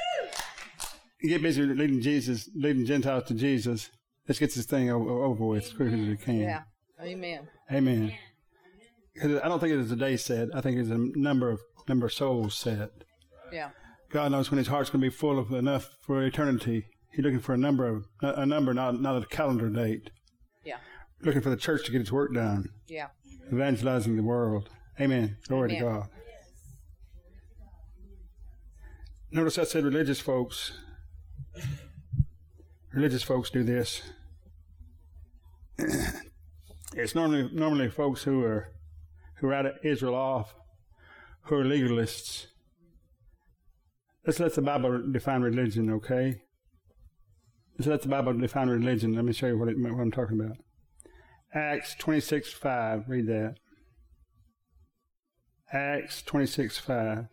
You 1.22 1.28
get 1.30 1.42
busy 1.42 1.62
leading 1.62 2.00
Jesus, 2.00 2.48
leading 2.54 2.86
Gentiles 2.86 3.24
to 3.24 3.34
Jesus. 3.34 3.90
Let's 4.26 4.38
get 4.38 4.54
this 4.54 4.66
thing 4.66 4.90
over, 4.90 5.08
over 5.10 5.44
with 5.44 5.64
as 5.64 5.72
quickly 5.72 6.00
as 6.02 6.08
we 6.08 6.16
can. 6.16 6.40
Yeah. 6.40 6.62
Amen. 7.00 7.48
Amen. 7.72 8.12
'Cause 9.18 9.40
I 9.42 9.48
don't 9.48 9.58
think 9.58 9.72
it 9.72 9.80
is 9.80 9.90
a 9.90 9.96
day 9.96 10.16
set. 10.16 10.48
I 10.54 10.60
think 10.60 10.78
it's 10.78 10.90
a 10.90 10.98
number 11.18 11.50
of 11.50 11.60
number 11.88 12.06
of 12.06 12.12
souls 12.12 12.54
set. 12.54 12.90
Yeah. 13.52 13.70
God 14.10 14.32
knows 14.32 14.50
when 14.50 14.58
His 14.58 14.68
heart's 14.68 14.90
going 14.90 15.02
to 15.02 15.06
be 15.10 15.14
full 15.14 15.38
of 15.38 15.52
enough 15.52 15.90
for 16.00 16.22
eternity. 16.22 16.86
He's 17.12 17.24
looking 17.24 17.40
for 17.40 17.54
a 17.54 17.58
number 17.58 17.86
of 17.86 18.06
a 18.22 18.46
number, 18.46 18.72
not 18.72 19.00
not 19.00 19.22
a 19.22 19.26
calendar 19.26 19.68
date. 19.68 20.10
Yeah. 20.64 20.76
Looking 21.22 21.40
for 21.42 21.50
the 21.50 21.56
church 21.56 21.84
to 21.86 21.92
get 21.92 22.00
its 22.00 22.12
work 22.12 22.32
done, 22.32 22.70
Yeah. 22.86 23.08
evangelizing 23.52 24.16
the 24.16 24.22
world. 24.22 24.70
Amen. 25.00 25.36
Glory 25.48 25.70
Amen. 25.76 25.84
to 25.84 25.90
God. 25.90 26.08
Notice 29.30 29.58
I 29.58 29.64
said 29.64 29.84
religious 29.84 30.20
folks. 30.20 30.72
Religious 32.92 33.22
folks 33.22 33.50
do 33.50 33.62
this. 33.62 34.02
it's 36.94 37.14
normally 37.14 37.50
normally 37.52 37.88
folks 37.90 38.22
who 38.22 38.42
are 38.44 38.68
who 39.36 39.48
write 39.48 39.66
Israel 39.82 40.14
off, 40.14 40.54
who 41.42 41.56
are 41.56 41.64
legalists. 41.64 42.46
Let's 44.28 44.40
let 44.40 44.52
the 44.52 44.60
Bible 44.60 45.02
define 45.10 45.40
religion, 45.40 45.88
okay? 45.88 46.42
Let's 47.78 47.88
let 47.88 48.02
the 48.02 48.08
Bible 48.08 48.34
define 48.34 48.68
religion. 48.68 49.14
Let 49.14 49.24
me 49.24 49.32
show 49.32 49.46
you 49.46 49.56
what, 49.56 49.70
it, 49.70 49.76
what 49.80 49.98
I'm 49.98 50.10
talking 50.10 50.38
about. 50.38 50.58
Acts 51.54 51.94
26 51.94 52.52
5. 52.52 53.04
Read 53.08 53.26
that. 53.26 53.54
Acts 55.72 56.20
26 56.20 56.76
5. 56.76 57.24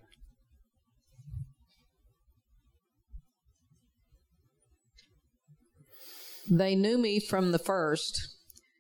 They 6.50 6.76
knew 6.76 6.98
me 6.98 7.20
from 7.20 7.52
the 7.52 7.60
first, 7.60 8.38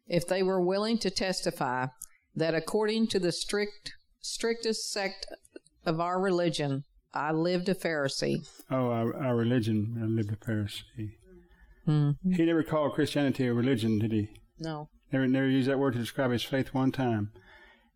if 0.07 0.25
they 0.25 0.41
were 0.41 0.65
willing 0.65 0.99
to 0.99 1.09
testify 1.09 1.87
that 2.33 2.55
according 2.55 3.07
to 3.07 3.19
the 3.19 3.33
strict 3.33 3.91
strictest 4.21 4.89
sect 4.89 5.25
of 5.85 5.99
our 5.99 6.21
religion, 6.21 6.85
I 7.15 7.31
lived 7.31 7.69
a 7.69 7.75
Pharisee. 7.75 8.45
Oh, 8.69 8.89
our, 8.91 9.15
our 9.15 9.35
religion, 9.35 9.97
I 10.01 10.05
lived 10.05 10.33
a 10.33 10.35
Pharisee. 10.35 11.13
Mm-hmm. 11.87 12.31
He 12.33 12.45
never 12.45 12.63
called 12.63 12.93
Christianity 12.93 13.47
a 13.47 13.53
religion, 13.53 13.99
did 13.99 14.11
he? 14.11 14.29
No. 14.59 14.89
Never, 15.11 15.27
never 15.27 15.47
used 15.47 15.69
that 15.69 15.79
word 15.79 15.93
to 15.93 15.99
describe 15.99 16.31
his 16.31 16.43
faith 16.43 16.73
one 16.73 16.91
time. 16.91 17.31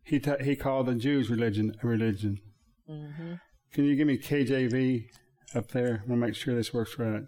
He 0.02 0.18
t- 0.18 0.42
he 0.42 0.56
called 0.56 0.86
the 0.86 0.94
Jews' 0.94 1.28
religion 1.28 1.74
a 1.82 1.86
religion. 1.86 2.40
Mm-hmm. 2.88 3.34
Can 3.72 3.84
you 3.84 3.94
give 3.94 4.06
me 4.06 4.16
KJV 4.16 5.06
up 5.54 5.70
there? 5.72 6.02
I 6.04 6.08
want 6.08 6.20
to 6.20 6.26
make 6.26 6.34
sure 6.34 6.54
this 6.54 6.72
works 6.72 6.98
right. 6.98 7.22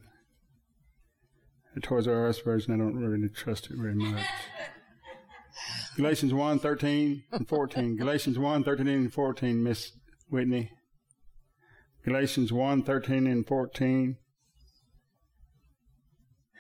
The 1.75 1.81
Toys 1.81 2.09
R 2.09 2.29
Us 2.29 2.39
version, 2.41 2.75
I 2.75 2.79
don't 2.79 2.97
really 2.97 3.29
trust 3.29 3.71
it 3.71 3.77
very 3.77 3.95
much. 3.95 4.25
Galatians 5.97 6.33
1, 6.33 6.59
13 6.59 7.25
and 7.33 7.49
14. 7.49 7.97
Galatians 7.97 8.39
1, 8.39 8.65
13 8.65 8.89
and 8.89 9.13
14, 9.13 9.63
Miss 9.63 9.93
Whitney. 10.31 10.71
Galatians 12.05 12.53
1, 12.53 12.83
13 12.83 13.27
and 13.27 13.47
14. 13.47 14.17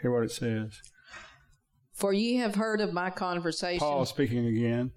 Hear 0.00 0.12
what 0.12 0.24
it 0.24 0.30
says. 0.30 0.80
For 1.92 2.12
ye 2.12 2.36
have 2.36 2.54
heard 2.54 2.80
of 2.80 2.92
my 2.92 3.10
conversation 3.10 3.80
Paul 3.80 4.06
speaking 4.06 4.46
again. 4.46 4.92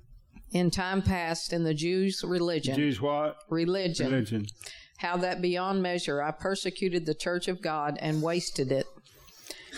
in 0.52 0.72
time 0.72 1.02
past 1.02 1.52
in 1.54 1.64
the 1.64 1.74
Jews' 1.74 2.24
religion. 2.24 2.76
Jews 2.76 3.02
what? 3.02 3.38
religion. 3.50 4.12
Religion. 4.12 4.46
How 4.98 5.18
that 5.18 5.42
beyond 5.42 5.82
measure 5.82 6.22
I 6.22 6.32
persecuted 6.32 7.06
the 7.06 7.14
church 7.14 7.48
of 7.48 7.62
God 7.62 7.98
and 8.00 8.22
wasted 8.22 8.72
it. 8.72 8.86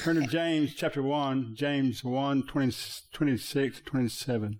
Turn 0.03 0.21
to 0.21 0.27
James 0.27 0.75
chapter 0.75 1.01
1, 1.01 1.55
James 1.55 2.03
1, 2.03 2.43
20, 2.43 2.75
26, 3.11 3.81
27. 3.81 4.59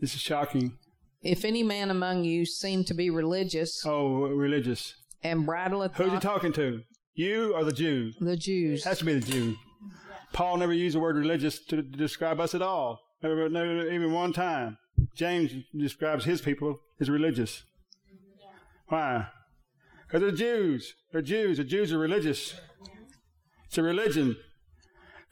This 0.00 0.14
is 0.14 0.20
shocking. 0.20 0.78
If 1.22 1.44
any 1.44 1.62
man 1.62 1.90
among 1.90 2.24
you 2.24 2.44
seem 2.46 2.84
to 2.84 2.94
be 2.94 3.10
religious 3.10 3.82
Oh, 3.86 4.22
religious. 4.28 4.94
and 5.22 5.46
bridleth 5.46 5.94
Who's 5.96 6.06
he 6.08 6.12
not 6.12 6.22
talking 6.22 6.52
to? 6.54 6.82
You 7.14 7.54
or 7.54 7.64
the 7.64 7.72
Jew? 7.72 8.12
the 8.20 8.36
Jews, 8.36 8.84
Has 8.84 8.98
to 8.98 9.04
be 9.04 9.14
the 9.14 9.20
Jew. 9.32 9.56
Paul 10.32 10.58
never 10.58 10.72
used 10.74 10.94
the 10.96 11.00
word 11.00 11.16
religious 11.16 11.58
to, 11.66 11.76
to 11.76 11.82
describe 11.82 12.38
us 12.40 12.54
at 12.54 12.60
all. 12.62 13.00
Never, 13.22 13.48
never, 13.48 13.90
even 13.90 14.12
one 14.12 14.32
time. 14.34 14.76
James 15.16 15.52
describes 15.76 16.24
his 16.26 16.40
people 16.42 16.78
as 17.00 17.08
religious. 17.08 17.62
Why? 18.88 19.26
Because 20.06 20.20
they're 20.20 20.30
Jews. 20.30 20.94
They're 21.10 21.22
Jews. 21.22 21.56
The 21.56 21.64
Jews 21.64 21.92
are 21.92 21.98
religious. 21.98 22.54
It's 23.66 23.78
a 23.78 23.82
religion. 23.82 24.36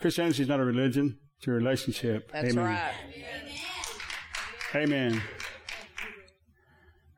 Christianity 0.01 0.43
is 0.43 0.49
not 0.49 0.61
a 0.61 0.65
religion. 0.65 1.19
It's 1.39 1.47
a 1.47 1.51
relationship. 1.53 2.31
that's 2.33 2.51
Amen. 2.53 2.65
right. 2.65 2.93
Amen. 4.75 5.23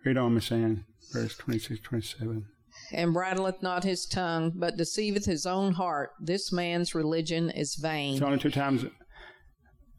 Read 0.04 0.18
on, 0.18 0.34
Miss 0.34 0.52
Ann. 0.52 0.84
Verse 1.12 1.36
26, 1.36 1.80
27. 1.80 2.44
and 2.92 3.14
bridleth 3.14 3.62
not 3.62 3.84
his 3.84 4.06
tongue, 4.06 4.52
but 4.54 4.76
deceiveth 4.76 5.24
his 5.24 5.46
own 5.46 5.72
heart. 5.72 6.10
This 6.20 6.52
man's 6.52 6.94
religion 6.94 7.50
is 7.50 7.76
vain. 7.76 8.14
It's 8.14 8.22
only 8.22 8.38
two 8.38 8.50
times. 8.50 8.84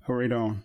Oh, 0.07 0.13
read 0.13 0.31
on. 0.31 0.63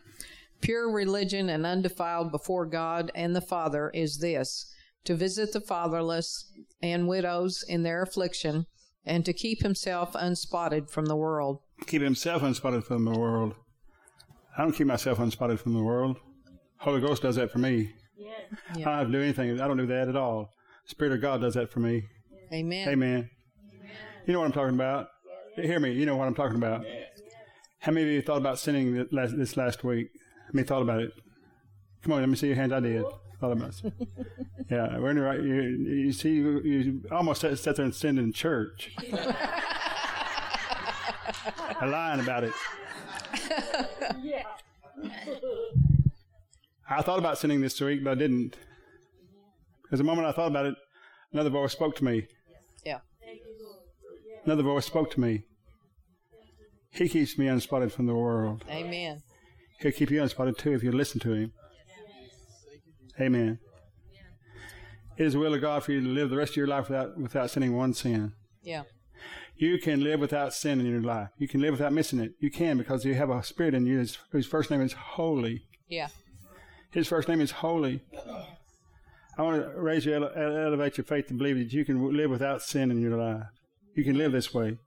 Pure 0.61 0.93
religion 0.93 1.49
and 1.49 1.65
undefiled 1.65 2.31
before 2.31 2.67
God 2.67 3.11
and 3.15 3.35
the 3.35 3.41
Father 3.41 3.91
is 3.95 4.19
this 4.19 4.73
to 5.05 5.17
visit 5.17 5.53
the 5.53 5.61
fatherless 5.61 6.53
and 6.81 7.09
widows 7.09 7.65
in 7.69 7.83
their 7.83 8.03
affliction, 8.03 8.67
and 9.05 9.25
to 9.25 9.33
keep 9.33 9.61
himself 9.63 10.15
unspotted 10.15 10.89
from 10.89 11.07
the 11.07 11.17
world. 11.17 11.59
keep 11.87 12.03
himself 12.03 12.43
unspotted 12.43 12.85
from 12.85 13.05
the 13.05 13.19
world. 13.19 13.55
I 14.57 14.63
don't 14.63 14.73
keep 14.73 14.87
myself 14.87 15.19
unspotted 15.19 15.59
from 15.59 15.75
the 15.75 15.83
world. 15.83 16.19
Holy 16.83 17.01
Ghost 17.01 17.23
does 17.23 17.37
that 17.37 17.53
for 17.53 17.59
me. 17.59 17.93
I 18.77 19.03
don't 19.03 19.13
do 19.13 19.23
anything. 19.23 19.61
I 19.61 19.69
don't 19.69 19.77
do 19.77 19.87
that 19.87 20.09
at 20.09 20.17
all. 20.17 20.51
Spirit 20.85 21.13
of 21.13 21.21
God 21.21 21.41
does 21.41 21.55
that 21.55 21.71
for 21.71 21.79
me. 21.79 22.03
Amen. 22.53 22.89
Amen. 22.89 23.31
You 24.27 24.33
know 24.33 24.41
what 24.41 24.47
I'm 24.47 24.53
talking 24.53 24.75
about. 24.75 25.07
Hear 25.55 25.79
me. 25.79 25.93
You 25.93 26.07
know 26.07 26.17
what 26.17 26.27
I'm 26.27 26.35
talking 26.35 26.57
about. 26.57 26.85
How 27.79 27.93
many 27.93 28.07
of 28.07 28.13
you 28.13 28.21
thought 28.23 28.39
about 28.39 28.59
sinning 28.59 29.07
last, 29.13 29.37
this 29.37 29.57
last 29.57 29.85
week? 29.85 30.09
How 30.47 30.51
many 30.55 30.67
thought 30.67 30.83
about 30.83 31.01
it? 31.01 31.13
Come 32.03 32.15
on, 32.15 32.21
let 32.21 32.29
me 32.29 32.35
see 32.35 32.49
your 32.49 32.57
hands. 32.57 32.73
I 32.73 32.81
did. 32.81 33.05
Thought 33.41 33.53
about 33.53 33.75
it. 33.85 33.93
Yeah, 34.71 34.99
we're 34.99 35.11
in 35.11 35.17
the 35.17 35.23
right. 35.23 35.43
You, 35.43 35.53
you 35.53 36.13
see, 36.13 36.37
you, 36.37 36.61
you 36.61 37.03
almost 37.11 37.43
sat, 37.43 37.59
sat 37.59 37.77
there 37.77 37.85
and 37.85 37.95
sinned 37.95 38.19
in 38.19 38.33
church. 38.33 38.91
I'm 41.79 41.91
lying 41.91 42.21
about 42.21 42.45
it. 42.45 42.53
I 46.99 47.03
thought 47.03 47.19
about 47.19 47.39
sinning 47.39 47.61
this 47.61 47.81
week, 47.81 48.05
but 48.05 48.11
I 48.11 48.15
didn't. 48.15 48.57
Because 49.83 49.99
the 49.99 50.05
moment 50.05 50.27
I 50.27 50.33
thought 50.33 50.49
about 50.49 50.67
it, 50.67 50.75
another 51.33 51.51
voice 51.51 51.73
spoke 51.73 51.97
to 51.97 52.05
me. 52.05 52.27
Yeah. 52.85 52.99
Another 54.45 54.63
voice 54.63 54.87
spoke 54.87 55.11
to 55.13 55.21
me. 55.21 55.45
He 56.91 57.09
keeps 57.09 57.39
me 57.39 57.47
unspotted 57.47 57.93
from 57.93 58.07
the 58.07 58.15
world. 58.15 58.65
Amen. 58.71 59.23
He'll 59.81 59.93
keep 59.93 60.11
you 60.11 60.21
unspotted 60.21 60.59
too 60.59 60.73
if 60.73 60.83
you 60.83 60.93
listen 60.93 61.21
to 61.21 61.33
him. 61.33 61.53
Amen. 63.21 63.59
It 65.17 65.27
is 65.27 65.33
the 65.35 65.39
will 65.39 65.55
of 65.55 65.61
God 65.61 65.85
for 65.85 65.93
you 65.93 66.01
to 66.01 66.09
live 66.09 66.31
the 66.31 66.37
rest 66.37 66.53
of 66.53 66.57
your 66.57 66.67
life 66.67 66.89
without 66.89 67.19
without 67.19 67.51
sinning 67.51 67.77
one 67.77 67.95
sin. 67.95 68.33
Yeah. 68.63 68.83
You 69.57 69.79
can 69.79 70.03
live 70.03 70.21
without 70.21 70.55
sin 70.55 70.81
in 70.81 70.87
your 70.87 71.03
life. 71.03 71.29
You 71.39 71.47
can 71.47 71.61
live 71.61 71.73
without 71.73 71.93
missing 71.93 72.19
it. 72.19 72.33
You 72.41 72.51
can 72.51 72.79
because 72.79 73.05
you 73.05 73.15
have 73.15 73.31
a 73.31 73.43
spirit 73.43 73.75
in 73.75 73.87
you 73.87 74.05
whose 74.31 74.47
first 74.47 74.71
name 74.71 74.81
is 74.81 74.93
Holy. 74.93 75.63
Yeah. 75.89 76.09
His 76.93 77.09
first 77.09 77.29
name 77.29 77.41
is 77.41 77.51
Holy. 77.51 78.03
I 79.39 79.43
want 79.43 79.63
to 79.63 79.81
raise 79.81 80.05
you, 80.05 80.15
ele- 80.15 80.31
ele- 80.37 80.57
elevate 80.67 80.99
your 80.99 81.05
faith 81.07 81.27
to 81.29 81.35
believe 81.35 81.57
that 81.57 81.73
you 81.73 81.85
can 81.85 82.15
live 82.15 82.31
without 82.31 82.63
sin 82.63 82.91
in 82.91 83.01
your 83.01 83.17
life. 83.17 83.45
You 83.95 84.05
can 84.05 84.17
live 84.17 84.33
this 84.33 84.53
way. 84.53 84.79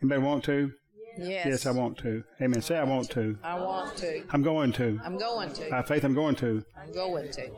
Anybody 0.00 0.22
want 0.22 0.44
to? 0.44 0.72
Yes. 1.18 1.46
Yes, 1.46 1.66
I 1.66 1.72
want 1.72 1.98
to. 1.98 2.22
Amen. 2.40 2.62
Say 2.62 2.76
I 2.78 2.84
want 2.84 3.10
to. 3.10 3.36
I 3.42 3.58
want 3.58 3.96
to. 3.96 4.22
I'm 4.30 4.42
going 4.42 4.70
to. 4.74 5.00
I'm 5.04 5.18
going 5.18 5.52
to. 5.54 5.68
By 5.70 5.82
faith, 5.82 6.04
I'm 6.04 6.14
going 6.14 6.36
to. 6.36 6.62
I'm 6.80 6.92
going 6.92 7.28
to. 7.32 7.50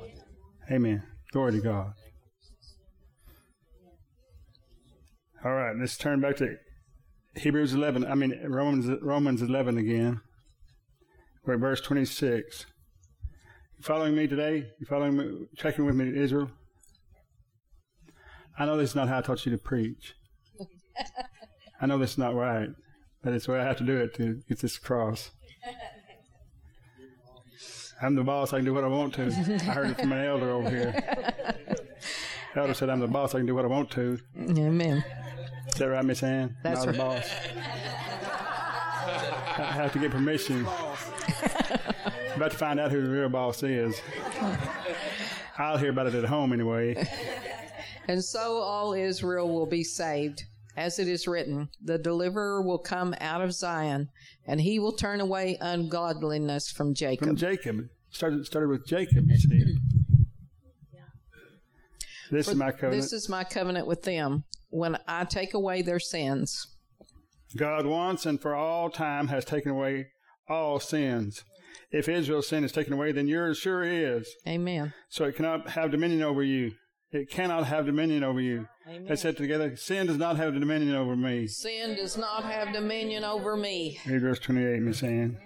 Amen. 0.72 1.02
Glory 1.32 1.52
to 1.52 1.60
God. 1.60 1.92
All 5.44 5.52
right, 5.54 5.76
let's 5.78 5.96
turn 5.98 6.20
back 6.20 6.36
to 6.36 6.56
Hebrews 7.36 7.72
11. 7.74 8.06
I 8.06 8.14
mean 8.14 8.38
Romans 8.46 8.88
Romans 9.02 9.42
11 9.42 9.76
again. 9.78 10.20
We're 11.44 11.54
at 11.54 11.60
verse 11.60 11.80
26. 11.80 12.66
You 13.80 13.84
following 13.84 14.14
me 14.14 14.26
today? 14.26 14.66
You 14.78 14.84
following 14.84 15.16
me? 15.16 15.46
Checking 15.56 15.86
with 15.86 15.94
me, 15.94 16.14
Israel? 16.14 16.50
I 18.58 18.66
know 18.66 18.76
this 18.76 18.90
is 18.90 18.94
not 18.94 19.08
how 19.08 19.16
I 19.16 19.22
taught 19.22 19.46
you 19.46 19.52
to 19.52 19.56
preach. 19.56 20.14
I 21.80 21.86
know 21.86 21.96
this 21.96 22.10
is 22.10 22.18
not 22.18 22.34
right, 22.34 22.68
but 23.24 23.32
it's 23.32 23.46
the 23.46 23.52
way 23.52 23.60
I 23.60 23.64
have 23.64 23.78
to 23.78 23.84
do 23.84 23.96
it 23.96 24.12
to 24.16 24.42
get 24.46 24.58
this 24.58 24.76
across. 24.76 25.30
I'm 28.02 28.16
the 28.16 28.22
boss. 28.22 28.52
I 28.52 28.58
can 28.58 28.66
do 28.66 28.74
what 28.74 28.84
I 28.84 28.88
want 28.88 29.14
to. 29.14 29.28
I 29.28 29.72
heard 29.72 29.88
it 29.92 29.98
from 29.98 30.12
an 30.12 30.26
elder 30.26 30.50
over 30.50 30.68
here. 30.68 30.94
Elder 32.54 32.74
said, 32.74 32.90
"I'm 32.90 33.00
the 33.00 33.06
boss. 33.06 33.34
I 33.34 33.38
can 33.38 33.46
do 33.46 33.54
what 33.54 33.64
I 33.64 33.68
want 33.68 33.90
to." 33.92 34.18
Amen. 34.36 35.02
Is 35.68 35.74
that 35.76 35.86
right, 35.86 36.04
Miss 36.04 36.22
Ann? 36.22 36.54
That's 36.64 36.84
Not 36.84 36.92
the 36.94 36.98
right. 36.98 37.16
boss. 37.16 37.30
I 39.56 39.72
have 39.72 39.92
to 39.94 39.98
get 40.00 40.10
permission. 40.10 40.66
About 42.40 42.52
to 42.52 42.56
find 42.56 42.80
out 42.80 42.90
who 42.90 43.02
the 43.02 43.10
real 43.10 43.28
boss 43.28 43.62
is. 43.62 44.00
I'll 45.58 45.76
hear 45.76 45.90
about 45.90 46.06
it 46.06 46.14
at 46.14 46.24
home 46.24 46.54
anyway. 46.54 47.06
And 48.08 48.24
so 48.24 48.56
all 48.58 48.94
Israel 48.94 49.48
will 49.52 49.66
be 49.66 49.84
saved. 49.84 50.44
As 50.74 50.98
it 50.98 51.06
is 51.06 51.28
written, 51.28 51.68
the 51.82 51.98
deliverer 51.98 52.62
will 52.62 52.78
come 52.78 53.14
out 53.20 53.42
of 53.42 53.52
Zion, 53.52 54.08
and 54.46 54.60
he 54.60 54.78
will 54.78 54.92
turn 54.92 55.20
away 55.20 55.58
ungodliness 55.60 56.70
from 56.70 56.94
Jacob. 56.94 57.28
From 57.28 57.36
Jacob. 57.36 57.88
Started 58.08 58.46
started 58.46 58.68
with 58.68 58.86
Jacob, 58.86 59.28
you 59.28 59.36
see. 59.36 59.76
This 62.30 62.48
is 62.48 62.54
my 62.54 62.70
covenant. 62.70 63.02
This 63.02 63.12
is 63.12 63.28
my 63.28 63.44
covenant 63.44 63.86
with 63.86 64.04
them 64.04 64.44
when 64.70 64.96
I 65.06 65.24
take 65.24 65.52
away 65.52 65.82
their 65.82 66.00
sins. 66.00 66.68
God 67.56 67.84
once 67.84 68.24
and 68.24 68.40
for 68.40 68.54
all 68.54 68.88
time 68.88 69.28
has 69.28 69.44
taken 69.44 69.72
away 69.72 70.06
all 70.48 70.80
sins. 70.80 71.44
If 71.90 72.08
Israel's 72.08 72.48
sin 72.48 72.62
is 72.62 72.72
taken 72.72 72.92
away, 72.92 73.12
then 73.12 73.26
yours 73.26 73.58
sure 73.58 73.82
is. 73.82 74.32
Amen. 74.46 74.92
So 75.08 75.24
it 75.24 75.36
cannot 75.36 75.70
have 75.70 75.90
dominion 75.90 76.22
over 76.22 76.42
you. 76.42 76.72
It 77.12 77.28
cannot 77.28 77.66
have 77.66 77.86
dominion 77.86 78.22
over 78.22 78.40
you. 78.40 78.68
Amen. 78.88 79.06
They 79.08 79.16
said 79.16 79.36
together, 79.36 79.74
sin 79.74 80.06
does 80.06 80.16
not 80.16 80.36
have 80.36 80.54
dominion 80.54 80.94
over 80.94 81.16
me. 81.16 81.48
Sin 81.48 81.96
does 81.96 82.16
not 82.16 82.44
have 82.44 82.72
dominion 82.72 83.24
over 83.24 83.56
me. 83.56 83.98
Read 84.06 84.20
verse 84.20 84.38
28, 84.38 84.80
Miss 84.80 85.02
Ann. 85.02 85.38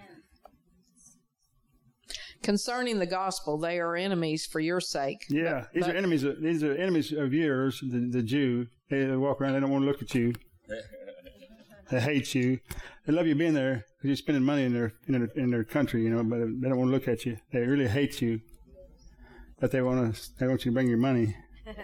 Concerning 2.43 2.99
the 2.99 3.07
gospel, 3.07 3.57
they 3.57 3.79
are 3.79 3.95
enemies 3.95 4.45
for 4.45 4.59
your 4.59 4.79
sake. 4.79 5.25
Yeah, 5.29 5.65
these 5.73 5.85
but- 5.85 5.95
are 5.95 5.97
enemies. 5.97 6.23
Of, 6.23 6.39
these 6.43 6.63
are 6.63 6.75
enemies 6.75 7.11
of 7.11 7.33
yours. 7.33 7.79
The, 7.81 8.07
the 8.11 8.21
Jew. 8.21 8.67
They, 8.91 9.05
they 9.05 9.15
walk 9.15 9.41
around. 9.41 9.53
They 9.53 9.61
don't 9.61 9.71
want 9.71 9.81
to 9.83 9.87
look 9.87 10.03
at 10.03 10.13
you. 10.13 10.33
They 11.89 11.99
hate 11.99 12.33
you. 12.33 12.59
They 13.05 13.13
love 13.13 13.27
you 13.27 13.35
being 13.35 13.53
there 13.53 13.85
because 13.97 14.07
you're 14.07 14.15
spending 14.15 14.43
money 14.43 14.63
in 14.63 14.73
their, 14.73 14.93
in 15.07 15.13
their 15.13 15.29
in 15.35 15.51
their 15.51 15.63
country. 15.63 16.03
You 16.03 16.09
know, 16.09 16.23
but 16.23 16.39
they 16.39 16.69
don't 16.69 16.77
want 16.77 16.89
to 16.89 16.93
look 16.93 17.07
at 17.07 17.25
you. 17.25 17.37
They 17.51 17.59
really 17.59 17.87
hate 17.87 18.21
you. 18.21 18.41
But 19.59 19.71
they 19.71 19.81
want 19.81 20.15
to. 20.15 20.29
They 20.39 20.47
want 20.47 20.65
you 20.65 20.71
to 20.71 20.73
bring 20.73 20.87
your 20.87 20.97
money. 20.97 21.35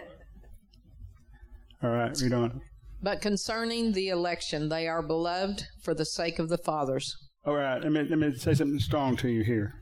All 1.82 1.90
right, 1.90 2.16
read 2.20 2.32
on. 2.32 2.60
But 3.02 3.20
concerning 3.20 3.92
the 3.92 4.08
election, 4.08 4.68
they 4.68 4.86
are 4.86 5.02
beloved 5.02 5.64
for 5.82 5.94
the 5.94 6.04
sake 6.04 6.38
of 6.38 6.48
the 6.48 6.58
fathers. 6.58 7.16
All 7.44 7.54
right, 7.54 7.82
let 7.82 7.90
me, 7.90 8.06
let 8.08 8.18
me 8.18 8.32
say 8.34 8.54
something 8.54 8.78
strong 8.78 9.16
to 9.16 9.28
you 9.28 9.42
here. 9.42 9.74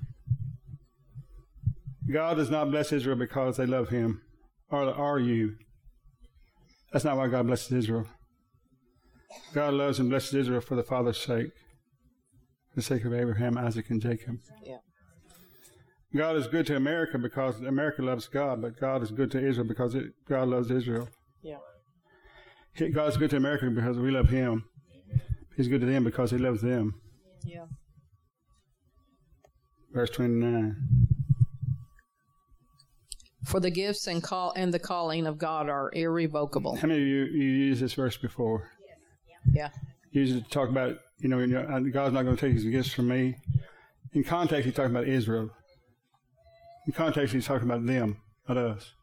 God 2.10 2.38
does 2.38 2.50
not 2.50 2.70
bless 2.70 2.92
Israel 2.92 3.16
because 3.16 3.58
they 3.58 3.66
love 3.66 3.90
him, 3.90 4.22
or 4.70 4.88
are 4.88 5.18
you. 5.18 5.56
That's 6.92 7.04
not 7.04 7.18
why 7.18 7.28
God 7.28 7.46
blesses 7.46 7.72
Israel. 7.72 8.06
God 9.55 9.74
loves 9.74 9.99
and 9.99 10.09
blesses 10.11 10.35
Israel 10.35 10.61
for 10.61 10.74
the 10.76 10.83
Father's 10.83 11.18
sake, 11.18 11.53
for 12.70 12.76
the 12.76 12.83
sake 12.83 13.05
of 13.05 13.12
Abraham, 13.12 13.57
Isaac, 13.59 13.91
and 13.91 14.01
Jacob. 14.01 14.39
Yeah. 14.64 14.78
God 16.14 16.37
is 16.37 16.49
good 16.49 16.66
to 16.66 16.76
America 16.76 17.18
because 17.18 17.61
America 17.61 18.03
loves 18.03 18.26
God, 18.26 18.62
but 18.62 18.78
God 18.81 19.03
is 19.03 19.11
good 19.11 19.31
to 19.33 19.39
Israel 19.47 19.66
because 19.66 19.95
it, 19.95 20.07
God 20.28 20.49
loves 20.49 20.70
Israel. 20.70 21.09
Yeah. 21.43 21.59
He- 22.74 22.89
God 22.91 23.09
is 23.09 23.16
good 23.16 23.31
to 23.31 23.37
America 23.37 23.70
because 23.70 23.99
we 23.99 24.11
love 24.11 24.28
Him. 24.31 24.64
He's 25.57 25.68
good 25.68 25.81
to 25.81 25.87
them 25.87 26.05
because 26.05 26.31
He 26.31 26.39
loves 26.39 26.62
them. 26.62 26.95
Yeah. 27.45 27.66
Verse 29.93 30.11
29. 30.11 30.76
For 33.45 33.59
the 33.61 33.70
gifts 33.70 34.07
and 34.07 34.22
call 34.22 34.53
and 34.55 34.72
the 34.72 34.78
calling 34.78 35.26
of 35.26 35.39
God 35.39 35.68
are 35.68 35.91
irrevocable. 35.93 36.76
How 36.76 36.89
many 36.89 37.01
of 37.03 37.07
you, 37.07 37.24
you 37.24 37.45
used 37.49 37.83
this 37.83 37.95
verse 37.95 38.16
before? 38.16 38.70
Yeah. 39.53 39.70
To 40.14 40.41
talk 40.43 40.68
about, 40.68 40.97
you 41.18 41.28
know, 41.28 41.41
uh, 41.41 41.78
God's 41.80 42.14
not 42.14 42.22
going 42.22 42.36
to 42.36 42.41
take 42.41 42.55
his 42.55 42.64
gifts 42.64 42.93
from 42.93 43.09
me. 43.09 43.36
In 44.12 44.24
context, 44.24 44.64
he's 44.64 44.74
talking 44.74 44.91
about 44.91 45.07
Israel. 45.07 45.51
In 46.86 46.93
context, 46.93 47.32
he's 47.32 47.47
talking 47.47 47.68
about 47.68 47.86
them, 47.86 48.16
not 48.49 48.57
us. 48.57 48.95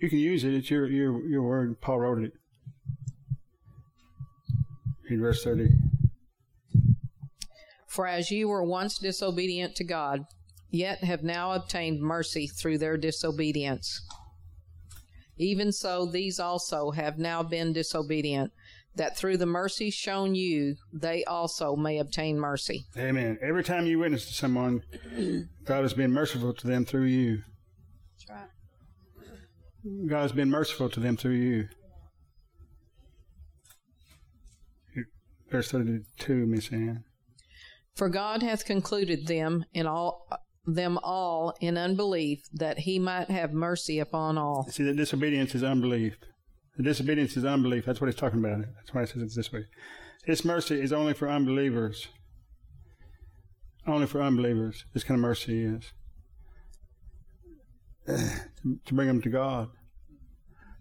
You 0.00 0.08
can 0.08 0.18
use 0.18 0.44
it. 0.44 0.54
It's 0.54 0.70
your, 0.70 0.86
your, 0.86 1.26
your 1.26 1.42
word. 1.42 1.80
Paul 1.80 2.00
wrote 2.00 2.22
it. 2.22 2.32
Read 5.08 5.20
verse 5.20 5.44
30. 5.44 5.68
For 7.86 8.06
as 8.06 8.30
you 8.30 8.48
were 8.48 8.64
once 8.64 8.98
disobedient 8.98 9.76
to 9.76 9.84
God, 9.84 10.24
yet 10.70 11.04
have 11.04 11.22
now 11.22 11.52
obtained 11.52 12.00
mercy 12.00 12.46
through 12.46 12.78
their 12.78 12.96
disobedience. 12.96 14.00
Even 15.36 15.72
so, 15.72 16.06
these 16.06 16.40
also 16.40 16.90
have 16.90 17.18
now 17.18 17.42
been 17.42 17.72
disobedient, 17.72 18.52
that 18.96 19.16
through 19.16 19.38
the 19.38 19.46
mercy 19.46 19.90
shown 19.90 20.34
you, 20.34 20.76
they 20.92 21.24
also 21.24 21.76
may 21.76 21.98
obtain 21.98 22.38
mercy. 22.38 22.86
Amen. 22.96 23.38
Every 23.42 23.64
time 23.64 23.86
you 23.86 23.98
witness 23.98 24.26
to 24.26 24.34
someone, 24.34 24.82
God 25.64 25.82
has 25.82 25.94
been 25.94 26.12
merciful 26.12 26.54
to 26.54 26.66
them 26.66 26.84
through 26.84 27.04
you. 27.04 27.42
That's 28.28 28.30
right. 28.30 30.08
God 30.08 30.22
has 30.22 30.32
been 30.32 30.50
merciful 30.50 30.88
to 30.90 31.00
them 31.00 31.16
through 31.16 31.32
you. 31.32 31.68
Verse 35.50 35.70
32, 35.70 36.46
Miss 36.46 36.72
Ann. 36.72 37.04
For 37.94 38.08
God 38.08 38.42
hath 38.42 38.64
concluded 38.64 39.26
them 39.26 39.64
in 39.72 39.86
all 39.86 40.26
them 40.66 40.98
all 41.02 41.54
in 41.60 41.76
unbelief, 41.76 42.40
that 42.52 42.80
he 42.80 42.98
might 42.98 43.30
have 43.30 43.52
mercy 43.52 43.98
upon 43.98 44.38
all. 44.38 44.66
See, 44.70 44.82
that 44.84 44.96
disobedience 44.96 45.54
is 45.54 45.62
unbelief. 45.62 46.16
The 46.76 46.82
disobedience 46.82 47.36
is 47.36 47.44
unbelief. 47.44 47.84
That's 47.84 48.00
what 48.00 48.08
he's 48.08 48.18
talking 48.18 48.40
about. 48.40 48.64
That's 48.76 48.92
why 48.92 49.02
he 49.02 49.06
says 49.06 49.22
it 49.22 49.34
this 49.34 49.52
way. 49.52 49.66
His 50.24 50.44
mercy 50.44 50.80
is 50.80 50.92
only 50.92 51.14
for 51.14 51.28
unbelievers. 51.28 52.08
Only 53.86 54.06
for 54.06 54.22
unbelievers. 54.22 54.84
This 54.92 55.04
kind 55.04 55.18
of 55.18 55.22
mercy 55.22 55.64
is 55.64 55.92
to, 58.06 58.18
to 58.86 58.94
bring 58.94 59.08
them 59.08 59.22
to 59.22 59.28
God. 59.28 59.68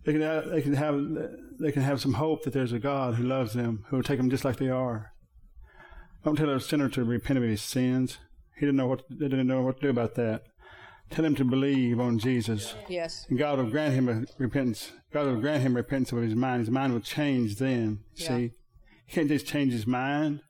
They 0.06 0.14
can 0.14 0.22
have, 0.22 0.50
they 0.50 0.62
can 0.62 0.74
have 0.74 1.00
they 1.60 1.72
can 1.72 1.82
have 1.82 2.02
some 2.02 2.14
hope 2.14 2.44
that 2.44 2.54
there's 2.54 2.74
a 2.74 2.80
God 2.80 3.16
who 3.16 3.24
loves 3.24 3.54
them, 3.54 3.86
who 3.88 3.98
will 3.98 4.04
take 4.04 4.18
them 4.18 4.30
just 4.30 4.44
like 4.44 4.58
they 4.58 4.70
are. 4.70 5.14
Don't 6.26 6.36
tell 6.36 6.50
a 6.50 6.60
sinner 6.60 6.90
to 6.90 7.04
repent 7.04 7.38
of 7.38 7.44
his 7.44 7.62
sins. 7.62 8.18
He 8.56 8.66
didn't 8.66 8.78
know 8.78 8.88
what 8.88 9.04
they 9.10 9.28
didn't 9.28 9.48
know 9.48 9.62
what 9.62 9.78
to 9.78 9.82
do 9.82 9.90
about 9.90 10.16
that. 10.16 10.44
Tell 11.10 11.26
him 11.26 11.36
to 11.36 11.44
believe 11.44 12.00
on 12.00 12.18
Jesus. 12.18 12.74
Yes. 12.90 13.26
And 13.30 13.38
God 13.38 13.60
will 13.60 13.70
grant 13.70 13.94
him 13.94 14.10
a 14.10 14.26
repentance. 14.38 14.92
God 15.12 15.28
will 15.28 15.40
grant 15.40 15.62
him 15.62 15.76
repentance 15.76 16.12
of 16.12 16.24
his 16.24 16.36
mind. 16.36 16.62
His 16.62 16.72
mind 16.72 16.94
will 16.94 17.02
change 17.02 17.58
then. 17.58 18.00
Yeah. 18.16 18.28
See, 18.28 18.52
he 19.06 19.14
can't 19.14 19.28
just 19.28 19.46
change 19.46 19.74
his 19.74 19.86
mind. 19.86 20.42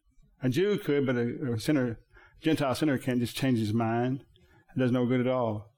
A 0.42 0.50
Jew 0.50 0.78
could, 0.78 1.06
but 1.06 1.16
a, 1.16 1.54
a 1.54 1.60
sinner, 1.60 2.00
Gentile 2.42 2.76
sinner, 2.76 2.98
can't 2.98 3.20
just 3.20 3.36
change 3.36 3.60
his 3.60 3.74
mind. 3.74 4.24
It 4.76 4.80
does 4.80 4.92
no 4.92 5.06
good 5.06 5.20
at 5.20 5.28
all. 5.28 5.74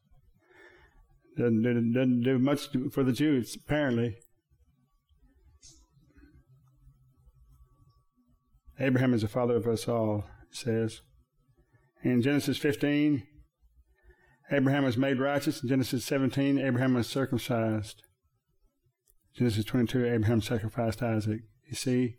Doesn't, 1.37 1.63
doesn't, 1.63 1.93
doesn't 1.93 2.23
do 2.23 2.39
much 2.39 2.69
for 2.91 3.03
the 3.03 3.11
Jews, 3.11 3.55
apparently. 3.55 4.17
Abraham 8.79 9.13
is 9.13 9.21
the 9.21 9.27
father 9.27 9.55
of 9.55 9.67
us 9.67 9.87
all, 9.87 10.25
it 10.49 10.55
says. 10.55 11.01
In 12.03 12.21
Genesis 12.21 12.57
15, 12.57 13.23
Abraham 14.51 14.83
was 14.83 14.97
made 14.97 15.19
righteous. 15.19 15.61
In 15.61 15.69
Genesis 15.69 16.05
17, 16.05 16.59
Abraham 16.59 16.93
was 16.93 17.07
circumcised. 17.07 18.03
Genesis 19.35 19.65
22, 19.65 20.05
Abraham 20.05 20.41
sacrificed 20.41 21.01
Isaac. 21.01 21.41
You 21.67 21.75
see, 21.75 22.15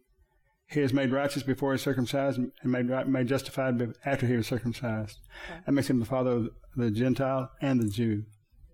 he 0.68 0.80
is 0.80 0.92
made 0.92 1.12
righteous 1.12 1.42
before 1.42 1.70
he 1.70 1.74
was 1.74 1.82
circumcised 1.82 2.38
and 2.38 2.52
made, 2.64 2.90
right- 2.90 3.08
made 3.08 3.28
justified 3.28 3.80
after 4.04 4.26
he 4.26 4.36
was 4.36 4.46
circumcised. 4.46 5.18
That 5.64 5.72
makes 5.72 5.88
him 5.88 6.00
the 6.00 6.04
father 6.06 6.30
of 6.32 6.48
the 6.74 6.90
Gentile 6.90 7.50
and 7.60 7.80
the 7.80 7.88
Jew. 7.88 8.24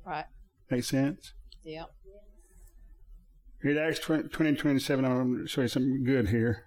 Right. 0.05 0.25
Make 0.71 0.85
sense? 0.85 1.35
Yeah. 1.63 1.85
Read 3.63 3.77
Acts 3.77 4.01
20, 4.01 4.29
20 4.29 4.55
27. 4.57 5.05
I'm 5.05 5.13
going 5.35 5.43
to 5.43 5.49
show 5.49 5.61
you 5.61 5.69
something 5.69 6.03
good 6.03 6.31
here. 6.31 6.65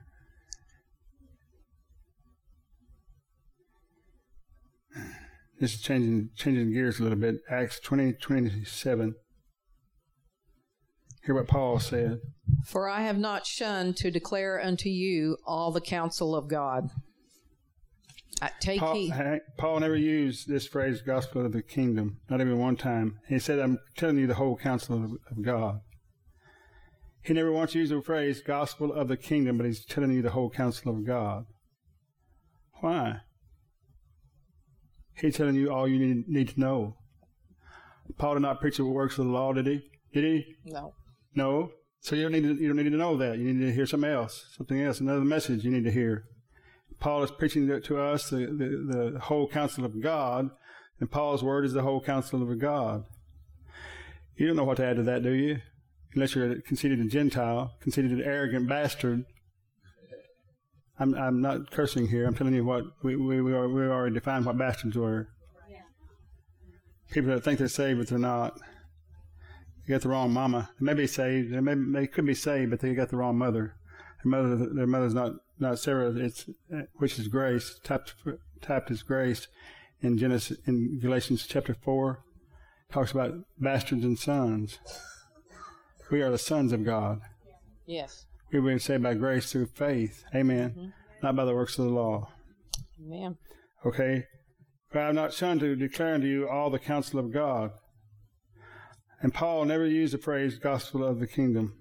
This 5.59 5.75
is 5.75 5.81
changing 5.81 6.29
changing 6.35 6.73
gears 6.73 6.99
a 6.99 7.03
little 7.03 7.17
bit. 7.17 7.35
Acts 7.49 7.79
20 7.79 8.13
27. 8.13 9.15
Hear 11.25 11.35
what 11.35 11.47
Paul 11.47 11.79
said. 11.79 12.19
For 12.65 12.87
I 12.87 13.01
have 13.01 13.17
not 13.17 13.47
shunned 13.47 13.97
to 13.97 14.11
declare 14.11 14.61
unto 14.61 14.89
you 14.89 15.37
all 15.45 15.71
the 15.71 15.81
counsel 15.81 16.35
of 16.35 16.47
God. 16.47 16.89
Uh, 18.41 18.49
take 18.59 18.79
Paul, 18.79 18.93
heed. 18.95 19.41
Paul 19.57 19.79
never 19.79 19.95
used 19.95 20.47
this 20.47 20.67
phrase, 20.67 21.01
gospel 21.01 21.45
of 21.45 21.53
the 21.53 21.63
kingdom, 21.63 22.19
not 22.29 22.41
even 22.41 22.59
one 22.59 22.75
time. 22.75 23.19
He 23.27 23.39
said, 23.39 23.59
I'm 23.59 23.79
telling 23.95 24.17
you 24.17 24.27
the 24.27 24.35
whole 24.35 24.57
counsel 24.57 25.03
of, 25.03 25.11
of 25.31 25.41
God. 25.41 25.79
He 27.21 27.33
never 27.33 27.51
once 27.51 27.73
used 27.73 27.91
the 27.91 28.01
phrase, 28.01 28.41
gospel 28.41 28.93
of 28.93 29.07
the 29.07 29.17
kingdom, 29.17 29.57
but 29.57 29.65
he's 29.65 29.83
telling 29.83 30.11
you 30.11 30.21
the 30.21 30.31
whole 30.31 30.49
counsel 30.49 30.91
of 30.91 31.05
God. 31.05 31.45
Why? 32.81 33.21
He's 35.17 35.37
telling 35.37 35.55
you 35.55 35.71
all 35.71 35.87
you 35.87 35.99
need, 35.99 36.27
need 36.27 36.49
to 36.49 36.59
know. 36.59 36.97
Paul 38.17 38.35
did 38.35 38.41
not 38.41 38.59
preach 38.61 38.77
the 38.77 38.85
works 38.85 39.17
of 39.17 39.25
the 39.25 39.31
law, 39.31 39.53
did 39.53 39.65
he? 39.65 39.89
Did 40.13 40.23
he? 40.23 40.55
No. 40.65 40.93
No. 41.33 41.71
So 42.01 42.15
you 42.15 42.23
don't 42.23 42.33
need 42.33 42.43
to, 42.43 42.53
you 42.53 42.67
don't 42.67 42.77
need 42.77 42.91
to 42.91 42.97
know 42.97 43.17
that. 43.17 43.37
You 43.37 43.51
need 43.51 43.65
to 43.65 43.73
hear 43.73 43.85
something 43.85 44.09
else, 44.09 44.45
something 44.55 44.79
else, 44.79 44.99
another 44.99 45.21
message 45.21 45.63
you 45.63 45.71
need 45.71 45.85
to 45.85 45.91
hear. 45.91 46.25
Paul 46.99 47.23
is 47.23 47.31
preaching 47.31 47.67
to, 47.67 48.01
us 48.01 48.29
the, 48.29 48.45
the, 48.45 49.11
the 49.13 49.19
whole 49.19 49.47
counsel 49.47 49.85
of 49.85 50.01
God, 50.01 50.49
and 50.99 51.11
Paul's 51.11 51.43
word 51.43 51.65
is 51.65 51.73
the 51.73 51.81
whole 51.81 52.01
counsel 52.01 52.41
of 52.41 52.59
God. 52.59 53.05
You 54.37 54.47
don't 54.47 54.55
know 54.55 54.63
what 54.63 54.77
to 54.77 54.85
add 54.85 54.97
to 54.97 55.03
that, 55.03 55.23
do 55.23 55.31
you? 55.31 55.61
Unless 56.13 56.35
you're 56.35 56.51
a 56.51 56.61
conceited 56.61 57.09
Gentile, 57.09 57.73
conceited 57.81 58.11
an 58.11 58.21
arrogant 58.21 58.69
bastard. 58.69 59.25
I'm, 60.99 61.13
I'm 61.15 61.41
not 61.41 61.71
cursing 61.71 62.07
here. 62.07 62.25
I'm 62.25 62.35
telling 62.35 62.53
you 62.53 62.63
what 62.63 62.85
we, 63.03 63.15
we, 63.15 63.41
we, 63.41 63.53
are, 63.53 63.67
we 63.67 63.81
already 63.83 64.15
defined 64.15 64.45
what 64.45 64.57
bastards 64.57 64.95
were. 64.95 65.27
People 67.11 67.31
that 67.31 67.43
think 67.43 67.59
they're 67.59 67.67
saved, 67.67 67.99
but 67.99 68.07
they're 68.07 68.17
not. 68.17 68.59
They 69.85 69.93
got 69.93 70.01
the 70.01 70.09
wrong 70.09 70.31
mama. 70.31 70.71
They 70.79 70.85
may 70.85 70.93
be 70.93 71.07
saved. 71.07 71.53
They, 71.53 71.59
may, 71.59 71.75
they 71.99 72.07
could 72.07 72.25
be 72.25 72.33
saved, 72.33 72.71
but 72.71 72.79
they 72.79 72.93
got 72.95 73.09
the 73.09 73.17
wrong 73.17 73.37
mother. 73.37 73.75
Their 74.23 74.31
mother, 74.31 74.55
their 74.73 74.87
mother's 74.87 75.13
not 75.13 75.33
not 75.59 75.79
Sarah. 75.79 76.11
It's 76.15 76.49
which 76.95 77.19
is 77.19 77.27
grace. 77.27 77.79
Tapped 77.83 78.15
tapped 78.61 78.89
as 78.89 79.03
grace 79.03 79.47
in 80.01 80.17
Genesis 80.17 80.57
in 80.65 80.99
Galatians 80.99 81.45
chapter 81.47 81.75
four. 81.75 82.23
Talks 82.91 83.11
about 83.11 83.35
bastards 83.59 84.03
and 84.03 84.17
sons. 84.17 84.79
We 86.09 86.21
are 86.21 86.31
the 86.31 86.37
sons 86.37 86.71
of 86.71 86.83
God. 86.83 87.21
Yes. 87.85 88.25
We 88.55 88.61
were 88.61 88.79
saved 88.79 89.03
by 89.03 89.15
grace 89.15 89.51
through 89.51 89.65
faith. 89.65 90.23
Amen. 90.33 90.93
Not 91.21 91.35
by 91.35 91.43
the 91.43 91.53
works 91.53 91.77
of 91.77 91.85
the 91.85 91.91
law. 91.91 92.29
Amen. 93.05 93.37
Okay? 93.85 94.23
For 94.89 95.01
I 95.01 95.07
have 95.07 95.15
not 95.15 95.33
shunned 95.33 95.59
to 95.59 95.75
declare 95.75 96.13
unto 96.13 96.27
you 96.27 96.47
all 96.47 96.69
the 96.69 96.79
counsel 96.79 97.19
of 97.19 97.33
God. 97.33 97.71
And 99.21 99.33
Paul 99.33 99.65
never 99.65 99.85
used 99.85 100.13
the 100.13 100.19
phrase 100.19 100.57
gospel 100.57 101.03
of 101.03 101.19
the 101.19 101.27
kingdom. 101.27 101.73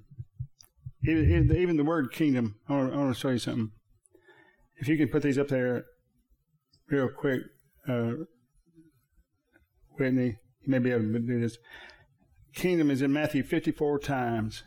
Even, 1.07 1.31
even- 1.31 1.57
even 1.57 1.77
the 1.77 1.85
word 1.85 2.11
kingdom, 2.11 2.57
I 2.68 2.72
want, 2.72 2.93
I 2.93 2.97
want 2.97 3.14
to 3.14 3.20
show 3.20 3.31
you 3.31 3.39
something. 3.39 3.70
If 4.79 4.89
you 4.89 4.97
can 4.97 5.09
put 5.09 5.22
these 5.22 5.39
up 5.39 5.49
there 5.49 5.85
real 6.89 7.09
quick, 7.09 7.43
uh, 7.89 8.14
Whitney, 9.97 10.39
you 10.62 10.66
may 10.66 10.81
be 10.81 10.91
able 10.91 11.12
to 11.12 11.18
do 11.20 11.39
this. 11.41 11.57
Kingdom 12.53 12.91
is 12.91 13.01
in 13.01 13.12
Matthew 13.12 13.45
54 13.45 14.01
times. 14.01 14.64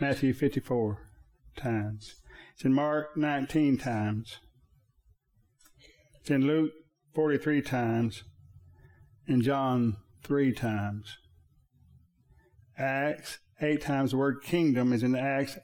Matthew 0.00 0.32
54 0.32 1.05
times. 1.56 2.16
It's 2.54 2.64
in 2.64 2.72
Mark 2.72 3.16
19 3.16 3.78
times. 3.78 4.38
It's 6.20 6.30
in 6.30 6.46
Luke 6.46 6.72
43 7.14 7.62
times. 7.62 8.22
In 9.26 9.42
John 9.42 9.96
3 10.22 10.52
times. 10.52 11.16
Acts 12.78 13.38
8 13.60 13.80
times. 13.80 14.10
The 14.12 14.16
word 14.16 14.42
kingdom 14.42 14.92
is 14.92 15.02
in 15.02 15.14
Acts 15.14 15.58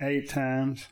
8 0.00 0.28
times. 0.28 0.86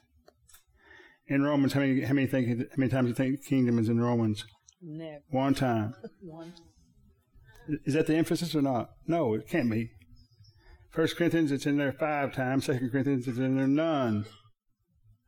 In 1.29 1.43
Romans, 1.43 1.73
how 1.73 1.81
many, 1.81 2.03
how 2.03 2.15
many, 2.15 2.27
think, 2.27 2.47
how 2.49 2.77
many 2.77 2.91
times 2.91 3.07
do 3.07 3.09
you 3.09 3.15
think 3.15 3.45
kingdom 3.45 3.79
is 3.79 3.89
in 3.89 4.01
Romans? 4.01 4.45
Never. 4.81 5.23
One 5.31 5.55
time. 5.55 5.95
One. 6.21 6.53
Is 7.85 7.95
that 7.95 8.07
the 8.07 8.15
emphasis 8.15 8.55
or 8.55 8.63
not? 8.63 8.91
No, 9.07 9.35
it 9.35 9.49
can't 9.49 9.71
be. 9.71 9.91
First 10.97 11.17
Corinthians, 11.17 11.53
it's 11.53 11.67
in 11.67 11.77
there 11.77 11.93
five 11.93 12.33
times. 12.33 12.65
Second 12.65 12.91
Corinthians, 12.91 13.29
it's 13.29 13.37
in 13.37 13.59
there 13.59 13.67
none. 13.67 14.25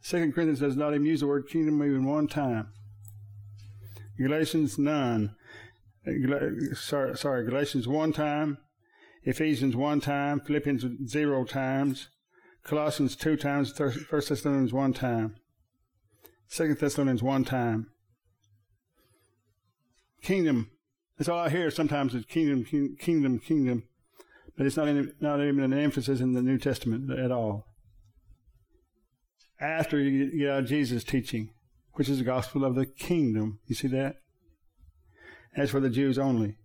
Second 0.00 0.32
Corinthians 0.32 0.60
does 0.60 0.76
not 0.76 0.94
even 0.94 1.04
use 1.04 1.20
the 1.20 1.26
word 1.26 1.46
kingdom 1.46 1.82
even 1.82 2.06
one 2.06 2.26
time. 2.26 2.68
Galatians, 4.16 4.78
none. 4.78 5.36
Uh, 6.06 6.74
Sorry, 6.74 7.18
sorry, 7.18 7.44
Galatians 7.44 7.86
one 7.86 8.14
time. 8.14 8.56
Ephesians 9.24 9.76
one 9.76 10.00
time. 10.00 10.40
Philippians 10.40 10.86
zero 11.06 11.44
times. 11.44 12.08
Colossians 12.64 13.14
two 13.14 13.36
times. 13.36 13.70
First 13.72 14.30
Thessalonians 14.30 14.72
one 14.72 14.94
time. 14.94 15.36
Second 16.46 16.78
Thessalonians 16.78 17.22
one 17.22 17.44
time. 17.44 17.90
Kingdom 20.22 20.70
that's 21.18 21.28
all 21.28 21.40
I 21.40 21.50
hear 21.50 21.68
sometimes 21.72 22.14
is 22.14 22.24
kingdom, 22.24 22.64
king- 22.64 22.96
kingdom, 22.96 23.40
kingdom. 23.40 23.87
But 24.58 24.66
it's 24.66 24.76
not, 24.76 24.88
any, 24.88 25.06
not 25.20 25.40
even 25.40 25.62
an 25.62 25.72
emphasis 25.72 26.20
in 26.20 26.34
the 26.34 26.42
New 26.42 26.58
Testament 26.58 27.08
at 27.16 27.30
all. 27.30 27.64
After 29.60 30.00
you 30.00 30.36
get- 30.36 30.50
out 30.50 30.64
Jesus' 30.66 31.04
teaching, 31.04 31.50
which 31.92 32.08
is 32.08 32.18
the 32.18 32.24
gospel 32.24 32.64
of 32.64 32.74
the 32.74 32.84
kingdom. 32.84 33.60
You 33.66 33.76
see 33.76 33.88
that? 33.88 34.16
As 35.56 35.70
for 35.70 35.78
the 35.78 35.88
Jews 35.88 36.18
only. 36.18 36.56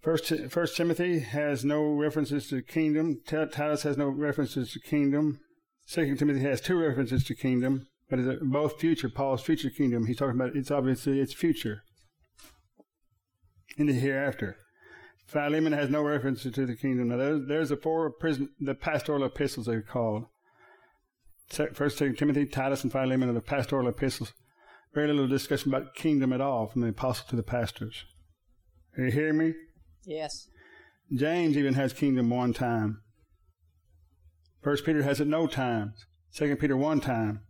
First, 0.00 0.32
First 0.50 0.76
Timothy 0.76 1.18
has 1.18 1.64
no 1.64 1.82
references 1.82 2.48
to 2.48 2.62
kingdom. 2.62 3.20
Titus 3.26 3.82
has 3.82 3.98
no 3.98 4.08
references 4.08 4.72
to 4.72 4.80
kingdom. 4.80 5.40
Second 5.84 6.16
Timothy 6.18 6.40
has 6.40 6.60
two 6.60 6.78
references 6.78 7.24
to 7.24 7.34
kingdom, 7.34 7.88
but 8.08 8.20
it's 8.20 8.42
both 8.42 8.78
future. 8.78 9.08
Paul's 9.08 9.42
future 9.42 9.70
kingdom. 9.70 10.06
He's 10.06 10.16
talking 10.16 10.40
about 10.40 10.54
it's 10.54 10.70
obviously 10.70 11.20
it's 11.20 11.34
future 11.34 11.82
in 13.76 13.86
the 13.86 13.92
hereafter. 13.92 14.56
Philemon 15.26 15.72
has 15.72 15.90
no 15.90 16.02
reference 16.02 16.42
to 16.42 16.66
the 16.66 16.76
kingdom. 16.76 17.08
Now, 17.08 17.16
there's, 17.16 17.46
there's 17.48 17.68
the 17.70 17.76
four 17.76 18.10
prison, 18.10 18.50
the 18.60 18.74
pastoral 18.74 19.24
epistles 19.24 19.66
they're 19.66 19.82
called. 19.82 20.26
First, 21.74 21.98
Timothy, 21.98 22.46
Titus, 22.46 22.82
and 22.82 22.92
Philemon 22.92 23.28
are 23.28 23.34
the 23.34 23.40
pastoral 23.40 23.88
epistles. 23.88 24.32
Very 24.94 25.08
little 25.08 25.28
discussion 25.28 25.72
about 25.72 25.94
kingdom 25.94 26.32
at 26.32 26.40
all 26.40 26.66
from 26.66 26.80
the 26.80 26.88
apostle 26.88 27.26
to 27.28 27.36
the 27.36 27.42
pastors. 27.42 28.04
Are 28.96 29.04
you 29.04 29.12
hear 29.12 29.32
me? 29.32 29.52
Yes. 30.04 30.48
James 31.12 31.56
even 31.56 31.74
has 31.74 31.92
kingdom 31.92 32.30
one 32.30 32.52
time. 32.52 33.02
First 34.62 34.84
Peter 34.84 35.02
has 35.02 35.20
it 35.20 35.28
no 35.28 35.46
times. 35.46 36.06
Second 36.30 36.58
Peter 36.58 36.76
one 36.76 37.00
time. 37.00 37.42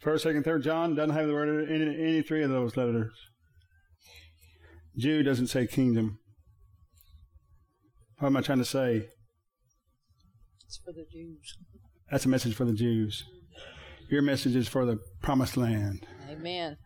First, 0.00 0.24
second, 0.24 0.44
third 0.44 0.62
John 0.62 0.94
doesn't 0.94 1.14
have 1.14 1.26
the 1.26 1.34
word 1.34 1.68
in 1.68 1.74
any, 1.74 2.02
any 2.02 2.22
three 2.22 2.42
of 2.42 2.50
those 2.50 2.76
letters. 2.76 3.12
Jude 5.00 5.24
doesn't 5.24 5.48
say 5.48 5.66
kingdom. 5.66 6.18
What 8.18 8.28
am 8.28 8.36
I 8.36 8.42
trying 8.42 8.58
to 8.58 8.64
say? 8.64 9.08
It's 10.66 10.78
for 10.84 10.92
the 10.92 11.06
Jews. 11.10 11.56
That's 12.10 12.26
a 12.26 12.28
message 12.28 12.54
for 12.54 12.64
the 12.64 12.74
Jews. 12.74 13.24
Your 14.10 14.22
message 14.22 14.56
is 14.56 14.68
for 14.68 14.84
the 14.84 14.98
promised 15.22 15.56
land. 15.56 16.06
Amen. 16.28 16.76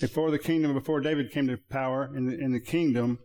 Before 0.00 0.30
the 0.30 0.38
kingdom, 0.38 0.74
before 0.74 1.00
David 1.00 1.32
came 1.32 1.48
to 1.48 1.58
power 1.70 2.08
in 2.16 2.26
the, 2.26 2.38
in 2.38 2.52
the 2.52 2.60
kingdom, 2.60 3.18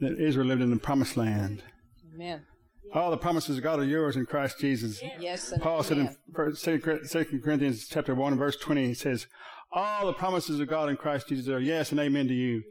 that 0.00 0.18
Israel 0.18 0.46
lived 0.46 0.62
in 0.62 0.70
the 0.70 0.76
promised 0.76 1.16
land. 1.16 1.62
Amen. 2.14 2.44
All 2.94 3.10
the 3.10 3.16
promises 3.16 3.56
of 3.56 3.62
God 3.64 3.80
are 3.80 3.84
yours 3.84 4.14
in 4.14 4.24
Christ 4.24 4.60
Jesus. 4.60 5.02
Yes 5.18 5.52
Paul 5.60 5.82
said 5.82 5.98
in 5.98 6.04
amen. 6.04 6.16
First- 6.32 6.62
Second 6.62 7.06
Second 7.08 7.42
Corinthians 7.42 7.88
chapter 7.88 8.14
one 8.14 8.36
verse 8.38 8.56
twenty, 8.56 8.86
he 8.86 8.94
says, 8.94 9.26
"All 9.74 10.06
the 10.06 10.12
promises 10.12 10.60
of 10.60 10.68
God 10.68 10.88
in 10.88 10.96
Christ 10.96 11.28
Jesus 11.28 11.48
are 11.48 11.60
yes 11.60 11.90
and 11.90 12.00
amen 12.00 12.28
to 12.28 12.34
you. 12.34 12.62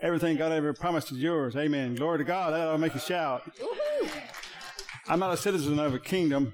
Everything 0.00 0.36
God 0.36 0.52
ever 0.52 0.74
promised 0.74 1.10
is 1.12 1.18
yours. 1.18 1.56
Amen. 1.56 1.94
Glory 1.94 2.18
to 2.18 2.24
God. 2.24 2.52
That'll 2.52 2.78
make 2.78 2.94
you 2.94 3.00
shout. 3.00 3.42
I'm 5.08 5.20
not 5.20 5.32
a 5.32 5.36
citizen 5.36 5.78
of 5.78 5.94
a 5.94 5.98
kingdom. 5.98 6.52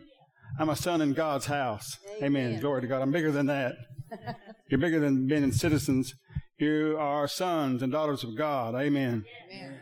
I'm 0.58 0.68
a 0.68 0.76
son 0.76 1.00
in 1.00 1.12
God's 1.12 1.46
house. 1.46 1.98
Amen. 2.18 2.46
Amen. 2.48 2.60
Glory 2.60 2.82
to 2.82 2.86
God. 2.86 3.02
I'm 3.02 3.10
bigger 3.10 3.32
than 3.32 3.46
that. 3.46 3.74
You're 4.70 4.78
bigger 4.80 5.00
than 5.00 5.26
being 5.26 5.50
citizens. 5.52 6.14
You 6.58 6.96
are 7.00 7.26
sons 7.26 7.82
and 7.82 7.90
daughters 7.90 8.22
of 8.22 8.36
God. 8.36 8.74
Amen. 8.74 9.24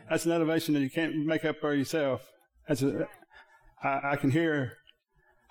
That's 0.09 0.25
an 0.25 0.31
elevation 0.31 0.73
that 0.73 0.79
you 0.79 0.89
can't 0.89 1.15
make 1.25 1.45
up 1.45 1.59
for 1.59 1.73
yourself. 1.75 2.27
That's 2.67 2.81
a, 2.81 3.07
I, 3.83 4.11
I 4.11 4.15
can 4.15 4.31
hear, 4.31 4.73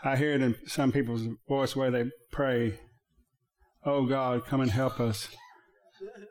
I 0.02 0.16
hear 0.16 0.32
it 0.32 0.42
in 0.42 0.56
some 0.66 0.90
people's 0.90 1.26
voice 1.48 1.76
where 1.76 1.90
they 1.90 2.10
pray, 2.32 2.80
"Oh 3.84 4.06
God, 4.06 4.46
come 4.46 4.60
and 4.60 4.70
help 4.70 5.00
us." 5.00 5.28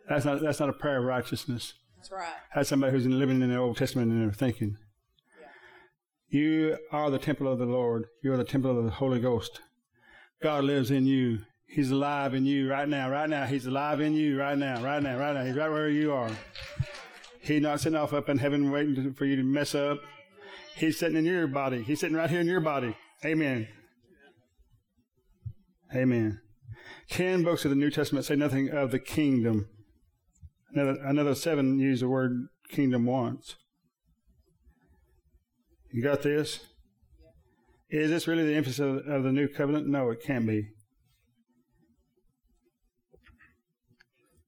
That's 0.08 0.26
not 0.26 0.42
that's 0.42 0.60
not 0.60 0.70
a 0.70 0.74
prayer 0.74 0.98
of 0.98 1.06
righteousness. 1.06 1.74
That's 1.98 2.12
right. 2.12 2.34
That's 2.56 2.70
somebody 2.70 2.92
who's 2.94 3.06
living 3.06 3.42
in 3.42 3.50
the 3.50 3.58
Old 3.58 3.78
Testament 3.78 4.12
and 4.12 4.22
they're 4.22 4.32
thinking. 4.32 4.78
You 6.30 6.78
are 6.92 7.10
the 7.10 7.18
temple 7.18 7.52
of 7.52 7.58
the 7.58 7.66
Lord. 7.66 8.06
You 8.24 8.34
are 8.34 8.38
the 8.38 8.44
temple 8.44 8.78
of 8.78 8.86
the 8.86 8.92
Holy 8.92 9.20
Ghost. 9.20 9.62
God 10.44 10.64
lives 10.64 10.92
in 10.92 11.08
you. 11.08 11.40
He's 11.66 11.92
alive 11.92 12.34
in 12.34 12.46
you 12.46 12.70
right 12.70 12.88
now. 12.88 13.10
Right 13.10 13.30
now, 13.30 13.46
He's 13.46 13.66
alive 13.66 14.00
in 14.00 14.14
you 14.14 14.40
right 14.40 14.58
now. 14.58 14.82
Right 14.84 15.02
now. 15.02 15.18
Right 15.18 15.34
now. 15.34 15.44
He's 15.44 15.56
right 15.56 15.70
where 15.70 15.90
you 15.90 16.14
are. 16.14 16.30
He's 17.42 17.62
not 17.62 17.80
sitting 17.80 17.98
off 17.98 18.14
up 18.14 18.30
in 18.30 18.38
heaven 18.38 18.72
waiting 18.72 19.14
for 19.14 19.26
you 19.26 19.36
to 19.38 19.44
mess 19.44 19.74
up. 19.74 20.00
He's 20.76 20.98
sitting 20.98 21.18
in 21.18 21.26
your 21.26 21.48
body. 21.48 21.84
He's 21.84 22.00
sitting 22.00 22.16
right 22.16 22.30
here 22.30 22.42
in 22.42 22.48
your 22.48 22.62
body. 22.62 22.96
Amen. 23.26 23.68
Amen. 25.94 26.42
Ten 27.10 27.44
books 27.44 27.66
of 27.66 27.72
the 27.72 27.76
New 27.76 27.90
Testament 27.90 28.26
say 28.26 28.36
nothing 28.36 28.70
of 28.70 28.92
the 28.92 29.00
kingdom. 29.00 29.68
Another, 30.74 31.00
another 31.04 31.36
seven 31.36 31.80
use 31.80 32.02
the 32.02 32.08
word 32.08 32.48
kingdom 32.70 33.06
once. 33.06 33.56
You 35.92 36.04
got 36.04 36.22
this? 36.22 36.60
Is 37.90 38.12
this 38.12 38.28
really 38.28 38.46
the 38.46 38.56
emphasis 38.56 38.80
of, 38.80 38.98
of 39.08 39.24
the 39.24 39.32
new 39.32 39.48
covenant? 39.48 39.88
No, 39.88 40.12
it 40.12 40.22
can't 40.24 40.46
be. 40.46 40.70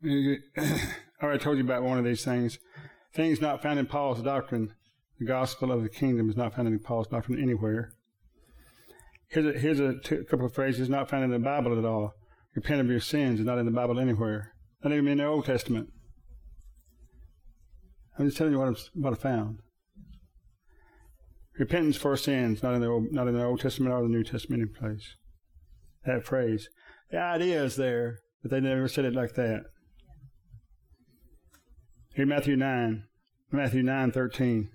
I 0.06 0.38
already 1.24 1.44
told 1.44 1.58
you 1.58 1.64
about 1.64 1.84
one 1.84 1.98
of 1.98 2.06
these 2.06 2.24
things. 2.24 2.60
Things 3.14 3.42
not 3.42 3.62
found 3.62 3.80
in 3.80 3.88
Paul's 3.88 4.22
doctrine. 4.22 4.74
The 5.20 5.26
gospel 5.26 5.72
of 5.72 5.84
the 5.84 5.90
kingdom 5.90 6.30
is 6.30 6.38
not 6.38 6.56
found 6.56 6.68
in 6.68 6.80
Paul's 6.80 7.08
doctrine 7.08 7.42
anywhere. 7.42 7.94
Here's 9.28 9.46
a, 9.46 9.60
here's 9.60 9.80
a 9.80 9.96
two, 10.00 10.24
couple 10.30 10.46
of 10.46 10.54
phrases 10.54 10.90
not 10.90 11.10
found 11.10 11.24
in 11.24 11.32
the 11.32 11.40
Bible 11.40 11.78
at 11.78 11.86
all. 11.86 12.14
Repent 12.56 12.82
of 12.82 12.88
your 12.88 13.00
sins 13.00 13.40
is 13.40 13.46
not 13.46 13.58
in 13.58 13.66
the 13.66 13.72
Bible 13.72 14.00
anywhere. 14.00 14.54
Not 14.84 14.94
even 14.94 15.08
in 15.08 15.18
the 15.20 15.26
Old 15.26 15.46
Testament. 15.46 15.90
I'm 18.18 18.26
just 18.26 18.38
telling 18.38 18.54
you 18.54 18.60
what, 18.60 18.68
I'm, 18.68 18.76
what 18.94 19.14
I 19.14 19.16
found. 19.16 19.60
Repentance 21.58 21.98
for 21.98 22.18
sins, 22.18 22.64
not 22.64 22.74
in 22.74 22.82
the 22.82 22.88
Old, 22.88 23.12
not 23.12 23.28
in 23.28 23.36
the 23.36 23.46
Old 23.46 23.62
Testament 23.62 23.94
or 23.94 24.02
the 24.02 24.10
New 24.10 24.24
Testament, 24.24 24.62
in 24.62 24.70
place. 24.70 25.16
That 26.06 26.26
phrase, 26.26 26.68
the 27.12 27.20
idea 27.20 27.64
is 27.64 27.76
there, 27.76 28.20
but 28.42 28.52
they 28.52 28.60
never 28.60 28.88
said 28.88 29.06
it 29.06 29.14
like 29.14 29.36
that. 29.36 29.62
Here, 32.16 32.26
Matthew 32.26 32.56
nine, 32.56 33.04
Matthew 33.52 33.84
nine 33.84 34.12
thirteen. 34.12 34.70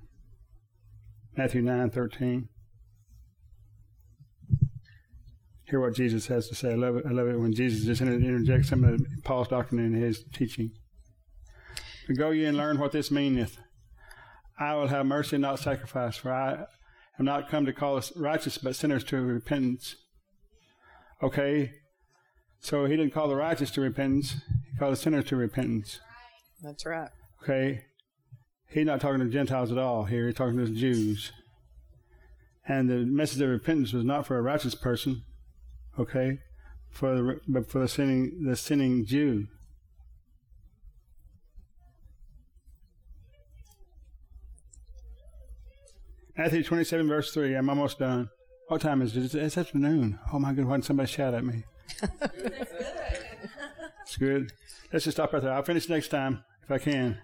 Matthew 1.37 1.63
nine 1.63 1.91
thirteen. 1.91 2.49
Hear 5.69 5.81
what 5.81 5.95
Jesus 5.95 6.29
has 6.29 6.49
to 6.49 6.55
say. 6.55 6.73
I 6.73 6.77
love 6.77 6.97
it. 6.97 7.07
I 7.07 7.11
love 7.11 7.27
it 7.27 7.41
when 7.41 7.53
Jesus 7.53 7.85
just 7.85 8.01
interjects 8.01 8.69
some 8.69 8.85
of 8.85 9.01
Paul's 9.25 9.49
doctrine 9.49 9.85
in 9.85 10.01
his 10.01 10.25
teaching. 10.33 10.71
Go 12.17 12.31
ye 12.31 12.45
and 12.45 12.57
learn 12.57 12.79
what 12.79 12.93
this 12.93 13.11
meaneth. 13.11 13.59
I 14.59 14.75
will 14.75 14.87
have 14.87 15.07
mercy 15.07 15.37
and 15.37 15.43
not 15.43 15.59
sacrifice, 15.59 16.17
for 16.17 16.33
I 16.33 16.67
am 17.19 17.25
not 17.25 17.49
come 17.51 17.67
to 17.67 17.73
call 17.73 17.97
us 17.97 18.17
righteous, 18.17 18.59
but 18.59 18.77
sinners 18.77 19.03
to 19.05 19.21
repentance. 19.21 19.97
Okay, 21.23 21.73
so 22.61 22.85
he 22.85 22.97
didn't 22.97 23.13
call 23.13 23.29
the 23.29 23.37
righteous 23.37 23.71
to 23.73 23.81
repentance, 23.81 24.37
he 24.71 24.79
called 24.79 24.93
the 24.93 24.97
sinners 24.97 25.25
to 25.27 25.37
repentance. 25.37 25.99
That's 26.63 26.87
right. 26.87 27.11
Okay, 27.43 27.85
he's 28.69 28.87
not 28.87 29.01
talking 29.01 29.21
to 29.21 29.27
Gentiles 29.27 29.73
at 29.73 29.79
all 29.79 30.05
here, 30.05 30.27
he's 30.27 30.37
talking 30.37 30.59
to 30.59 30.67
the 30.67 30.79
Jews. 30.79 31.33
And 32.69 32.89
the 32.89 33.05
message 33.05 33.41
of 33.41 33.49
repentance 33.49 33.93
was 33.93 34.05
not 34.05 34.27
for 34.27 34.39
a 34.39 34.43
righteous 34.43 34.75
person, 34.75 35.23
okay, 35.99 36.39
for 36.91 37.15
the, 37.15 37.41
but 37.47 37.71
for 37.71 37.81
the 37.81 37.89
sinning, 37.89 38.45
the 38.45 38.57
sinning 38.57 39.05
Jew. 39.05 39.49
Matthew 46.37 46.63
27, 46.63 47.09
verse 47.09 47.33
3. 47.33 47.55
I'm 47.55 47.71
almost 47.71 47.99
done. 47.99 48.29
What 48.69 48.83
time 48.83 49.01
is 49.01 49.17
it? 49.17 49.35
It's 49.35 49.57
afternoon. 49.57 50.19
Oh 50.33 50.39
my 50.39 50.53
God, 50.53 50.67
why 50.67 50.75
didn't 50.75 50.85
somebody 50.85 51.11
shout 51.11 51.33
at 51.33 51.45
me? 51.45 51.65
it's 54.03 54.17
good. 54.19 54.53
Let's 54.93 55.05
just 55.05 55.17
stop 55.17 55.33
right 55.33 55.43
there. 55.43 55.53
I'll 55.53 55.63
finish 55.63 55.89
next 55.89 56.09
time 56.09 56.45
if 56.63 56.71
I 56.71 56.79
can. 56.79 57.19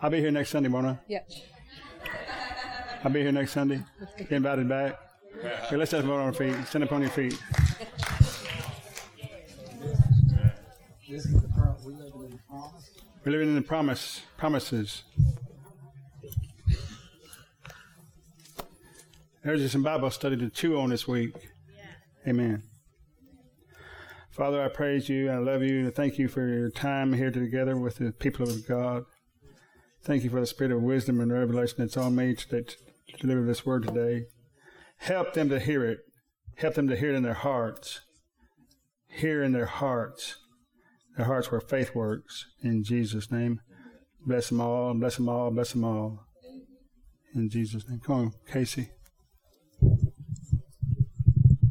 I'll 0.00 0.10
be 0.10 0.20
here 0.20 0.30
next 0.30 0.50
Sunday, 0.50 0.68
won't 0.68 0.86
I? 0.86 0.98
Yep. 1.08 1.30
I'll 3.04 3.10
be 3.10 3.20
here 3.20 3.32
next 3.32 3.52
Sunday. 3.52 3.82
Get 4.18 4.32
invited 4.32 4.68
back. 4.68 4.98
Okay, 5.38 5.76
let's 5.76 5.90
stand 5.90 6.04
up 6.04 6.10
on 6.10 6.20
our 6.20 6.32
feet. 6.32 6.54
Stand 6.66 6.84
up 6.84 6.92
on 6.92 7.02
your 7.02 7.10
feet. 7.10 7.38
This 11.08 11.26
is 11.26 11.42
the 11.42 11.48
pro- 11.48 11.76
we 11.84 11.94
live 11.94 12.12
in 12.14 12.30
the 12.30 12.38
promise. 12.48 12.90
We're 13.24 13.32
living 13.32 13.48
in 13.48 13.54
the 13.54 13.62
promise, 13.62 14.22
promises. 14.36 15.04
There's 19.42 19.60
just 19.60 19.72
some 19.72 19.82
Bible 19.82 20.10
study 20.10 20.36
to 20.38 20.48
chew 20.48 20.80
on 20.80 20.90
this 20.90 21.06
week. 21.06 21.34
Amen. 22.26 22.62
Father, 24.30 24.62
I 24.62 24.68
praise 24.68 25.08
you 25.08 25.30
I 25.30 25.36
love 25.36 25.62
you 25.62 25.78
and 25.80 25.88
I 25.88 25.90
thank 25.90 26.18
you 26.18 26.26
for 26.26 26.48
your 26.48 26.70
time 26.70 27.12
here 27.12 27.30
together 27.30 27.76
with 27.76 27.96
the 27.96 28.10
people 28.12 28.48
of 28.48 28.66
God. 28.66 29.04
Thank 30.02 30.24
you 30.24 30.30
for 30.30 30.40
the 30.40 30.46
spirit 30.46 30.72
of 30.72 30.82
wisdom 30.82 31.20
and 31.20 31.32
revelation 31.32 31.76
that's 31.78 31.96
on 31.96 32.16
me 32.16 32.34
to, 32.34 32.62
to 32.62 32.76
deliver 33.20 33.44
this 33.44 33.64
word 33.64 33.86
today. 33.86 34.26
Help 35.04 35.34
them 35.34 35.50
to 35.50 35.60
hear 35.60 35.84
it. 35.84 35.98
Help 36.56 36.76
them 36.76 36.88
to 36.88 36.96
hear 36.96 37.10
it 37.10 37.16
in 37.16 37.22
their 37.22 37.34
hearts. 37.34 38.00
Hear 39.06 39.42
in 39.42 39.52
their 39.52 39.66
hearts. 39.66 40.36
Their 41.18 41.26
hearts 41.26 41.52
where 41.52 41.60
faith 41.60 41.94
works. 41.94 42.46
In 42.62 42.82
Jesus' 42.82 43.30
name. 43.30 43.60
Bless 44.26 44.48
them 44.48 44.62
all, 44.62 44.94
bless 44.94 45.16
them 45.16 45.28
all, 45.28 45.50
bless 45.50 45.72
them 45.72 45.84
all. 45.84 46.24
In 47.34 47.50
Jesus' 47.50 47.86
name. 47.86 48.00
Come 48.00 48.14
on, 48.16 48.32
Casey. 48.50 48.88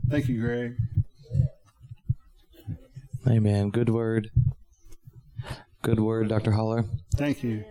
Thank 0.09 0.27
you, 0.27 0.39
Greg. 0.39 0.75
Amen. 3.27 3.71
Good 3.71 3.89
word. 3.89 4.29
Good 5.81 5.99
word, 5.99 6.27
Dr. 6.29 6.51
Holler. 6.51 6.85
Thank 7.15 7.41
you. 7.41 7.65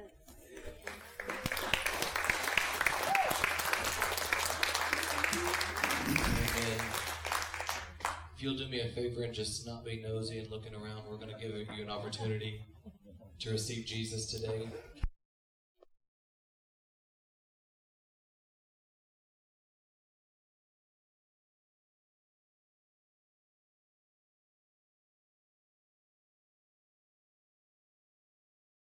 If 8.43 8.47
you'll 8.47 8.57
do 8.57 8.67
me 8.67 8.81
a 8.81 8.89
favor 8.89 9.23
and 9.23 9.33
just 9.33 9.69
not 9.69 9.85
be 9.85 10.03
nosy 10.03 10.41
and 10.41 10.51
looking 10.51 10.75
around, 10.75 11.03
we're 11.09 11.15
going 11.15 11.33
to 11.33 11.41
give 11.41 11.53
you 11.77 11.85
an 11.85 11.91
opportunity 11.91 12.61
to 13.39 13.51
receive 13.53 13.87
Jesus 13.87 14.27
today. 14.27 14.69